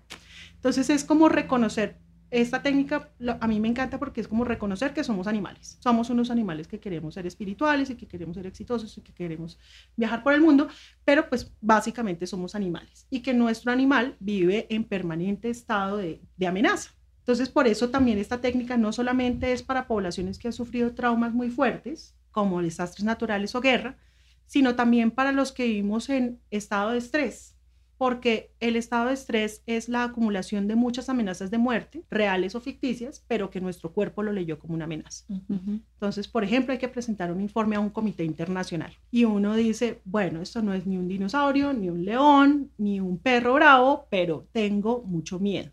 Entonces 0.56 0.90
es 0.90 1.04
como 1.04 1.28
reconocer, 1.28 1.98
esta 2.32 2.64
técnica 2.64 3.10
a 3.42 3.48
mí 3.48 3.60
me 3.60 3.68
encanta 3.68 4.00
porque 4.00 4.22
es 4.22 4.30
como 4.30 4.46
reconocer 4.46 4.94
que 4.94 5.04
somos 5.04 5.28
animales. 5.28 5.78
Somos 5.82 6.10
unos 6.10 6.32
animales 6.32 6.70
que 6.70 6.80
queremos 6.80 7.16
ser 7.16 7.28
espirituales 7.28 7.90
y 7.90 7.96
que 7.96 8.08
queremos 8.08 8.38
ser 8.38 8.46
exitosos 8.46 8.98
y 8.98 9.02
que 9.02 9.12
queremos 9.12 9.60
viajar 9.98 10.24
por 10.24 10.32
el 10.32 10.40
mundo, 10.40 10.70
pero 11.04 11.28
pues 11.28 11.52
básicamente 11.60 12.26
somos 12.28 12.56
animales 12.56 13.08
y 13.10 13.20
que 13.20 13.34
nuestro 13.34 13.74
animal 13.74 14.16
vive 14.22 14.68
en 14.70 14.86
permanente 14.86 15.50
estado 15.50 15.98
de, 15.98 16.22
de 16.38 16.48
amenaza. 16.48 16.92
Entonces, 17.20 17.50
por 17.50 17.68
eso 17.68 17.90
también 17.90 18.20
esta 18.20 18.40
técnica 18.40 18.78
no 18.78 18.94
solamente 18.94 19.52
es 19.52 19.64
para 19.64 19.86
poblaciones 19.86 20.38
que 20.38 20.48
han 20.48 20.54
sufrido 20.54 20.94
traumas 20.94 21.34
muy 21.34 21.50
fuertes, 21.50 22.16
como 22.34 22.62
desastres 22.62 23.06
naturales 23.06 23.56
o 23.56 23.62
guerra, 23.62 23.98
sino 24.46 24.76
también 24.76 25.12
para 25.12 25.32
los 25.32 25.54
que 25.54 25.64
vivimos 25.64 26.10
en 26.10 26.42
estado 26.52 26.92
de 26.92 26.98
estrés, 26.98 27.56
porque 27.98 28.52
el 28.60 28.76
estado 28.76 29.08
de 29.08 29.14
estrés 29.14 29.64
es 29.66 29.88
la 29.88 30.04
acumulación 30.04 30.68
de 30.68 30.76
muchas 30.76 31.08
amenazas 31.08 31.50
de 31.50 31.58
muerte, 31.58 32.04
reales 32.12 32.54
o 32.56 32.60
ficticias, 32.60 33.24
pero 33.30 33.50
que 33.50 33.62
nuestro 33.62 33.94
cuerpo 33.94 34.22
lo 34.22 34.34
leyó 34.34 34.60
como 34.60 34.74
una 34.74 34.84
amenaza. 34.84 35.24
Entonces, 35.48 36.28
por 36.28 36.44
ejemplo, 36.44 36.74
hay 36.74 36.80
que 36.80 36.90
presentar 36.90 37.32
un 37.32 37.40
informe 37.40 37.78
a 37.78 37.80
un 37.80 37.92
comité 37.92 38.26
internacional 38.26 38.94
y 39.10 39.24
uno 39.24 39.56
dice, 39.56 40.02
bueno, 40.04 40.42
esto 40.42 40.62
no 40.62 40.74
es 40.74 40.86
ni 40.86 40.98
un 40.98 41.08
dinosaurio, 41.08 41.72
ni 41.72 41.90
un 41.90 42.04
león, 42.04 42.72
ni 42.78 43.00
un 43.00 43.20
perro 43.20 43.54
bravo, 43.54 44.08
pero 44.10 44.50
tengo 44.52 45.04
mucho 45.04 45.40
miedo 45.40 45.72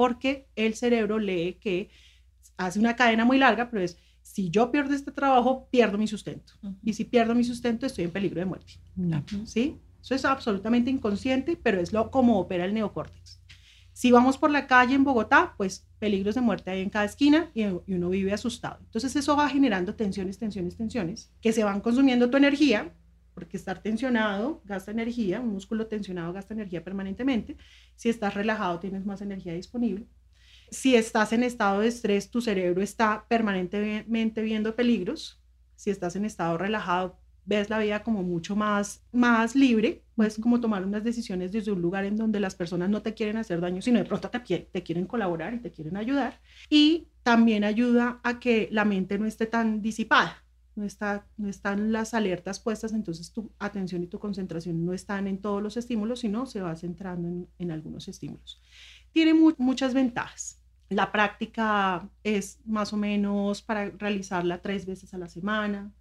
porque 0.00 0.48
el 0.56 0.76
cerebro 0.76 1.18
lee 1.18 1.58
que 1.60 1.90
hace 2.56 2.78
una 2.78 2.96
cadena 2.96 3.26
muy 3.26 3.36
larga, 3.36 3.68
pero 3.68 3.82
es, 3.82 3.98
si 4.32 4.48
yo 4.48 4.70
pierdo 4.70 4.94
este 4.94 5.10
trabajo, 5.10 5.66
pierdo 5.72 5.98
mi 5.98 6.06
sustento. 6.06 6.52
Y 6.84 6.92
si 6.92 7.04
pierdo 7.04 7.34
mi 7.34 7.42
sustento, 7.42 7.84
estoy 7.84 8.04
en 8.04 8.12
peligro 8.12 8.38
de 8.38 8.46
muerte. 8.46 8.74
¿Sí? 9.44 9.76
Eso 10.00 10.14
es 10.14 10.24
absolutamente 10.24 10.88
inconsciente, 10.88 11.58
pero 11.60 11.80
es 11.80 11.92
lo 11.92 12.12
como 12.12 12.38
opera 12.38 12.64
el 12.64 12.72
neocórtex. 12.72 13.40
Si 13.92 14.12
vamos 14.12 14.38
por 14.38 14.52
la 14.52 14.68
calle 14.68 14.94
en 14.94 15.02
Bogotá, 15.02 15.54
pues 15.56 15.88
peligros 15.98 16.36
de 16.36 16.42
muerte 16.42 16.70
hay 16.70 16.80
en 16.80 16.90
cada 16.90 17.06
esquina 17.06 17.50
y, 17.54 17.62
y 17.62 17.94
uno 17.94 18.08
vive 18.08 18.32
asustado. 18.32 18.78
Entonces 18.84 19.16
eso 19.16 19.34
va 19.36 19.48
generando 19.48 19.96
tensiones, 19.96 20.38
tensiones, 20.38 20.76
tensiones, 20.76 21.32
que 21.40 21.52
se 21.52 21.64
van 21.64 21.80
consumiendo 21.80 22.30
tu 22.30 22.36
energía, 22.36 22.94
porque 23.34 23.56
estar 23.56 23.82
tensionado 23.82 24.62
gasta 24.64 24.92
energía, 24.92 25.40
un 25.40 25.52
músculo 25.52 25.88
tensionado 25.88 26.32
gasta 26.32 26.54
energía 26.54 26.84
permanentemente. 26.84 27.56
Si 27.96 28.08
estás 28.08 28.34
relajado, 28.34 28.78
tienes 28.78 29.04
más 29.04 29.22
energía 29.22 29.54
disponible. 29.54 30.06
Si 30.70 30.94
estás 30.94 31.32
en 31.32 31.42
estado 31.42 31.80
de 31.80 31.88
estrés, 31.88 32.30
tu 32.30 32.40
cerebro 32.40 32.82
está 32.82 33.26
permanentemente 33.28 34.42
viendo 34.42 34.76
peligros. 34.76 35.40
Si 35.74 35.90
estás 35.90 36.16
en 36.16 36.24
estado 36.24 36.58
relajado, 36.58 37.18
ves 37.44 37.70
la 37.70 37.78
vida 37.78 38.02
como 38.02 38.22
mucho 38.22 38.54
más, 38.54 39.02
más 39.12 39.56
libre, 39.56 40.04
puedes 40.14 40.38
como 40.38 40.60
tomar 40.60 40.84
unas 40.84 41.02
decisiones 41.02 41.50
desde 41.50 41.72
un 41.72 41.82
lugar 41.82 42.04
en 42.04 42.16
donde 42.16 42.38
las 42.38 42.54
personas 42.54 42.90
no 42.90 43.02
te 43.02 43.14
quieren 43.14 43.36
hacer 43.36 43.60
daño, 43.60 43.82
sino 43.82 43.98
de 43.98 44.04
pronto 44.04 44.30
te, 44.30 44.38
te 44.38 44.82
quieren 44.82 45.06
colaborar 45.06 45.54
y 45.54 45.58
te 45.58 45.72
quieren 45.72 45.96
ayudar. 45.96 46.40
Y 46.68 47.08
también 47.22 47.64
ayuda 47.64 48.20
a 48.22 48.38
que 48.38 48.68
la 48.70 48.84
mente 48.84 49.18
no 49.18 49.26
esté 49.26 49.46
tan 49.46 49.82
disipada, 49.82 50.44
no, 50.76 50.84
está, 50.84 51.26
no 51.36 51.48
están 51.48 51.90
las 51.90 52.14
alertas 52.14 52.60
puestas, 52.60 52.92
entonces 52.92 53.32
tu 53.32 53.50
atención 53.58 54.04
y 54.04 54.06
tu 54.06 54.18
concentración 54.20 54.84
no 54.84 54.92
están 54.92 55.26
en 55.26 55.38
todos 55.38 55.62
los 55.62 55.76
estímulos, 55.76 56.20
sino 56.20 56.46
se 56.46 56.60
va 56.60 56.76
centrando 56.76 57.26
en, 57.26 57.48
en 57.58 57.70
algunos 57.72 58.06
estímulos. 58.06 58.62
Tiene 59.12 59.34
muchas 59.34 59.92
ventajas. 59.92 60.59
La 60.90 61.12
práctica 61.12 62.08
es 62.24 62.58
más 62.66 62.92
o 62.92 62.96
menos 62.96 63.62
para 63.62 63.90
realizarla 63.90 64.60
tres 64.60 64.86
veces 64.86 65.14
a 65.14 65.18
la 65.18 65.28
semana. 65.28 65.92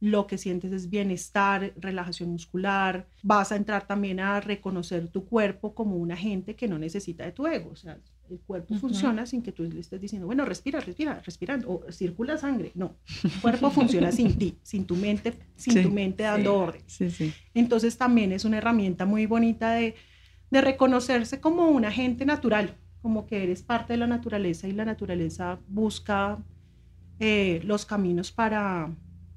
Lo 0.00 0.26
que 0.26 0.38
sientes 0.38 0.72
es 0.72 0.88
bienestar, 0.88 1.74
relajación 1.76 2.30
muscular. 2.30 3.06
Vas 3.22 3.52
a 3.52 3.56
entrar 3.56 3.86
también 3.86 4.20
a 4.20 4.40
reconocer 4.40 5.08
tu 5.08 5.26
cuerpo 5.26 5.74
como 5.74 5.96
un 5.96 6.12
agente 6.12 6.56
que 6.56 6.66
no 6.66 6.78
necesita 6.78 7.24
de 7.24 7.32
tu 7.32 7.46
ego. 7.46 7.70
O 7.70 7.76
sea, 7.76 7.98
el 8.30 8.40
cuerpo 8.40 8.74
funciona 8.76 9.26
sin 9.26 9.42
que 9.42 9.52
tú 9.52 9.64
le 9.64 9.80
estés 9.80 10.00
diciendo, 10.00 10.26
bueno, 10.26 10.46
respira, 10.46 10.80
respira, 10.80 11.20
respirando, 11.20 11.68
o 11.68 11.92
circula 11.92 12.38
sangre. 12.38 12.72
No, 12.74 12.96
el 13.24 13.40
cuerpo 13.42 13.70
funciona 13.70 14.12
sin 14.12 14.38
ti, 14.38 14.56
sin 14.62 14.86
tu 14.86 14.96
mente, 14.96 15.34
sin 15.56 15.82
tu 15.82 15.90
mente 15.90 16.22
dando 16.22 16.56
orden. 16.56 16.82
Sí, 16.86 17.10
sí. 17.10 17.34
Entonces 17.52 17.98
también 17.98 18.32
es 18.32 18.46
una 18.46 18.58
herramienta 18.58 19.04
muy 19.04 19.26
bonita 19.26 19.72
de, 19.72 19.94
de 20.50 20.60
reconocerse 20.62 21.38
como 21.38 21.68
un 21.68 21.84
agente 21.84 22.24
natural 22.24 22.74
como 23.02 23.26
que 23.26 23.42
eres 23.42 23.62
parte 23.62 23.92
de 23.92 23.98
la 23.98 24.06
naturaleza 24.06 24.66
y 24.68 24.72
la 24.72 24.84
naturaleza 24.84 25.58
busca 25.68 26.38
eh, 27.20 27.60
los 27.64 27.86
caminos 27.86 28.32
para, 28.32 28.90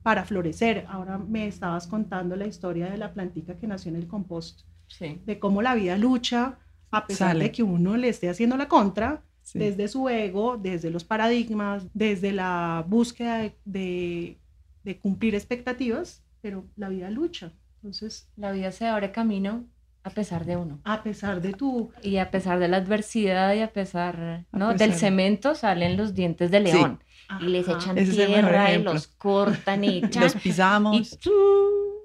para 0.03 0.25
florecer. 0.25 0.85
Ahora 0.89 1.17
me 1.17 1.47
estabas 1.47 1.87
contando 1.87 2.35
la 2.35 2.47
historia 2.47 2.89
de 2.89 2.97
la 2.97 3.13
plantica 3.13 3.57
que 3.57 3.67
nació 3.67 3.89
en 3.89 3.97
el 3.97 4.07
compost, 4.07 4.61
de 4.99 5.39
cómo 5.39 5.61
la 5.61 5.73
vida 5.75 5.97
lucha 5.97 6.59
a 6.91 7.07
pesar 7.07 7.37
de 7.37 7.51
que 7.51 7.63
uno 7.63 7.95
le 7.95 8.09
esté 8.09 8.29
haciendo 8.29 8.57
la 8.57 8.67
contra, 8.67 9.23
desde 9.53 9.87
su 9.87 10.07
ego, 10.09 10.57
desde 10.57 10.89
los 10.89 11.03
paradigmas, 11.03 11.87
desde 11.93 12.31
la 12.31 12.85
búsqueda 12.87 13.51
de, 13.65 14.37
de 14.83 14.99
cumplir 14.99 15.35
expectativas, 15.35 16.23
pero 16.41 16.65
la 16.75 16.89
vida 16.89 17.09
lucha. 17.09 17.53
Entonces, 17.75 18.29
la 18.35 18.51
vida 18.51 18.71
se 18.71 18.87
abre 18.87 19.11
camino 19.11 19.65
a 20.03 20.09
pesar 20.09 20.45
de 20.45 20.57
uno. 20.57 20.79
A 20.83 21.03
pesar 21.03 21.41
de 21.41 21.53
tu... 21.53 21.91
Y 22.01 22.17
a 22.17 22.31
pesar 22.31 22.59
de 22.59 22.67
la 22.67 22.77
adversidad 22.77 23.53
y 23.53 23.61
a 23.61 23.71
pesar, 23.71 24.45
¿no? 24.51 24.73
Del 24.73 24.93
cemento 24.93 25.55
salen 25.55 25.97
los 25.97 26.13
dientes 26.13 26.49
de 26.51 26.59
león. 26.59 27.03
Y 27.39 27.45
les 27.45 27.67
echan 27.67 27.95
tierra 27.95 28.73
y 28.73 28.83
los 28.83 29.07
cortan 29.07 29.83
y 29.83 30.01
los 30.19 30.35
pisamos. 30.35 31.17
Y, 31.25 31.29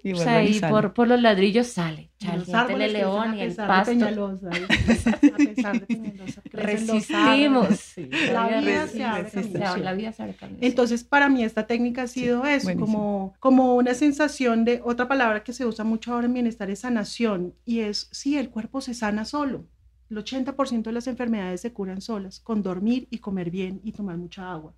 o 0.05 0.17
sea, 0.17 0.45
y 0.45 0.61
por, 0.61 0.93
por, 0.95 1.09
los 1.09 1.21
ladrillos 1.21 1.67
sale. 1.67 2.11
el 2.21 2.45
diente 2.45 2.77
de 2.77 2.89
león 2.89 3.35
y 3.35 3.43
el 3.43 3.55
pasto. 3.55 3.91
De 3.91 3.97
Peñalosa, 3.97 4.49
a 5.33 5.37
pesar 5.37 5.81
de 5.81 5.87
Peñalosa. 5.87 6.43
Resistimos. 6.53 7.95
La, 8.33 8.61
vida 8.61 8.87
se 8.87 9.05
abre 9.05 9.83
La 9.83 9.95
vida 9.95 10.13
se 10.13 10.23
abre 10.23 10.37
Entonces, 10.61 11.05
para 11.05 11.29
mí 11.29 11.43
esta 11.43 11.67
técnica 11.67 12.03
ha 12.03 12.07
sido 12.07 12.45
eso, 12.47 12.75
como, 12.77 13.35
como 13.41 13.77
una 13.77 13.95
sensación 13.95 14.65
de, 14.65 14.81
otra 14.85 15.09
palabra 15.09 15.43
que 15.43 15.53
se 15.53 15.67
usa 15.67 15.85
mucho 15.85 16.13
ahora 16.13 16.27
en 16.27 16.35
bienestar 16.35 16.71
es 16.71 16.81
sanación. 16.81 17.55
Y 17.65 17.81
es, 17.81 18.09
sí, 18.13 18.39
el 18.39 18.51
cuerpo 18.51 18.81
se 18.81 18.95
sana 18.95 19.25
solo. 19.25 19.65
El 20.11 20.19
80% 20.19 20.83
de 20.83 20.93
las 20.93 21.07
enfermedades 21.07 21.61
se 21.61 21.73
curan 21.73 22.01
solas, 22.01 22.41
con 22.41 22.63
dormir 22.63 23.09
y 23.11 23.19
comer 23.19 23.51
bien 23.51 23.81
y 23.83 23.93
tomar 23.93 24.17
mucha 24.17 24.53
agua. 24.53 24.73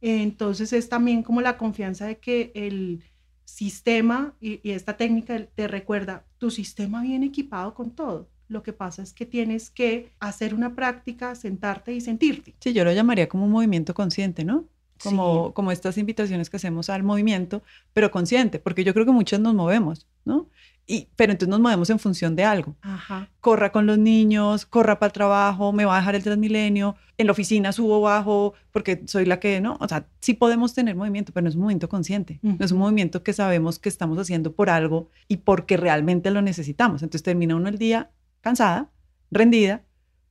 Entonces 0.00 0.72
es 0.72 0.88
también 0.88 1.22
como 1.22 1.40
la 1.40 1.56
confianza 1.56 2.06
de 2.06 2.18
que 2.18 2.52
el 2.54 3.02
sistema 3.46 4.34
y, 4.40 4.60
esta 4.70 4.98
técnica 4.98 5.46
te 5.46 5.68
recuerda, 5.68 6.24
tu 6.36 6.50
sistema 6.50 7.00
viene 7.02 7.26
equipado 7.26 7.72
con 7.72 7.92
todo. 7.92 8.28
Lo 8.48 8.62
que 8.62 8.72
pasa 8.72 9.02
es 9.02 9.12
que 9.12 9.24
tienes 9.24 9.70
que 9.70 10.10
hacer 10.20 10.54
una 10.54 10.74
práctica, 10.74 11.34
sentarte 11.34 11.94
y 11.94 12.00
sentirte. 12.00 12.54
Sí, 12.60 12.72
yo 12.72 12.84
lo 12.84 12.92
llamaría 12.92 13.28
como 13.28 13.46
un 13.46 13.50
movimiento 13.50 13.94
consciente, 13.94 14.44
¿no? 14.44 14.66
Como, 15.02 15.52
como 15.52 15.72
estas 15.72 15.98
invitaciones 15.98 16.50
que 16.50 16.56
hacemos 16.56 16.90
al 16.90 17.02
movimiento, 17.02 17.62
pero 17.92 18.10
consciente, 18.10 18.58
porque 18.58 18.84
yo 18.84 18.94
creo 18.94 19.06
que 19.06 19.12
muchos 19.12 19.40
nos 19.40 19.54
movemos, 19.54 20.06
¿no? 20.24 20.48
Y, 20.88 21.08
pero 21.16 21.32
entonces 21.32 21.50
nos 21.50 21.60
movemos 21.60 21.90
en 21.90 21.98
función 21.98 22.36
de 22.36 22.44
algo. 22.44 22.76
Ajá. 22.80 23.28
Corra 23.40 23.72
con 23.72 23.86
los 23.86 23.98
niños, 23.98 24.66
corra 24.66 24.98
para 25.00 25.08
el 25.08 25.12
trabajo, 25.12 25.72
me 25.72 25.84
va 25.84 25.96
a 25.96 25.98
dejar 25.98 26.14
el 26.14 26.22
Transmilenio, 26.22 26.94
en 27.18 27.26
la 27.26 27.32
oficina 27.32 27.72
subo, 27.72 28.00
bajo, 28.00 28.54
porque 28.70 29.02
soy 29.06 29.24
la 29.24 29.40
que, 29.40 29.60
¿no? 29.60 29.78
O 29.80 29.88
sea, 29.88 30.06
sí 30.20 30.34
podemos 30.34 30.74
tener 30.74 30.94
movimiento, 30.94 31.32
pero 31.32 31.42
no 31.42 31.48
es 31.48 31.56
un 31.56 31.62
movimiento 31.62 31.88
consciente. 31.88 32.38
No 32.42 32.64
es 32.64 32.70
un 32.70 32.78
movimiento 32.78 33.22
que 33.22 33.32
sabemos 33.32 33.78
que 33.78 33.88
estamos 33.88 34.18
haciendo 34.18 34.52
por 34.52 34.70
algo 34.70 35.10
y 35.26 35.38
porque 35.38 35.76
realmente 35.76 36.30
lo 36.30 36.40
necesitamos. 36.40 37.02
Entonces 37.02 37.22
termina 37.22 37.56
uno 37.56 37.68
el 37.68 37.78
día 37.78 38.10
cansada, 38.40 38.90
rendida, 39.30 39.82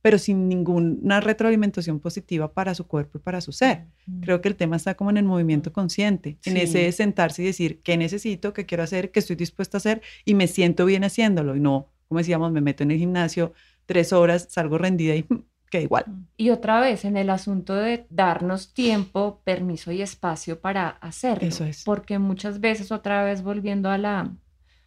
pero 0.06 0.18
sin 0.18 0.48
ninguna 0.48 1.20
retroalimentación 1.20 1.98
positiva 1.98 2.52
para 2.52 2.76
su 2.76 2.86
cuerpo 2.86 3.18
y 3.18 3.20
para 3.20 3.40
su 3.40 3.50
ser. 3.50 3.86
Creo 4.20 4.40
que 4.40 4.46
el 4.46 4.54
tema 4.54 4.76
está 4.76 4.94
como 4.94 5.10
en 5.10 5.16
el 5.16 5.24
movimiento 5.24 5.72
consciente, 5.72 6.38
en 6.44 6.56
ese 6.58 6.92
sentarse 6.92 7.42
y 7.42 7.46
decir 7.46 7.80
qué 7.82 7.96
necesito, 7.96 8.52
qué 8.52 8.66
quiero 8.66 8.84
hacer, 8.84 9.10
qué 9.10 9.18
estoy 9.18 9.34
dispuesta 9.34 9.78
a 9.78 9.80
hacer 9.80 10.02
y 10.24 10.34
me 10.34 10.46
siento 10.46 10.84
bien 10.84 11.02
haciéndolo 11.02 11.56
y 11.56 11.60
no, 11.60 11.88
como 12.06 12.18
decíamos, 12.18 12.52
me 12.52 12.60
meto 12.60 12.84
en 12.84 12.92
el 12.92 12.98
gimnasio 12.98 13.52
tres 13.84 14.12
horas, 14.12 14.46
salgo 14.48 14.78
rendida 14.78 15.16
y 15.16 15.26
queda 15.72 15.82
igual. 15.82 16.04
Y 16.36 16.50
otra 16.50 16.78
vez 16.78 17.04
en 17.04 17.16
el 17.16 17.28
asunto 17.28 17.74
de 17.74 18.06
darnos 18.08 18.74
tiempo, 18.74 19.40
permiso 19.42 19.90
y 19.90 20.02
espacio 20.02 20.60
para 20.60 20.88
hacerlo. 20.88 21.48
Eso 21.48 21.64
es. 21.64 21.82
Porque 21.82 22.20
muchas 22.20 22.60
veces, 22.60 22.92
otra 22.92 23.24
vez 23.24 23.42
volviendo 23.42 23.90
a 23.90 23.98
la, 23.98 24.30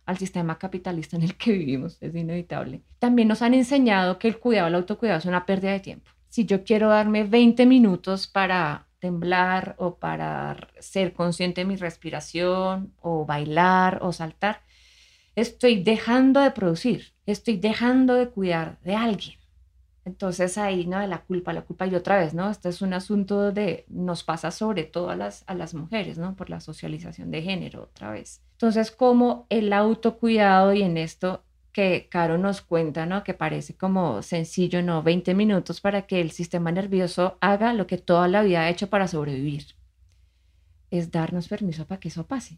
al 0.09 0.17
sistema 0.17 0.57
capitalista 0.57 1.17
en 1.17 1.21
el 1.21 1.35
que 1.35 1.51
vivimos, 1.51 1.97
es 2.01 2.15
inevitable. 2.15 2.81
También 2.97 3.27
nos 3.27 3.43
han 3.43 3.53
enseñado 3.53 4.17
que 4.17 4.27
el 4.27 4.39
cuidado, 4.39 4.67
el 4.67 4.73
autocuidado 4.73 5.19
es 5.19 5.25
una 5.25 5.45
pérdida 5.45 5.71
de 5.71 5.81
tiempo. 5.81 6.09
Si 6.29 6.45
yo 6.45 6.63
quiero 6.63 6.89
darme 6.89 7.25
20 7.25 7.67
minutos 7.67 8.25
para 8.25 8.87
temblar 8.97 9.75
o 9.77 9.97
para 9.97 10.57
ser 10.79 11.13
consciente 11.13 11.61
de 11.61 11.65
mi 11.65 11.75
respiración 11.75 12.91
o 12.99 13.27
bailar 13.27 13.99
o 14.01 14.11
saltar, 14.11 14.63
estoy 15.35 15.83
dejando 15.83 16.39
de 16.39 16.49
producir, 16.51 17.13
estoy 17.27 17.57
dejando 17.57 18.15
de 18.15 18.29
cuidar 18.29 18.79
de 18.81 18.95
alguien. 18.95 19.38
Entonces 20.09 20.57
ahí, 20.57 20.87
¿no? 20.87 20.99
De 20.99 21.07
la 21.07 21.21
culpa, 21.21 21.53
la 21.53 21.61
culpa 21.61 21.85
y 21.85 21.93
otra 21.93 22.17
vez, 22.17 22.33
¿no? 22.33 22.49
Este 22.49 22.69
es 22.69 22.81
un 22.81 22.93
asunto 22.93 23.51
de, 23.51 23.85
nos 23.89 24.23
pasa 24.23 24.49
sobre 24.49 24.83
todo 24.83 25.11
a 25.11 25.15
las, 25.15 25.43
a 25.45 25.53
las 25.53 25.75
mujeres, 25.75 26.17
¿no? 26.17 26.35
Por 26.35 26.49
la 26.49 26.59
socialización 26.59 27.29
de 27.29 27.43
género, 27.43 27.83
otra 27.83 28.09
vez. 28.09 28.41
Entonces, 28.53 28.89
como 28.89 29.45
el 29.49 29.71
autocuidado 29.71 30.73
y 30.73 30.81
en 30.81 30.97
esto 30.97 31.43
que 31.71 32.07
Caro 32.09 32.39
nos 32.39 32.61
cuenta, 32.61 33.05
¿no? 33.05 33.23
Que 33.23 33.35
parece 33.35 33.77
como 33.77 34.23
sencillo, 34.23 34.81
¿no? 34.81 35.03
20 35.03 35.35
minutos 35.35 35.79
para 35.79 36.07
que 36.07 36.21
el 36.21 36.31
sistema 36.31 36.71
nervioso 36.71 37.37
haga 37.39 37.73
lo 37.73 37.85
que 37.85 37.99
toda 37.99 38.27
la 38.27 38.41
vida 38.41 38.61
ha 38.61 38.69
hecho 38.69 38.89
para 38.89 39.07
sobrevivir. 39.07 39.75
Es 40.89 41.11
darnos 41.11 41.47
permiso 41.47 41.85
para 41.85 41.99
que 41.99 42.07
eso 42.07 42.25
pase. 42.25 42.57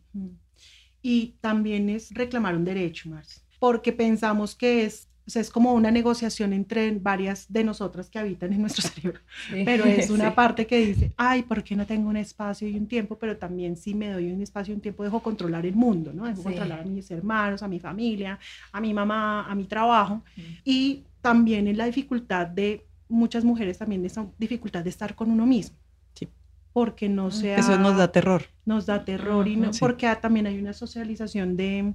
Y 1.01 1.35
también 1.41 1.89
es 1.89 2.13
reclamar 2.13 2.55
un 2.55 2.63
derecho, 2.63 3.09
Marcia, 3.09 3.43
porque 3.59 3.91
pensamos 3.91 4.55
que 4.55 4.85
es 4.85 5.10
o 5.25 5.29
sea, 5.29 5.41
es 5.41 5.49
como 5.49 5.73
una 5.73 5.91
negociación 5.91 6.51
entre 6.51 6.91
varias 6.91 7.51
de 7.51 7.63
nosotras 7.63 8.09
que 8.09 8.19
habitan 8.19 8.51
en 8.53 8.61
nuestro 8.61 8.81
cerebro. 8.89 9.19
Pero 9.51 9.85
es 9.85 10.09
una 10.09 10.33
parte 10.33 10.65
que 10.65 10.85
dice, 10.85 11.13
ay, 11.15 11.43
¿por 11.43 11.63
qué 11.63 11.75
no 11.75 11.85
tengo 11.85 12.09
un 12.09 12.17
espacio 12.17 12.67
y 12.67 12.75
un 12.75 12.87
tiempo? 12.87 13.17
Pero 13.17 13.37
también 13.37 13.77
si 13.77 13.93
me 13.93 14.11
doy 14.11 14.31
un 14.31 14.41
espacio 14.41 14.73
y 14.73 14.75
un 14.75 14.81
tiempo, 14.81 15.03
dejo 15.03 15.21
controlar 15.21 15.65
el 15.65 15.75
mundo, 15.75 16.11
¿no? 16.13 16.25
Dejo 16.25 16.43
controlar 16.43 16.81
a 16.81 16.83
mis 16.83 17.09
hermanos, 17.11 17.61
a 17.61 17.67
mi 17.67 17.79
familia, 17.79 18.39
a 18.71 18.81
mi 18.81 18.93
mamá, 18.93 19.49
a 19.49 19.55
mi 19.55 19.65
trabajo. 19.65 20.23
Y 20.63 21.03
también 21.21 21.67
en 21.67 21.77
la 21.77 21.85
dificultad 21.85 22.47
de 22.47 22.85
muchas 23.07 23.43
mujeres, 23.43 23.77
también 23.77 24.03
esa 24.05 24.25
dificultad 24.37 24.83
de 24.83 24.89
estar 24.89 25.15
con 25.15 25.29
uno 25.29 25.45
mismo. 25.45 25.77
Sí. 26.13 26.27
Porque 26.73 27.09
no 27.09 27.29
sea... 27.29 27.57
Eso 27.57 27.77
nos 27.77 27.95
da 27.95 28.11
terror. 28.11 28.43
Nos 28.65 28.87
da 28.87 29.05
terror 29.05 29.47
y 29.47 29.55
no, 29.55 29.71
porque 29.79 30.07
también 30.19 30.47
hay 30.47 30.57
una 30.57 30.73
socialización 30.73 31.55
de 31.57 31.93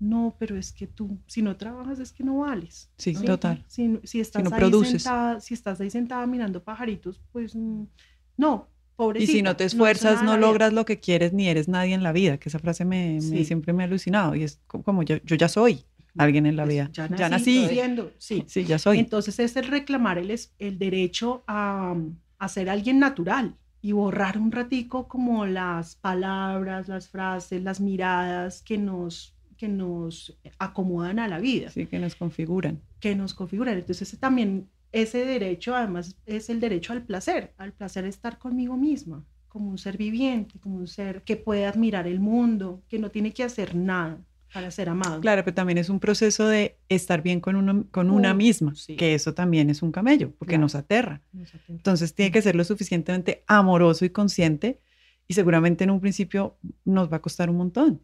no, 0.00 0.36
pero 0.38 0.56
es 0.56 0.72
que 0.72 0.86
tú, 0.86 1.18
si 1.26 1.42
no 1.42 1.56
trabajas, 1.56 1.98
es 1.98 2.12
que 2.12 2.22
no 2.24 2.38
vales. 2.38 2.90
Sí, 2.98 3.14
total. 3.14 3.64
Si, 3.66 3.98
si 4.04 4.20
estás 4.20 4.52
ahí 4.52 4.72
sentada, 4.84 5.40
si 5.40 5.54
estás 5.54 5.80
ahí 5.80 5.90
sentada 5.90 6.26
mirando 6.26 6.62
pajaritos, 6.62 7.20
pues 7.32 7.54
mm, 7.56 7.82
no, 8.36 8.68
pobrecita. 8.96 9.30
Y 9.32 9.34
si 9.34 9.42
no 9.42 9.56
te 9.56 9.64
esfuerzas, 9.64 10.22
no, 10.22 10.36
logras 10.36 10.72
lo 10.72 10.84
que 10.84 11.00
quieres 11.00 11.32
ni 11.32 11.48
eres 11.48 11.68
nadie 11.68 11.94
en 11.94 12.02
la 12.02 12.12
vida, 12.12 12.38
que 12.38 12.48
esa 12.48 12.58
frase 12.58 12.84
me, 12.84 13.20
siempre 13.20 13.72
me 13.72 13.82
ha 13.82 13.86
alucinado. 13.86 14.34
Y 14.34 14.44
es 14.44 14.60
co- 14.66 14.82
como 14.82 15.02
yo, 15.02 15.16
yo 15.24 15.36
ya 15.36 15.48
soy 15.48 15.84
alguien 16.16 16.46
en 16.46 16.56
la 16.56 16.64
Pues, 16.64 16.74
vida. 16.74 16.90
Ya 16.92 17.08
nací. 17.08 17.18
Ya 17.20 17.28
nací. 17.28 17.68
siendo, 17.68 18.12
sí. 18.18 18.44
Sí, 18.48 18.64
ya 18.64 18.78
soy. 18.78 18.98
Entonces 18.98 19.38
es 19.38 19.56
el 19.56 19.66
reclamar 19.66 20.18
el 20.18 20.78
derecho 20.78 21.42
a, 21.46 21.94
a 22.38 22.48
ser 22.48 22.70
alguien 22.70 22.98
natural 22.98 23.56
y 23.80 23.92
borrar 23.92 24.38
un 24.38 24.50
ratico 24.50 25.06
como 25.06 25.46
las 25.46 25.94
palabras, 25.96 26.88
las 26.88 27.08
frases, 27.08 27.62
las 27.62 27.80
miradas 27.80 28.62
que 28.62 28.76
nos, 28.78 29.36
que 29.58 29.68
nos 29.68 30.38
acomodan 30.58 31.18
a 31.18 31.28
la 31.28 31.38
vida, 31.38 31.70
Sí, 31.70 31.84
que 31.86 31.98
nos 31.98 32.14
configuran. 32.14 32.80
que 33.00 33.14
nos 33.14 33.34
configuran. 33.34 33.76
Entonces 33.76 34.18
también, 34.18 34.68
ese 34.92 35.26
derecho 35.26 35.74
además 35.74 36.16
es 36.24 36.48
el 36.48 36.60
derecho 36.60 36.94
al 36.94 37.02
placer, 37.02 37.52
al 37.58 37.72
placer 37.74 38.04
de 38.04 38.08
estar 38.10 38.38
conmigo 38.38 38.76
misma, 38.78 39.24
como 39.48 39.68
un 39.70 39.76
ser 39.78 39.98
viviente, 39.98 40.58
como 40.58 40.76
un 40.76 40.86
ser 40.86 41.22
que 41.24 41.36
puede 41.36 41.66
admirar 41.66 42.06
el 42.06 42.20
mundo, 42.20 42.82
que 42.88 42.98
no 42.98 43.10
tiene 43.10 43.32
que 43.32 43.42
hacer 43.44 43.74
nada 43.74 44.18
para 44.54 44.70
ser 44.70 44.88
amado. 44.88 45.20
Claro, 45.20 45.44
pero 45.44 45.54
también 45.54 45.76
es 45.76 45.90
un 45.90 46.00
proceso 46.00 46.46
de 46.48 46.78
estar 46.88 47.20
bien 47.20 47.40
con, 47.40 47.56
uno, 47.56 47.84
con 47.90 48.08
una 48.10 48.32
misma, 48.32 48.74
sí. 48.74 48.96
que 48.96 49.12
eso 49.14 49.34
también 49.34 49.68
es 49.68 49.82
un 49.82 49.92
camello, 49.92 50.30
porque 50.38 50.52
Claro. 50.52 50.62
nos 50.62 50.74
aterra. 50.74 51.20
Nos 51.32 51.50
atenta. 51.54 51.72
Entonces 51.72 52.14
tiene 52.14 52.30
que 52.32 52.40
ser 52.40 52.56
lo 52.56 52.64
suficientemente 52.64 53.44
amoroso 53.46 54.06
y 54.06 54.10
consciente 54.10 54.80
y 55.26 55.34
seguramente 55.34 55.84
en 55.84 55.90
un 55.90 56.00
principio 56.00 56.56
nos 56.86 57.12
va 57.12 57.18
a 57.18 57.20
costar 57.22 57.50
un 57.50 57.56
montón. 57.58 58.00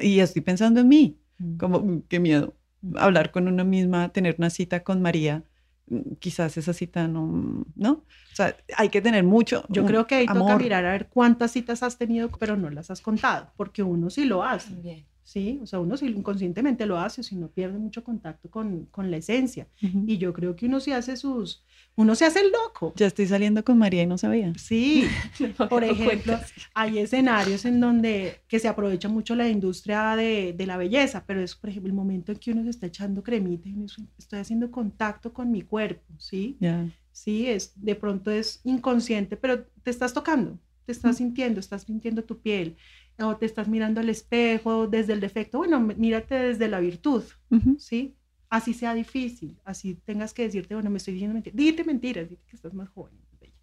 Y 0.00 0.20
estoy 0.20 0.42
pensando 0.42 0.80
en 0.80 0.88
mí, 0.88 1.18
como, 1.58 1.80
"Mm, 1.80 2.02
qué 2.08 2.20
miedo, 2.20 2.54
hablar 2.96 3.30
con 3.30 3.48
una 3.48 3.64
misma, 3.64 4.08
tener 4.10 4.36
una 4.38 4.50
cita 4.50 4.82
con 4.82 5.02
María, 5.02 5.44
mm, 5.88 6.14
quizás 6.18 6.56
esa 6.56 6.72
cita 6.72 7.06
no, 7.08 7.64
¿no? 7.74 7.92
O 7.92 8.34
sea, 8.34 8.56
hay 8.76 8.88
que 8.88 9.00
tener 9.02 9.24
mucho 9.24 9.64
Yo 9.68 9.84
creo 9.84 10.06
que 10.06 10.14
ahí 10.16 10.26
toca 10.26 10.38
amor. 10.38 10.62
mirar 10.62 10.84
a 10.86 10.92
ver 10.92 11.08
cuántas 11.08 11.50
citas 11.52 11.82
has 11.82 11.98
tenido, 11.98 12.28
pero 12.38 12.56
no 12.56 12.70
las 12.70 12.90
has 12.90 13.00
contado, 13.00 13.52
porque 13.56 13.82
uno 13.82 14.10
sí 14.10 14.24
lo 14.24 14.42
hace, 14.44 14.74
Bien. 14.76 15.04
¿Sí? 15.28 15.58
O 15.62 15.66
sea, 15.66 15.78
uno 15.78 15.94
sí 15.98 16.06
inconscientemente 16.06 16.86
lo 16.86 16.98
hace, 16.98 17.22
si 17.22 17.36
no 17.36 17.48
pierde 17.48 17.78
mucho 17.78 18.02
contacto 18.02 18.48
con, 18.50 18.86
con 18.86 19.10
la 19.10 19.18
esencia. 19.18 19.68
Ujú. 19.82 20.04
Y 20.06 20.16
yo 20.16 20.32
creo 20.32 20.56
que 20.56 20.64
uno 20.64 20.80
sí 20.80 20.92
hace 20.92 21.18
sus, 21.18 21.64
uno 21.96 22.14
se 22.14 22.24
hace 22.24 22.40
el 22.40 22.50
loco. 22.50 22.94
Ya 22.96 23.06
estoy 23.08 23.26
saliendo 23.26 23.62
con 23.62 23.76
María 23.76 24.02
y 24.04 24.06
no 24.06 24.16
sabía. 24.16 24.54
Sí, 24.56 25.04
por 25.68 25.82
No 25.84 25.92
ejemplo, 25.92 26.32
cuentas. 26.32 26.52
hay 26.72 26.98
escenarios 26.98 27.66
en 27.66 27.78
donde 27.78 28.36
que 28.48 28.58
se 28.58 28.68
aprovecha 28.68 29.10
mucho 29.10 29.34
la 29.34 29.48
industria 29.50 30.16
de, 30.16 30.54
de 30.56 30.66
la 30.66 30.78
belleza, 30.78 31.24
pero 31.26 31.42
es, 31.42 31.54
por 31.54 31.68
ejemplo, 31.68 31.90
el 31.90 31.94
momento 31.96 32.32
en 32.32 32.38
que 32.38 32.52
uno 32.52 32.62
se 32.64 32.70
está 32.70 32.86
echando 32.86 33.22
cremita 33.22 33.68
y 33.68 33.74
uno 33.74 33.82
dice, 33.82 34.02
estoy 34.16 34.38
haciendo 34.38 34.70
contacto 34.70 35.32
con 35.34 35.50
mi 35.50 35.60
cuerpo, 35.60 36.14
¿sí? 36.16 36.56
Ya. 36.58 36.88
Sí, 37.12 37.48
es, 37.48 37.72
de 37.76 37.96
pronto 37.96 38.30
es 38.30 38.60
inconsciente, 38.64 39.36
pero 39.36 39.64
te 39.82 39.90
estás 39.90 40.14
tocando, 40.14 40.58
te 40.86 40.92
estás 40.92 41.16
sintiendo, 41.18 41.60
estás 41.60 41.82
sintiendo 41.82 42.22
tu 42.24 42.40
piel, 42.40 42.76
o 43.18 43.36
te 43.36 43.46
estás 43.46 43.68
mirando 43.68 44.00
al 44.00 44.08
espejo 44.08 44.86
desde 44.86 45.12
el 45.12 45.20
defecto. 45.20 45.58
Bueno, 45.58 45.80
mírate 45.80 46.34
desde 46.34 46.68
la 46.68 46.80
virtud, 46.80 47.22
Ujú. 47.50 47.76
¿sí? 47.78 48.14
Así 48.50 48.72
sea 48.72 48.94
difícil, 48.94 49.58
así 49.64 49.94
tengas 50.06 50.32
que 50.32 50.42
decirte, 50.44 50.74
bueno, 50.74 50.88
me 50.90 50.96
estoy 50.98 51.14
diciendo 51.14 51.34
mentiras. 51.34 51.56
Dite 51.56 51.84
mentiras, 51.84 52.28
dite 52.30 52.42
que 52.48 52.56
estás 52.56 52.72
más 52.74 52.88
joven. 52.88 53.14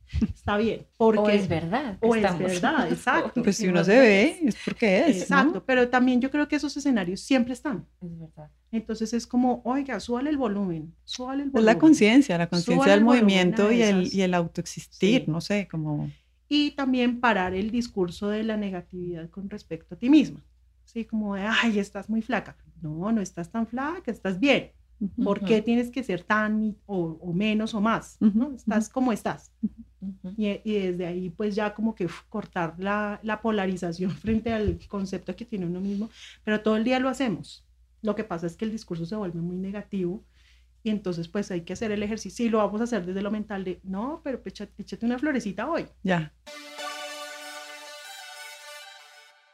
Está 0.36 0.56
bien, 0.58 0.86
porque... 0.97 1.20
O 1.20 1.30
es 1.30 1.47
verdad. 1.47 1.97
o 1.99 2.14
es 2.16 2.22
estamos 2.24 2.43
verdad, 2.43 2.74
más 2.74 2.91
exacto. 2.91 3.41
Pues 3.41 3.58
si 3.58 3.68
uno 3.68 3.84
se 3.84 3.97
ve, 3.97 4.39
es 4.43 4.56
porque 4.64 4.99
es. 4.99 5.16
¿no? 5.18 5.22
Exacto, 5.24 5.64
pero 5.66 5.89
también 5.89 6.22
yo 6.22 6.30
creo 6.30 6.47
que 6.47 6.58
esos 6.58 6.78
escenarios 6.78 7.22
siempre 7.22 7.53
están. 7.53 7.88
Es 8.03 8.20
verdad. 8.20 8.51
Entonces 8.72 9.14
es 9.14 9.26
como, 9.26 9.64
oiga, 9.66 9.99
súbale 9.99 10.30
el 10.30 10.38
volumen, 10.38 10.93
súbale 11.06 11.41
el 11.41 11.47
Es 11.47 11.53
volumen. 11.53 11.74
la 11.74 11.80
conciencia, 11.80 12.38
la 12.38 12.47
conciencia 12.47 12.91
del 12.91 13.03
movimiento 13.03 13.72
y 13.72 13.82
el, 13.82 14.14
y 14.14 14.22
el 14.22 14.36
autoexistir, 14.36 15.22
Sí. 15.26 15.32
no 15.32 15.41
sé, 15.41 15.68
como... 15.68 16.12
y 16.48 16.72
también 16.72 17.20
parar 17.20 17.54
el 17.54 17.72
discurso 17.72 18.30
de 18.30 18.43
la 18.43 18.58
negatividad 18.58 19.30
con 19.30 19.50
respecto 19.50 19.96
a 19.96 19.98
ti 20.00 20.10
misma. 20.10 20.41
Sí, 20.84 21.06
como 21.06 21.36
de, 21.36 21.41
ay, 21.41 21.80
estás 21.80 22.10
muy 22.10 22.22
flaca. 22.22 22.56
No, 22.82 23.12
no 23.12 23.22
estás 23.22 23.52
tan 23.52 23.68
flaca, 23.68 24.12
estás 24.12 24.39
bien. 24.39 24.72
¿Por 25.22 25.39
Ujú. 25.39 25.46
qué 25.48 25.62
tienes 25.62 25.89
que 25.91 26.04
ser 26.04 26.24
tan 26.24 26.78
o, 26.86 27.18
o 27.22 27.34
menos 27.34 27.74
o 27.74 27.82
más? 27.82 28.22
Ujú, 28.22 28.56
¿no? 28.66 28.86
Estás 28.86 28.89
como 28.89 29.12
estás. 29.12 29.52
Y, 30.38 30.50
y 30.64 30.80
desde 30.80 31.06
ahí, 31.08 31.30
pues 31.30 31.56
ya 31.56 31.74
como 31.74 31.96
que 31.96 32.06
uf, 32.06 32.24
cortar 32.30 32.76
la, 32.80 33.20
la 33.24 33.41
polarización 33.41 34.12
frente 34.24 34.54
al 34.54 34.80
concepto 34.88 35.36
que 35.36 35.46
tiene 35.46 35.66
uno 35.66 35.82
mismo. 35.82 36.10
Pero 36.43 36.62
todo 36.62 36.76
el 36.78 36.84
día 36.84 37.00
lo 37.00 37.10
hacemos. 37.10 37.66
Lo 38.02 38.16
que 38.16 38.24
pasa 38.24 38.48
es 38.48 38.56
que 38.56 38.66
el 38.66 38.72
discurso 38.72 39.06
se 39.06 39.16
vuelve 39.16 39.41
muy 39.41 39.58
negativo. 39.58 40.24
Y 40.86 40.92
entonces, 40.92 41.28
pues 41.28 41.50
hay 41.50 41.62
que 41.62 41.74
hacer 41.74 41.92
el 41.92 42.04
ejercicio. 42.04 42.46
Y 42.46 42.50
lo 42.50 42.60
vamos 42.60 42.80
a 42.80 42.84
hacer 42.84 43.08
desde 43.08 43.24
lo 43.24 43.32
mental 43.32 43.64
de, 43.64 43.80
no, 43.82 44.22
pero 44.24 44.40
pues, 44.40 44.54
échate, 44.54 44.84
échate 44.84 45.04
una 45.08 45.18
florecita 45.18 45.68
hoy. 45.68 45.88
Ya. 46.04 46.32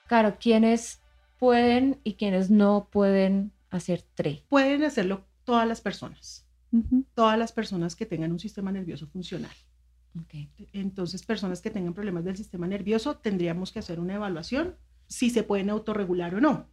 Claro, 0.08 0.36
quienes 0.38 1.00
pueden 1.40 2.02
y 2.04 2.16
quienes 2.16 2.50
no 2.50 2.90
pueden 2.92 3.54
hacer 3.70 4.02
TRE. 4.14 4.44
Pueden 4.50 4.84
hacerlo 4.84 5.24
todas 5.46 5.66
las 5.66 5.80
personas. 5.80 6.46
Todas 7.14 7.40
las 7.40 7.54
personas 7.54 7.96
que 7.96 8.06
tengan 8.06 8.34
un 8.34 8.40
sistema 8.40 8.70
nervioso 8.74 9.08
funcional. 9.08 9.56
Entonces, 10.74 11.24
personas 11.24 11.62
que 11.62 11.70
tengan 11.70 11.94
problemas 11.94 12.26
del 12.26 12.36
sistema 12.36 12.68
nervioso, 12.68 13.16
tendríamos 13.20 13.72
que 13.72 13.80
hacer 13.80 14.02
una 14.02 14.16
evaluación 14.16 14.76
si 15.08 15.30
se 15.30 15.44
pueden 15.44 15.70
autorregular 15.70 16.36
o 16.36 16.42
no. 16.42 16.68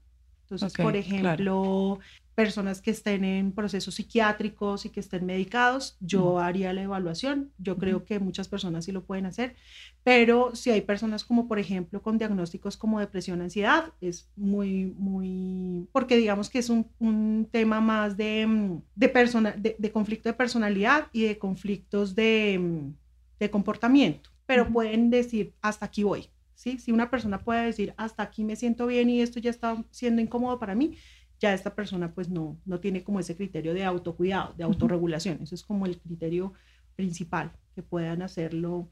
Entonces, 0.50 0.72
por 0.72 0.92
claro. 0.92 0.98
ejemplo, 0.98 1.98
personas 2.34 2.80
que 2.80 2.90
estén 2.90 3.24
en 3.24 3.52
procesos 3.52 3.96
psiquiátricos 3.96 4.86
y 4.86 4.88
que 4.88 5.00
estén 5.00 5.26
medicados, 5.26 5.98
yo 6.00 6.38
haría 6.38 6.72
la 6.72 6.82
evaluación. 6.82 7.50
Yo 7.58 7.76
creo 7.76 8.06
que 8.06 8.18
muchas 8.18 8.48
personas 8.48 8.86
sí 8.86 8.92
lo 8.92 9.04
pueden 9.04 9.26
hacer, 9.26 9.56
pero 10.04 10.56
si 10.56 10.70
hay 10.70 10.80
personas 10.80 11.24
como, 11.24 11.48
por 11.48 11.58
ejemplo, 11.58 12.00
con 12.00 12.16
diagnósticos 12.16 12.78
como 12.78 12.98
depresión, 12.98 13.42
ansiedad, 13.42 13.92
es 14.00 14.30
muy, 14.36 14.94
muy, 14.96 15.86
porque 15.92 16.16
digamos 16.16 16.48
que 16.48 16.60
es 16.60 16.70
un, 16.70 16.86
un 16.98 17.46
tema 17.50 17.82
más 17.82 18.16
de, 18.16 18.46
mm, 18.46 18.82
de, 18.94 19.08
persona, 19.10 19.52
de, 19.52 19.76
de 19.78 19.92
conflicto 19.92 20.30
de 20.30 20.34
personalidad 20.34 21.08
y 21.12 21.24
de 21.24 21.38
conflictos 21.38 22.14
de, 22.14 22.58
mm, 22.58 22.94
de 23.38 23.50
comportamiento, 23.50 24.30
pero 24.46 24.66
pueden 24.72 25.10
decir, 25.10 25.52
hasta 25.60 25.84
aquí 25.84 26.04
voy. 26.04 26.30
¿Sí? 26.58 26.78
Si 26.80 26.90
una 26.90 27.08
persona 27.08 27.38
puede 27.44 27.66
decir, 27.66 27.94
hasta 27.96 28.24
aquí 28.24 28.42
me 28.42 28.56
siento 28.56 28.88
bien 28.88 29.08
y 29.10 29.20
esto 29.20 29.38
ya 29.38 29.50
está 29.50 29.84
siendo 29.92 30.20
incómodo 30.20 30.58
para 30.58 30.74
mí, 30.74 30.96
ya 31.38 31.54
esta 31.54 31.72
persona 31.72 32.12
pues 32.12 32.28
no, 32.28 32.58
no 32.64 32.80
tiene 32.80 33.04
como 33.04 33.20
ese 33.20 33.36
criterio 33.36 33.74
de 33.74 33.84
autocuidado, 33.84 34.54
de 34.54 34.64
autorregulación. 34.64 35.38
Eso 35.40 35.54
es 35.54 35.62
como 35.62 35.86
el 35.86 35.98
criterio 36.00 36.54
principal, 36.96 37.52
que 37.76 37.82
puedan 37.84 38.22
hacerlo. 38.22 38.88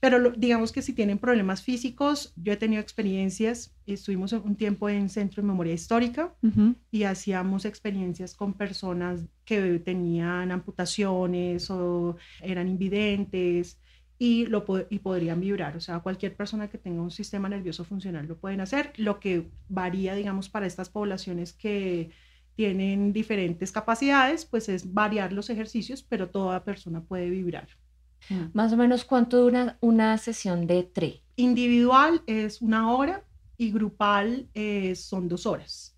Pero 0.00 0.18
lo- 0.18 0.30
digamos 0.30 0.72
que 0.72 0.80
si 0.80 0.94
tienen 0.94 1.18
problemas 1.18 1.60
físicos, 1.62 2.32
yo 2.34 2.54
he 2.54 2.56
tenido 2.56 2.80
experiencias, 2.80 3.74
estuvimos 3.86 4.32
un 4.32 4.56
tiempo 4.56 4.88
en 4.88 5.10
Centro 5.10 5.42
de 5.42 5.48
Memoria 5.48 5.74
Histórica 5.74 6.34
Ujú. 6.42 6.76
y 6.90 7.02
hacíamos 7.02 7.66
experiencias 7.66 8.34
con 8.34 8.54
personas 8.54 9.26
que 9.44 9.78
tenían 9.80 10.50
amputaciones 10.50 11.70
o 11.70 12.16
eran 12.40 12.68
invidentes 12.68 13.78
y, 14.22 14.46
lo, 14.46 14.64
y 14.88 15.00
podrían 15.00 15.40
vibrar. 15.40 15.76
O 15.76 15.80
sea, 15.80 15.98
cualquier 15.98 16.36
persona 16.36 16.70
que 16.70 16.78
tenga 16.78 17.02
un 17.02 17.10
sistema 17.10 17.48
nervioso 17.48 17.84
funcional 17.84 18.28
lo 18.28 18.36
pueden 18.36 18.60
hacer. 18.60 18.92
Lo 18.94 19.18
que 19.18 19.50
varía, 19.68 20.14
digamos, 20.14 20.48
para 20.48 20.64
estas 20.64 20.88
poblaciones 20.88 21.52
que 21.52 22.12
tienen 22.54 23.12
diferentes 23.12 23.72
capacidades, 23.72 24.44
pues 24.44 24.68
es 24.68 24.94
variar 24.94 25.32
los 25.32 25.50
ejercicios, 25.50 26.04
pero 26.04 26.30
toda 26.30 26.62
persona 26.62 27.02
puede 27.02 27.30
vibrar. 27.30 27.66
Más 28.52 28.72
o 28.72 28.76
menos, 28.76 29.04
¿cuánto 29.04 29.38
dura 29.38 29.76
una 29.80 30.16
sesión 30.18 30.68
de 30.68 30.84
TRE? 30.84 31.20
Individual 31.34 32.22
es 32.28 32.62
una 32.62 32.92
hora 32.92 33.24
y 33.56 33.72
grupal 33.72 34.46
eh, 34.54 34.94
son 34.94 35.26
dos 35.26 35.46
horas 35.46 35.91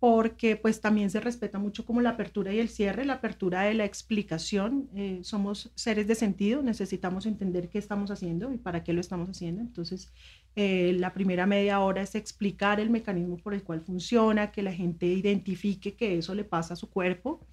porque 0.00 0.56
pues 0.56 0.80
también 0.80 1.10
se 1.10 1.20
respeta 1.20 1.58
mucho 1.58 1.84
como 1.84 2.00
la 2.00 2.10
apertura 2.10 2.52
y 2.52 2.58
el 2.58 2.68
cierre, 2.68 3.04
la 3.04 3.14
apertura 3.14 3.62
de 3.62 3.74
la 3.74 3.84
explicación. 3.84 4.88
eh, 4.94 5.20
somos 5.22 5.70
seres 5.76 6.06
de 6.08 6.14
sentido, 6.16 6.62
necesitamos 6.62 7.26
entender 7.26 7.68
qué 7.68 7.78
estamos 7.78 8.10
haciendo 8.10 8.52
y 8.52 8.58
para 8.58 8.82
qué 8.82 8.92
lo 8.92 9.00
estamos 9.00 9.28
haciendo. 9.30 9.60
Entonces, 9.62 10.12
eh, 10.56 10.94
la 10.98 11.12
primera 11.14 11.46
media 11.46 11.80
hora 11.80 12.02
es 12.02 12.14
explicar 12.14 12.80
el 12.80 12.90
mecanismo 12.90 13.36
por 13.38 13.54
el 13.54 13.62
cual 13.62 13.80
funciona, 13.80 14.50
que 14.50 14.62
la 14.62 14.72
gente 14.72 15.06
identifique 15.06 15.94
que 15.94 16.18
eso 16.18 16.34
le 16.34 16.44
pasa 16.44 16.74
a 16.74 16.76
su 16.76 16.90
cuerpo. 16.90 17.46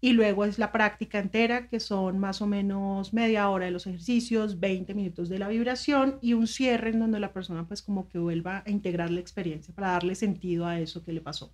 Y 0.00 0.12
luego 0.12 0.44
es 0.44 0.58
la 0.58 0.70
práctica 0.70 1.18
entera, 1.18 1.68
que 1.68 1.80
son 1.80 2.18
más 2.18 2.40
o 2.40 2.46
menos 2.46 3.12
media 3.12 3.48
hora 3.50 3.64
de 3.64 3.72
los 3.72 3.86
ejercicios, 3.86 4.60
20 4.60 4.94
minutos 4.94 5.28
de 5.28 5.40
la 5.40 5.48
vibración 5.48 6.18
y 6.22 6.34
un 6.34 6.46
cierre 6.46 6.90
en 6.90 7.00
donde 7.00 7.18
la 7.18 7.32
persona 7.32 7.66
pues 7.66 7.82
como 7.82 8.08
que 8.08 8.18
vuelva 8.18 8.62
a 8.64 8.70
integrar 8.70 9.10
la 9.10 9.20
experiencia 9.20 9.74
para 9.74 9.88
darle 9.88 10.14
sentido 10.14 10.66
a 10.66 10.78
eso 10.78 11.02
que 11.02 11.12
le 11.12 11.20
pasó. 11.20 11.52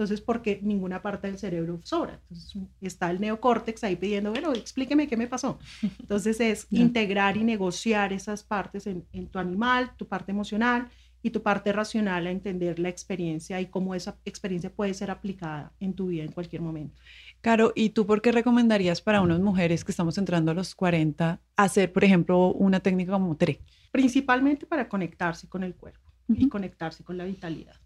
Entonces, 0.00 0.22
porque 0.22 0.60
ninguna 0.62 1.02
parte 1.02 1.26
del 1.26 1.38
cerebro 1.38 1.78
sobra. 1.82 2.14
Entonces, 2.22 2.56
está 2.80 3.10
el 3.10 3.20
neocórtex 3.20 3.84
ahí 3.84 3.96
pidiendo, 3.96 4.30
bueno, 4.30 4.52
explíqueme 4.54 5.06
qué 5.06 5.16
me 5.16 5.26
pasó. 5.26 5.58
Entonces, 5.82 6.40
es 6.40 6.66
integrar 6.70 7.36
y 7.36 7.44
negociar 7.44 8.12
esas 8.14 8.42
partes 8.42 8.86
en, 8.86 9.04
en 9.12 9.26
tu 9.26 9.38
animal, 9.38 9.90
tu 9.98 10.06
parte 10.06 10.32
emocional 10.32 10.88
y 11.22 11.30
tu 11.30 11.42
parte 11.42 11.72
racional 11.72 12.26
a 12.26 12.30
entender 12.30 12.78
la 12.78 12.88
experiencia 12.88 13.60
y 13.60 13.66
cómo 13.66 13.94
esa 13.94 14.16
experiencia 14.24 14.72
puede 14.72 14.94
ser 14.94 15.10
aplicada 15.10 15.72
en 15.80 15.92
tu 15.92 16.06
vida 16.06 16.24
en 16.24 16.32
cualquier 16.32 16.62
momento. 16.62 16.98
Caro, 17.40 17.72
¿y 17.74 17.90
tú 17.90 18.06
por 18.06 18.20
qué 18.20 18.32
recomendarías 18.32 19.00
para 19.00 19.22
unas 19.22 19.40
mujeres 19.40 19.82
que 19.82 19.92
estamos 19.92 20.18
entrando 20.18 20.50
a 20.50 20.54
los 20.54 20.74
40 20.74 21.40
hacer, 21.56 21.92
por 21.92 22.04
ejemplo, 22.04 22.52
una 22.52 22.80
técnica 22.80 23.12
como 23.12 23.36
TRE? 23.36 23.60
Principalmente 23.92 24.66
para 24.66 24.88
conectarse 24.88 25.48
con 25.48 25.62
el 25.62 25.74
cuerpo 25.74 26.12
y 26.28 26.48
conectarse 26.48 27.02
con 27.02 27.16
la 27.16 27.24
vitalidad. 27.24 27.76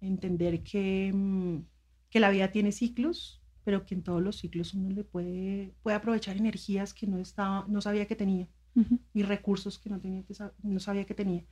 Entender 0.00 0.62
que, 0.62 1.12
mm, 1.14 1.58
que 2.10 2.20
la 2.20 2.30
vida 2.30 2.50
tiene 2.50 2.72
ciclos, 2.72 3.40
pero 3.64 3.86
que 3.86 3.94
en 3.94 4.02
todos 4.02 4.20
los 4.20 4.36
ciclos 4.36 4.74
uno 4.74 4.90
le 4.90 5.04
puede, 5.04 5.74
puede 5.82 5.96
aprovechar 5.96 6.36
energías 6.36 6.92
que 6.92 7.06
no, 7.06 7.18
estaba, 7.18 7.66
no 7.68 7.80
sabía 7.80 8.06
que 8.06 8.16
tenía 8.16 8.48
y 9.12 9.22
recursos 9.22 9.78
que 9.78 9.90
no, 9.90 10.00
tenía 10.00 10.22
que 10.22 10.34
no 10.62 10.80
sabía 10.80 11.04
que 11.04 11.14
tenía. 11.14 11.44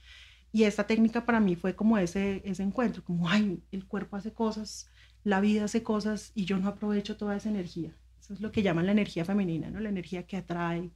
Y 0.52 0.64
esta 0.64 0.86
técnica 0.86 1.24
para 1.26 1.40
mí 1.40 1.56
fue 1.56 1.74
como 1.74 1.98
ese, 1.98 2.42
ese 2.44 2.62
encuentro, 2.62 3.04
como, 3.04 3.28
ay, 3.28 3.62
el 3.70 3.86
cuerpo 3.86 4.16
hace 4.16 4.32
cosas, 4.32 4.88
la 5.26 5.40
vida 5.40 5.64
hace 5.64 5.82
cosas 5.82 6.30
y 6.36 6.44
yo 6.44 6.56
no 6.56 6.68
aprovecho 6.68 7.16
toda 7.16 7.36
esa 7.36 7.48
energía. 7.48 7.90
Eso 8.20 8.32
es 8.32 8.40
lo 8.40 8.52
que 8.52 8.62
llaman 8.62 8.86
la 8.86 8.92
energía 8.92 9.24
femenina, 9.24 9.70
¿no? 9.70 9.80
La 9.80 9.88
energía 9.88 10.22
que 10.24 10.36
atrae, 10.36 10.92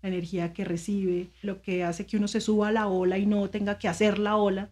la 0.00 0.08
energía 0.08 0.54
que 0.54 0.64
recibe, 0.64 1.28
lo 1.42 1.60
que 1.60 1.84
hace 1.84 2.06
que 2.06 2.16
uno 2.16 2.26
se 2.26 2.40
suba 2.40 2.68
a 2.68 2.72
la 2.72 2.86
ola 2.86 3.18
y 3.18 3.26
no 3.26 3.50
tenga 3.50 3.76
que 3.78 3.86
hacer 3.86 4.18
la 4.18 4.36
ola, 4.36 4.70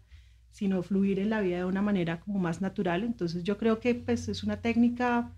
sino 0.50 0.82
fluir 0.82 1.18
en 1.18 1.28
la 1.28 1.42
vida 1.42 1.58
de 1.58 1.66
una 1.66 1.82
manera 1.82 2.20
como 2.20 2.38
más 2.38 2.62
natural. 2.62 3.04
Entonces 3.04 3.44
yo 3.44 3.58
creo 3.58 3.80
que 3.80 3.94
pues 3.94 4.28
es 4.28 4.44
una 4.44 4.62
técnica 4.62 5.30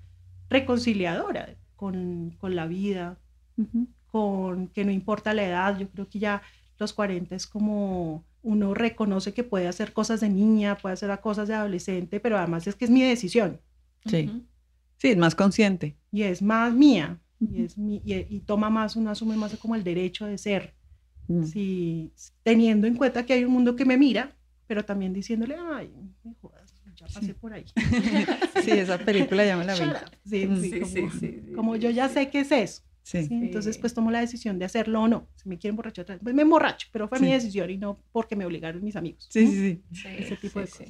reconciliadora 0.48 1.56
con, 1.74 2.30
con 2.38 2.54
la 2.54 2.68
vida, 2.68 3.18
con 4.06 4.68
que 4.68 4.84
no 4.84 4.92
importa 4.92 5.34
la 5.34 5.46
edad, 5.46 5.78
yo 5.80 5.88
creo 5.88 6.08
que 6.08 6.20
ya 6.20 6.42
los 6.78 6.92
40 6.92 7.34
es 7.34 7.48
como 7.48 8.24
uno 8.44 8.74
reconoce 8.74 9.32
que 9.32 9.42
puede 9.42 9.66
hacer 9.66 9.92
cosas 9.92 10.20
de 10.20 10.28
niña, 10.28 10.76
puede 10.76 10.92
hacer 10.92 11.18
cosas 11.20 11.48
de 11.48 11.54
adolescente, 11.54 12.20
pero 12.20 12.38
además 12.38 12.66
es 12.66 12.76
que 12.76 12.84
es 12.84 12.90
mi 12.90 13.02
decisión. 13.02 13.60
Sí. 14.04 14.30
Sí, 14.98 15.08
es 15.08 15.16
más 15.16 15.34
consciente. 15.34 15.96
Y 16.12 16.22
es 16.22 16.42
más 16.42 16.72
mía. 16.72 17.18
y, 17.40 17.62
es 17.62 17.76
mi, 17.78 18.02
y, 18.04 18.40
toma 18.40 18.70
más, 18.70 18.96
uno 18.96 19.10
asume 19.10 19.36
más 19.36 19.56
como 19.56 19.74
el 19.74 19.82
derecho 19.82 20.26
de 20.26 20.38
ser. 20.38 20.74
Mm. 21.26 21.44
Sí, 21.44 22.12
teniendo 22.42 22.86
en 22.86 22.96
cuenta 22.96 23.24
que 23.24 23.32
hay 23.32 23.44
un 23.44 23.52
mundo 23.52 23.74
que 23.76 23.86
me 23.86 23.96
mira, 23.96 24.36
pero 24.66 24.84
también 24.84 25.14
diciéndole, 25.14 25.56
ay, 25.58 25.90
me 26.22 26.34
jodas, 26.34 26.74
ya 26.96 27.06
pasé 27.06 27.34
por 27.34 27.54
ahí. 27.54 27.64
sí, 28.62 28.70
esa 28.70 28.98
película 28.98 29.44
ya 29.44 29.56
me 29.56 29.64
la 29.64 29.74
vi. 29.74 29.80
Sí, 30.26 30.48
sí, 30.60 30.84
sí, 30.84 31.08
sí, 31.18 31.42
Como 31.54 31.76
yo 31.76 31.88
ya 31.88 32.10
sé 32.10 32.28
qué 32.28 32.40
es 32.40 32.52
eso. 32.52 32.82
Sí. 33.04 33.28
Entonces, 33.30 33.76
pues 33.76 33.92
tomo 33.92 34.10
la 34.10 34.20
decisión 34.20 34.58
de 34.58 34.64
hacerlo 34.64 35.02
o 35.02 35.08
no. 35.08 35.28
Si 35.36 35.46
me 35.46 35.58
quieren 35.58 35.76
borrachar, 35.76 36.18
pues 36.22 36.34
me 36.34 36.40
emborracho, 36.40 36.88
pero 36.90 37.06
fue 37.06 37.20
mi 37.20 37.30
decisión 37.30 37.70
y 37.70 37.76
no 37.76 38.00
porque 38.12 38.34
me 38.34 38.46
obligaron 38.46 38.82
mis 38.82 38.96
amigos. 38.96 39.26
Sí, 39.30 39.46
sí, 39.46 39.82
sí. 39.92 40.08
Ese 40.08 40.36
tipo 40.36 40.58
de 40.58 40.66
cosas. 40.66 40.88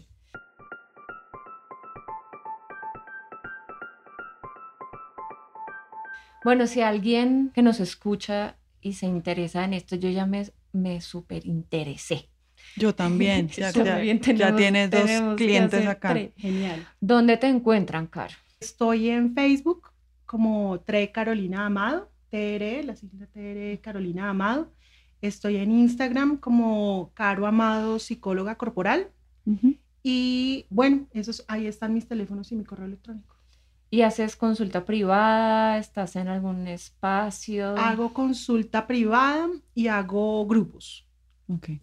Bueno, 6.44 6.68
si 6.68 6.82
alguien 6.82 7.50
que 7.52 7.62
nos 7.62 7.80
escucha 7.80 8.58
y 8.80 8.92
se 8.92 9.06
interesa 9.06 9.64
en 9.64 9.74
esto, 9.74 9.96
yo 9.96 10.08
ya 10.08 10.24
me, 10.24 10.46
me 10.72 11.00
súper 11.00 11.44
interesé. 11.46 12.28
Yo 12.76 12.94
también. 12.94 13.48
ya, 13.56 13.72
ya, 13.72 14.54
tienes 14.54 14.88
dos 14.88 15.10
clientes 15.36 15.84
acá. 15.86 16.14
Genial. 16.36 16.86
¿Dónde 17.00 17.38
te 17.38 17.48
encuentran, 17.48 18.06
Caro? 18.06 18.34
Estoy 18.60 19.08
en 19.08 19.34
Facebook 19.34 19.93
como 20.34 20.80
Tre 20.80 21.12
Carolina 21.12 21.66
Amado, 21.66 22.10
TR, 22.28 22.84
la 22.84 22.96
sigla 22.96 23.28
TR 23.28 23.80
Carolina 23.80 24.30
Amado. 24.30 24.72
Estoy 25.20 25.58
en 25.58 25.70
Instagram 25.70 26.38
como 26.38 27.12
Caro 27.14 27.46
Amado, 27.46 28.00
psicóloga 28.00 28.56
corporal. 28.56 29.12
Y 30.02 30.66
bueno, 30.70 31.06
esos, 31.12 31.44
ahí 31.46 31.68
están 31.68 31.94
mis 31.94 32.08
teléfonos 32.08 32.50
y 32.50 32.56
mi 32.56 32.64
correo 32.64 32.86
electrónico. 32.86 33.36
¿Y 33.90 34.02
haces 34.02 34.34
consulta 34.34 34.84
privada? 34.84 35.78
¿Estás 35.78 36.16
en 36.16 36.26
algún 36.26 36.66
espacio? 36.66 37.76
Hago 37.78 38.12
consulta 38.12 38.88
privada 38.88 39.48
y 39.72 39.86
hago 39.86 40.44
grupos. 40.48 41.06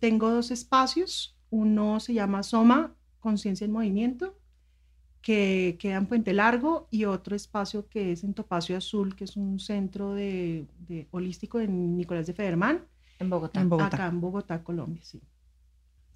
Tengo 0.02 0.30
dos 0.30 0.52
espacios. 0.52 1.38
Uno 1.52 2.02
se 2.02 2.14
llama 2.16 2.44
Soma, 2.44 2.94
Conciencia 3.22 3.64
en 3.64 3.72
Movimiento, 3.72 4.38
que 5.22 5.78
queda 5.80 5.98
en 5.98 6.08
Puente 6.08 6.34
Largo, 6.34 6.88
y 6.90 7.06
otro 7.06 7.36
espacio 7.36 7.88
que 7.88 8.12
es 8.12 8.24
en 8.24 8.34
Topacio 8.34 8.76
Azul, 8.78 9.16
que 9.16 9.26
es 9.26 9.38
un 9.38 9.60
centro 9.60 10.14
de, 10.14 10.66
holístico 11.12 11.60
en 11.60 11.96
Nicolás 11.98 12.28
de 12.28 12.34
Federman. 12.34 12.86
En 13.20 13.30
Bogotá. 13.30 13.62
en 13.62 13.70
Bogotá. 13.70 13.96
Acá 13.96 14.08
en 14.08 14.22
Bogotá, 14.22 14.64
Colombia, 14.64 15.02
sí. 15.04 15.22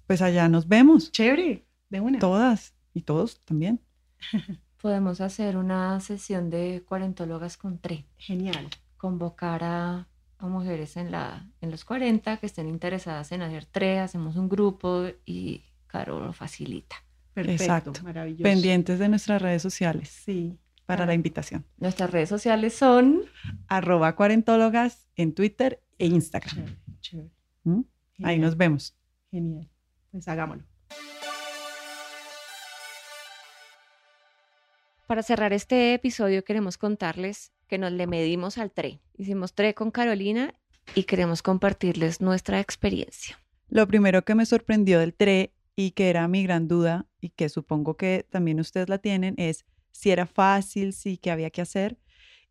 Pues 0.06 0.22
allá 0.22 0.48
nos 0.48 0.66
vemos. 0.66 1.12
Chévere, 1.12 1.66
de 1.88 2.00
una. 2.00 2.18
Todas 2.18 2.74
y 2.94 3.02
todos 3.02 3.40
también. 3.44 3.80
Podemos 4.80 5.20
hacer 5.20 5.56
una 5.56 6.00
sesión 6.00 6.50
de 6.50 6.84
cuarentólogas 6.86 7.56
con 7.56 7.78
TRE. 7.78 8.04
Genial. 8.16 8.68
Convocar 8.96 9.62
a, 9.64 10.08
mujeres 10.40 10.96
en, 10.96 11.10
la, 11.10 11.48
en 11.60 11.70
los 11.70 11.84
40 11.84 12.36
que 12.36 12.46
estén 12.46 12.68
interesadas 12.68 13.32
en 13.32 13.42
hacer 13.42 13.64
TRE, 13.64 14.00
hacemos 14.00 14.36
un 14.36 14.48
grupo 14.48 15.06
y 15.24 15.62
Caro 15.86 16.20
lo 16.20 16.32
facilita. 16.32 16.96
Perfecto, 17.36 17.62
Exacto. 17.64 18.02
maravilloso. 18.02 18.44
Pendientes 18.44 18.98
de 18.98 19.10
nuestras 19.10 19.42
redes 19.42 19.60
sociales. 19.60 20.08
Sí. 20.08 20.58
Para 20.86 21.04
la 21.04 21.12
invitación. 21.12 21.66
Nuestras 21.76 22.10
redes 22.10 22.30
sociales 22.30 22.72
son 22.72 23.24
arroba 23.68 24.16
cuarentólogas 24.16 25.10
en 25.16 25.34
Twitter 25.34 25.82
e 25.98 26.06
Instagram. 26.06 26.64
Chévere, 27.00 27.30
¿Mm? 27.64 27.80
Ahí 28.22 28.38
nos 28.38 28.56
vemos. 28.56 28.96
Genial. 29.30 29.68
Pues 30.12 30.26
hagámoslo. 30.28 30.64
Para 35.06 35.22
cerrar 35.22 35.52
este 35.52 35.92
episodio 35.92 36.42
queremos 36.42 36.78
contarles 36.78 37.52
que 37.68 37.76
nos 37.76 37.92
le 37.92 38.06
medimos 38.06 38.56
al 38.56 38.70
TRE. 38.70 39.02
Hicimos 39.18 39.52
TRE 39.52 39.74
con 39.74 39.90
Carolina 39.90 40.54
y 40.94 41.02
queremos 41.02 41.42
compartirles 41.42 42.22
nuestra 42.22 42.60
experiencia. 42.60 43.38
Lo 43.68 43.86
primero 43.86 44.22
que 44.22 44.34
me 44.34 44.46
sorprendió 44.46 45.00
del 45.00 45.12
TRE 45.12 45.52
y 45.76 45.90
que 45.90 46.08
era 46.08 46.26
mi 46.26 46.42
gran 46.42 46.66
duda 46.66 47.06
y 47.20 47.28
que 47.28 47.50
supongo 47.50 47.96
que 47.96 48.26
también 48.28 48.58
ustedes 48.58 48.88
la 48.88 48.98
tienen 48.98 49.34
es 49.36 49.66
si 49.92 50.10
era 50.10 50.26
fácil, 50.26 50.94
si 50.94 51.18
qué 51.18 51.30
había 51.30 51.50
que 51.50 51.60
hacer. 51.60 51.98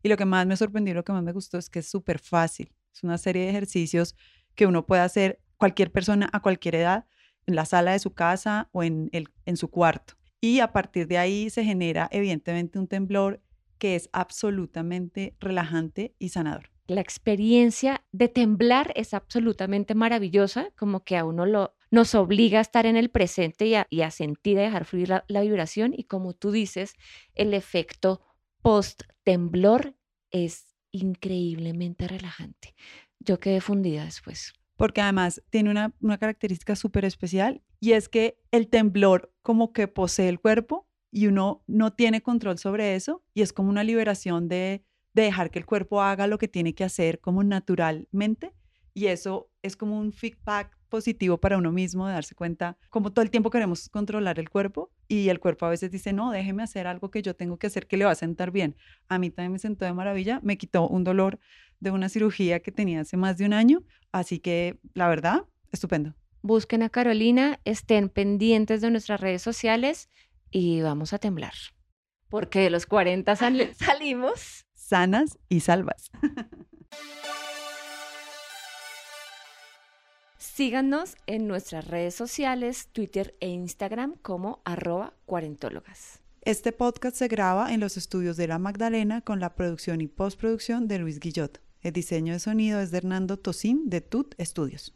Y 0.02 0.08
lo 0.08 0.16
que 0.16 0.24
más 0.24 0.46
me 0.46 0.56
sorprendió, 0.56 0.94
lo 0.94 1.04
que 1.04 1.12
más 1.12 1.22
me 1.22 1.32
gustó 1.32 1.58
es 1.58 1.68
que 1.68 1.80
es 1.80 1.88
súper 1.88 2.20
fácil. 2.20 2.72
Es 2.94 3.02
una 3.02 3.18
serie 3.18 3.42
de 3.42 3.50
ejercicios 3.50 4.14
que 4.54 4.66
uno 4.66 4.86
puede 4.86 5.02
hacer 5.02 5.40
cualquier 5.56 5.90
persona 5.90 6.30
a 6.32 6.40
cualquier 6.40 6.76
edad 6.76 7.06
en 7.46 7.56
la 7.56 7.64
sala 7.64 7.92
de 7.92 7.98
su 7.98 8.14
casa 8.14 8.68
o 8.72 8.82
en, 8.82 9.08
el, 9.12 9.28
en 9.44 9.56
su 9.56 9.68
cuarto. 9.68 10.14
Y 10.40 10.60
a 10.60 10.72
partir 10.72 11.08
de 11.08 11.18
ahí 11.18 11.50
se 11.50 11.64
genera 11.64 12.08
evidentemente 12.12 12.78
un 12.78 12.86
temblor 12.86 13.42
que 13.78 13.96
es 13.96 14.08
absolutamente 14.12 15.36
relajante 15.40 16.14
y 16.18 16.28
sanador. 16.30 16.70
La 16.86 17.00
experiencia 17.00 18.04
de 18.12 18.28
temblar 18.28 18.92
es 18.94 19.12
absolutamente 19.12 19.94
maravillosa, 19.94 20.70
como 20.76 21.02
que 21.02 21.16
a 21.16 21.24
uno 21.24 21.44
lo, 21.44 21.74
nos 21.90 22.14
obliga 22.14 22.58
a 22.58 22.62
estar 22.62 22.86
en 22.86 22.96
el 22.96 23.10
presente 23.10 23.66
y 23.66 24.00
a, 24.02 24.10
sentir, 24.10 24.58
a 24.58 24.62
dejar 24.62 24.84
fluir 24.84 25.08
la, 25.08 25.40
vibración. 25.40 25.94
Y 25.96 26.04
como 26.04 26.32
tú 26.32 26.50
dices, 26.50 26.94
el 27.34 27.54
efecto 27.54 28.20
post-temblor 28.62 29.94
es 30.30 30.66
increíblemente 30.90 32.08
relajante. 32.08 32.74
Yo 33.20 33.38
quedé 33.38 33.60
fundida 33.60 34.04
después. 34.04 34.52
Porque 34.76 35.00
además 35.00 35.42
tiene 35.50 35.70
una, 35.70 36.18
característica 36.18 36.76
súper 36.76 37.04
especial 37.04 37.62
y 37.80 37.92
es 37.92 38.08
que 38.08 38.38
el 38.50 38.68
temblor 38.68 39.32
como 39.42 39.72
que 39.72 39.88
posee 39.88 40.28
el 40.28 40.40
cuerpo 40.40 40.88
y 41.10 41.28
uno 41.28 41.64
no 41.66 41.92
tiene 41.92 42.22
control 42.22 42.58
sobre 42.58 42.94
eso 42.94 43.24
y 43.32 43.42
es 43.42 43.52
como 43.52 43.70
una 43.70 43.84
liberación 43.84 44.48
de 44.48 44.84
dejar 45.14 45.50
que 45.50 45.58
el 45.58 45.66
cuerpo 45.66 46.02
haga 46.02 46.26
lo 46.26 46.36
que 46.36 46.48
tiene 46.48 46.74
que 46.74 46.84
hacer 46.84 47.20
como 47.20 47.42
naturalmente 47.42 48.52
y 48.92 49.06
eso 49.06 49.50
es 49.62 49.76
como 49.76 49.98
un 49.98 50.12
feedback 50.12 50.75
positivo 50.86 51.38
para 51.38 51.58
uno 51.58 51.72
mismo 51.72 52.06
de 52.06 52.14
darse 52.14 52.34
cuenta 52.34 52.76
como 52.90 53.12
todo 53.12 53.22
el 53.22 53.30
tiempo 53.30 53.50
queremos 53.50 53.88
controlar 53.88 54.38
el 54.38 54.48
cuerpo 54.48 54.90
y 55.08 55.28
el 55.28 55.40
cuerpo 55.40 55.66
a 55.66 55.70
veces 55.70 55.90
dice, 55.90 56.12
no, 56.12 56.30
déjeme 56.30 56.62
hacer 56.62 56.86
algo 56.86 57.10
que 57.10 57.22
yo 57.22 57.34
tengo 57.34 57.58
que 57.58 57.66
hacer 57.66 57.86
que 57.86 57.96
le 57.96 58.04
va 58.04 58.12
a 58.12 58.16
sentar 58.16 58.50
bien. 58.50 58.76
A 59.08 59.18
mí 59.18 59.30
también 59.30 59.52
me 59.52 59.58
sentó 59.58 59.84
de 59.84 59.92
maravilla, 59.92 60.40
me 60.42 60.58
quitó 60.58 60.88
un 60.88 61.04
dolor 61.04 61.38
de 61.80 61.90
una 61.90 62.08
cirugía 62.08 62.60
que 62.60 62.72
tenía 62.72 63.00
hace 63.00 63.16
más 63.16 63.36
de 63.38 63.46
un 63.46 63.52
año, 63.52 63.84
así 64.12 64.38
que 64.38 64.78
la 64.94 65.08
verdad, 65.08 65.44
estupendo. 65.72 66.14
Busquen 66.42 66.82
a 66.82 66.88
Carolina, 66.88 67.60
estén 67.64 68.08
pendientes 68.08 68.80
de 68.80 68.90
nuestras 68.90 69.20
redes 69.20 69.42
sociales 69.42 70.08
y 70.50 70.80
vamos 70.80 71.12
a 71.12 71.18
temblar. 71.18 71.54
Porque 72.28 72.60
de 72.60 72.70
los 72.70 72.86
40 72.86 73.36
salimos 73.74 74.66
sanas 74.74 75.38
y 75.48 75.60
salvas. 75.60 76.10
Síganos 80.38 81.16
en 81.26 81.46
nuestras 81.48 81.86
redes 81.86 82.14
sociales, 82.14 82.88
Twitter 82.92 83.34
e 83.40 83.48
Instagram 83.48 84.16
como 84.22 84.60
arroba 84.64 85.14
cuarentólogas. 85.24 86.20
Este 86.42 86.72
podcast 86.72 87.16
se 87.16 87.28
graba 87.28 87.72
en 87.72 87.80
los 87.80 87.96
estudios 87.96 88.36
de 88.36 88.46
La 88.46 88.58
Magdalena 88.58 89.20
con 89.20 89.40
la 89.40 89.54
producción 89.54 90.00
y 90.00 90.06
postproducción 90.06 90.86
de 90.88 90.98
Luis 90.98 91.18
Guillot. 91.18 91.60
El 91.80 91.92
diseño 91.92 92.34
de 92.34 92.38
sonido 92.38 92.80
es 92.80 92.90
de 92.90 92.98
Hernando 92.98 93.36
Tosín 93.36 93.88
de 93.90 94.00
Tut 94.00 94.34
Studios. 94.40 94.94